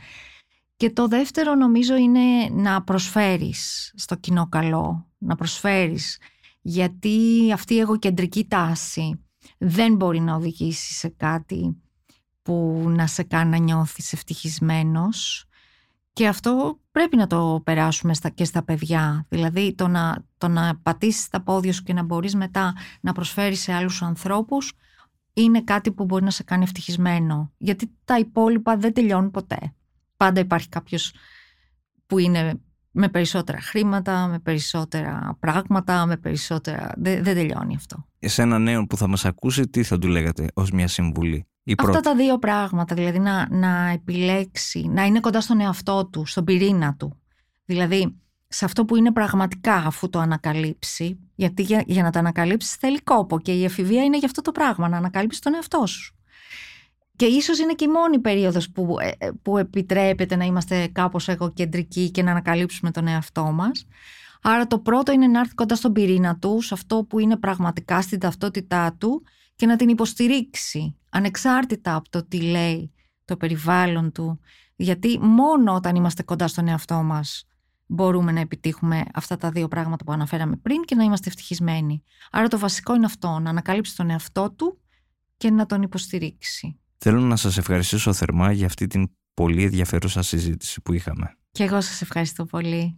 και 0.76 0.92
το 0.92 1.08
δεύτερο 1.08 1.56
νομίζω 1.56 1.96
είναι 1.96 2.50
να 2.52 2.84
προσφέρεις 2.84 3.94
στο 3.96 4.16
κοινό 4.16 4.48
καλό, 4.48 5.08
να 5.18 5.36
προσφέρεις. 5.36 6.20
Γιατί 6.62 7.52
αυτή 7.54 7.74
η 7.74 7.80
εγωκεντρική 7.80 8.46
τάση 8.46 9.20
δεν 9.58 9.96
μπορεί 9.96 10.20
να 10.20 10.36
οδηγήσει 10.36 10.94
σε 10.94 11.08
κάτι 11.08 11.82
που 12.42 12.86
να 12.88 13.08
σε 13.08 13.24
κάνει 13.24 13.50
να 13.50 13.58
νιώθεις 13.58 14.14
ευτυχισμένος 14.14 15.47
και 16.18 16.28
αυτό 16.28 16.80
πρέπει 16.92 17.18
να 17.18 17.28
το 17.28 17.62
περάσουμε 17.64 18.14
στα, 18.14 18.30
και 18.30 18.46
στα 18.46 18.64
παιδιά. 18.64 19.26
Δηλαδή 19.30 19.74
το 19.76 19.88
να, 19.88 20.26
το 20.38 20.48
να 20.48 20.80
πατήσεις 20.84 21.28
τα 21.28 21.42
πόδια 21.42 21.74
σου 21.74 21.84
και 21.84 21.94
να 21.94 22.04
μπορείς 22.04 22.36
μετά 22.36 22.74
να 23.02 23.12
προσφέρεις 23.12 23.62
σε 23.62 23.74
άλλους 23.74 24.02
ανθρώπους 24.02 24.74
είναι 25.34 25.62
κάτι 25.62 25.92
που 25.92 26.06
μπορεί 26.06 26.24
να 26.24 26.30
σε 26.30 26.44
κάνει 26.44 26.64
ευτυχισμένο. 26.64 27.54
Γιατί 27.58 27.92
τα 28.06 28.20
υπόλοιπα 28.20 28.78
δεν 28.78 28.94
τελειώνουν 28.94 29.32
ποτέ. 29.32 29.74
Πάντα 30.18 30.40
υπάρχει 30.40 30.70
κάποιος 30.70 31.14
που 32.06 32.18
είναι 32.18 32.62
με 32.92 33.10
περισσότερα 33.10 33.62
χρήματα, 33.62 34.28
με 34.28 34.40
περισσότερα 34.40 35.38
πράγματα, 35.40 36.06
με 36.06 36.18
περισσότερα... 36.18 36.94
Δεν, 36.98 37.24
δεν 37.24 37.36
τελειώνει 37.36 37.76
αυτό. 37.76 38.06
Σε 38.20 38.42
ένα 38.42 38.60
νέο 38.60 38.86
που 38.86 38.98
θα 38.98 39.08
μας 39.08 39.26
ακούσει, 39.26 39.68
τι 39.68 39.84
θα 39.84 40.00
του 40.00 40.08
λέγατε 40.08 40.48
ως 40.54 40.72
μια 40.72 40.88
συμβουλή; 40.88 41.48
Η 41.70 41.76
Αυτά 41.78 42.00
τα 42.00 42.16
δύο 42.16 42.38
πράγματα, 42.38 42.96
δηλαδή 42.96 43.20
να, 43.20 43.48
να 43.50 43.90
επιλέξει, 43.90 44.88
να 44.88 45.04
είναι 45.04 45.20
κοντά 45.20 45.42
στον 45.42 45.60
εαυτό 45.60 46.06
του, 46.06 46.26
στον 46.26 46.44
πυρήνα 46.44 46.96
του. 46.96 47.18
Δηλαδή, 47.66 48.16
σε 48.48 48.66
αυτό 48.66 48.86
που 48.86 48.96
είναι 48.96 49.12
πραγματικά 49.12 49.76
αφού 49.76 50.10
το 50.10 50.20
ανακαλύψει, 50.20 51.20
γιατί 51.36 51.62
για, 51.62 51.84
για 51.88 52.04
να 52.04 52.12
το 52.12 52.20
ανακαλύψεις 52.20 52.76
θέλει 52.76 53.02
κόπο 53.02 53.40
και 53.40 53.52
η 53.52 53.64
εφηβεία 53.64 54.04
είναι 54.04 54.18
για 54.18 54.28
αυτό 54.28 54.42
το 54.42 54.52
πράγμα, 54.52 54.88
να 54.88 54.98
ανακαλύψεις 54.98 55.42
τον 55.42 55.54
εαυτό 55.54 55.86
σου. 55.86 56.16
Και 57.16 57.26
ίσως 57.26 57.60
είναι 57.60 57.74
και 57.74 57.86
η 57.86 57.88
μόνη 57.88 58.20
περίοδος 58.20 58.72
που, 58.72 58.96
ε, 59.00 59.26
ε, 59.26 59.30
που 59.42 59.58
επιτρέπεται 59.58 60.36
να 60.36 60.46
είμαστε 60.46 60.88
κάπως 60.88 61.28
εγωκεντρικοί 61.28 62.12
και 62.12 62.24
να 62.24 62.32
ανακαλύψουμε 62.32 62.92
τον 62.92 63.08
εαυτό 63.08 63.44
μας. 63.44 63.88
Άρα 64.42 64.68
το 64.68 64.80
πρώτο 64.80 65.12
είναι 65.12 65.28
να 65.28 65.40
έρθει 65.40 65.54
κοντά 65.54 65.76
στον 65.76 65.94
πυρήνα 65.94 66.38
του, 66.38 66.62
σε 66.62 66.74
αυτό 66.74 67.04
που 67.04 67.20
είναι 67.20 67.38
πραγματικά 67.38 68.02
στην 68.02 68.20
ταυτότητά 68.20 68.96
του 68.98 69.24
και 69.56 69.66
να 69.66 69.76
την 69.76 69.90
υποστηρίξει, 69.90 70.96
ανεξάρτητα 71.18 71.96
από 71.96 72.10
το 72.10 72.28
τι 72.28 72.42
λέει 72.42 72.92
το 73.26 73.38
περιβάλλον 73.38 74.12
του. 74.12 74.40
Γιατί 74.76 75.20
μόνο 75.20 75.74
όταν 75.74 75.96
είμαστε 75.96 76.24
κοντά 76.24 76.48
στον 76.48 76.68
εαυτό 76.68 77.04
μας 77.04 77.44
μπορούμε 77.86 78.32
να 78.32 78.40
επιτύχουμε 78.40 79.04
αυτά 79.14 79.38
τα 79.38 79.52
δύο 79.52 79.68
πράγματα 79.68 80.04
που 80.04 80.12
αναφέραμε 80.12 80.56
πριν 80.56 80.82
και 80.82 80.96
να 80.96 81.04
είμαστε 81.04 81.30
ευτυχισμένοι. 81.30 82.04
Άρα 82.32 82.48
το 82.48 82.60
βασικό 82.60 82.96
είναι 82.96 83.06
αυτό, 83.06 83.40
να 83.40 83.50
ανακαλύψει 83.50 83.96
τον 83.96 84.10
εαυτό 84.10 84.52
του 84.52 84.82
και 85.38 85.52
να 85.52 85.66
τον 85.66 85.82
υποστηρίξει. 85.82 86.80
Θέλω 86.98 87.20
να 87.20 87.36
σας 87.36 87.58
ευχαριστήσω 87.58 88.14
θερμά 88.14 88.52
για 88.52 88.66
αυτή 88.66 88.88
την 88.88 89.10
πολύ 89.34 89.64
ενδιαφέρουσα 89.64 90.22
συζήτηση 90.22 90.82
που 90.82 90.94
είχαμε. 90.94 91.38
Και 91.52 91.64
εγώ 91.64 91.82
σας 91.82 92.02
ευχαριστώ 92.02 92.46
πολύ. 92.46 92.98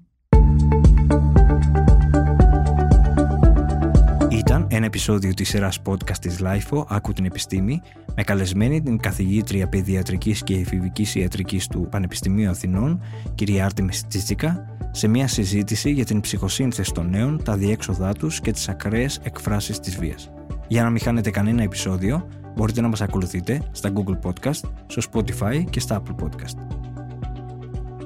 Ήταν 4.80 4.92
ένα 4.92 4.98
επεισόδιο 4.98 5.34
της 5.34 5.50
σειράς 5.50 5.82
podcast 5.86 6.18
της 6.22 6.40
LIFO 6.42 6.84
«Άκου 6.88 7.14
την 7.14 7.26
επιστήμη» 7.26 7.82
με 8.16 8.24
καλεσμένη 8.24 8.82
την 8.82 9.00
καθηγήτρια 9.00 9.68
παιδιατρικής 9.68 10.44
και 10.44 10.56
εφηβικής 10.56 11.16
ιατρικής 11.16 11.68
του 11.68 11.88
Πανεπιστημίου 11.92 12.50
Αθηνών, 12.50 13.02
κυρία 13.36 13.66
Άρτεμις 13.66 14.08
Τσίτσικα, 14.08 14.66
σε 14.92 15.08
μια 15.08 15.28
συζήτηση 15.28 15.92
για 15.92 16.06
την 16.06 16.20
ψυχοσύνθεση 16.20 16.92
των 16.92 17.10
νέων, 17.10 17.44
τα 17.44 17.58
διέξοδά 17.58 18.14
τους 18.14 18.42
και 18.42 18.52
τις 18.52 18.70
ακραίες 18.70 19.20
εκφράσεις 19.24 19.80
της 19.80 19.98
βίας. 19.98 20.30
Για 20.68 20.84
να 20.84 20.90
μην 20.90 21.02
χάνετε 21.02 21.30
κανένα 21.30 21.64
επεισόδιο, 21.64 22.28
Μπορείτε 22.56 22.82
να 22.82 22.88
μας 22.88 23.02
ακολουθείτε 23.02 23.62
στα 23.72 23.92
Google 23.94 24.20
Podcast, 24.30 24.62
στο 24.88 25.02
Spotify 25.12 25.64
και 25.70 25.80
στα 25.80 26.02
Apple 26.02 26.24
Podcast. 26.24 26.58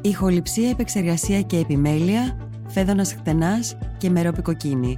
Ηχοληψία, 0.02 0.70
επεξεργασία 0.70 1.42
και 1.42 1.58
επιμέλεια, 1.58 2.38
φέδωνας 2.68 3.14
χτενάς 3.14 3.78
και 3.98 4.10
μερόπικοκίνη. 4.10 4.98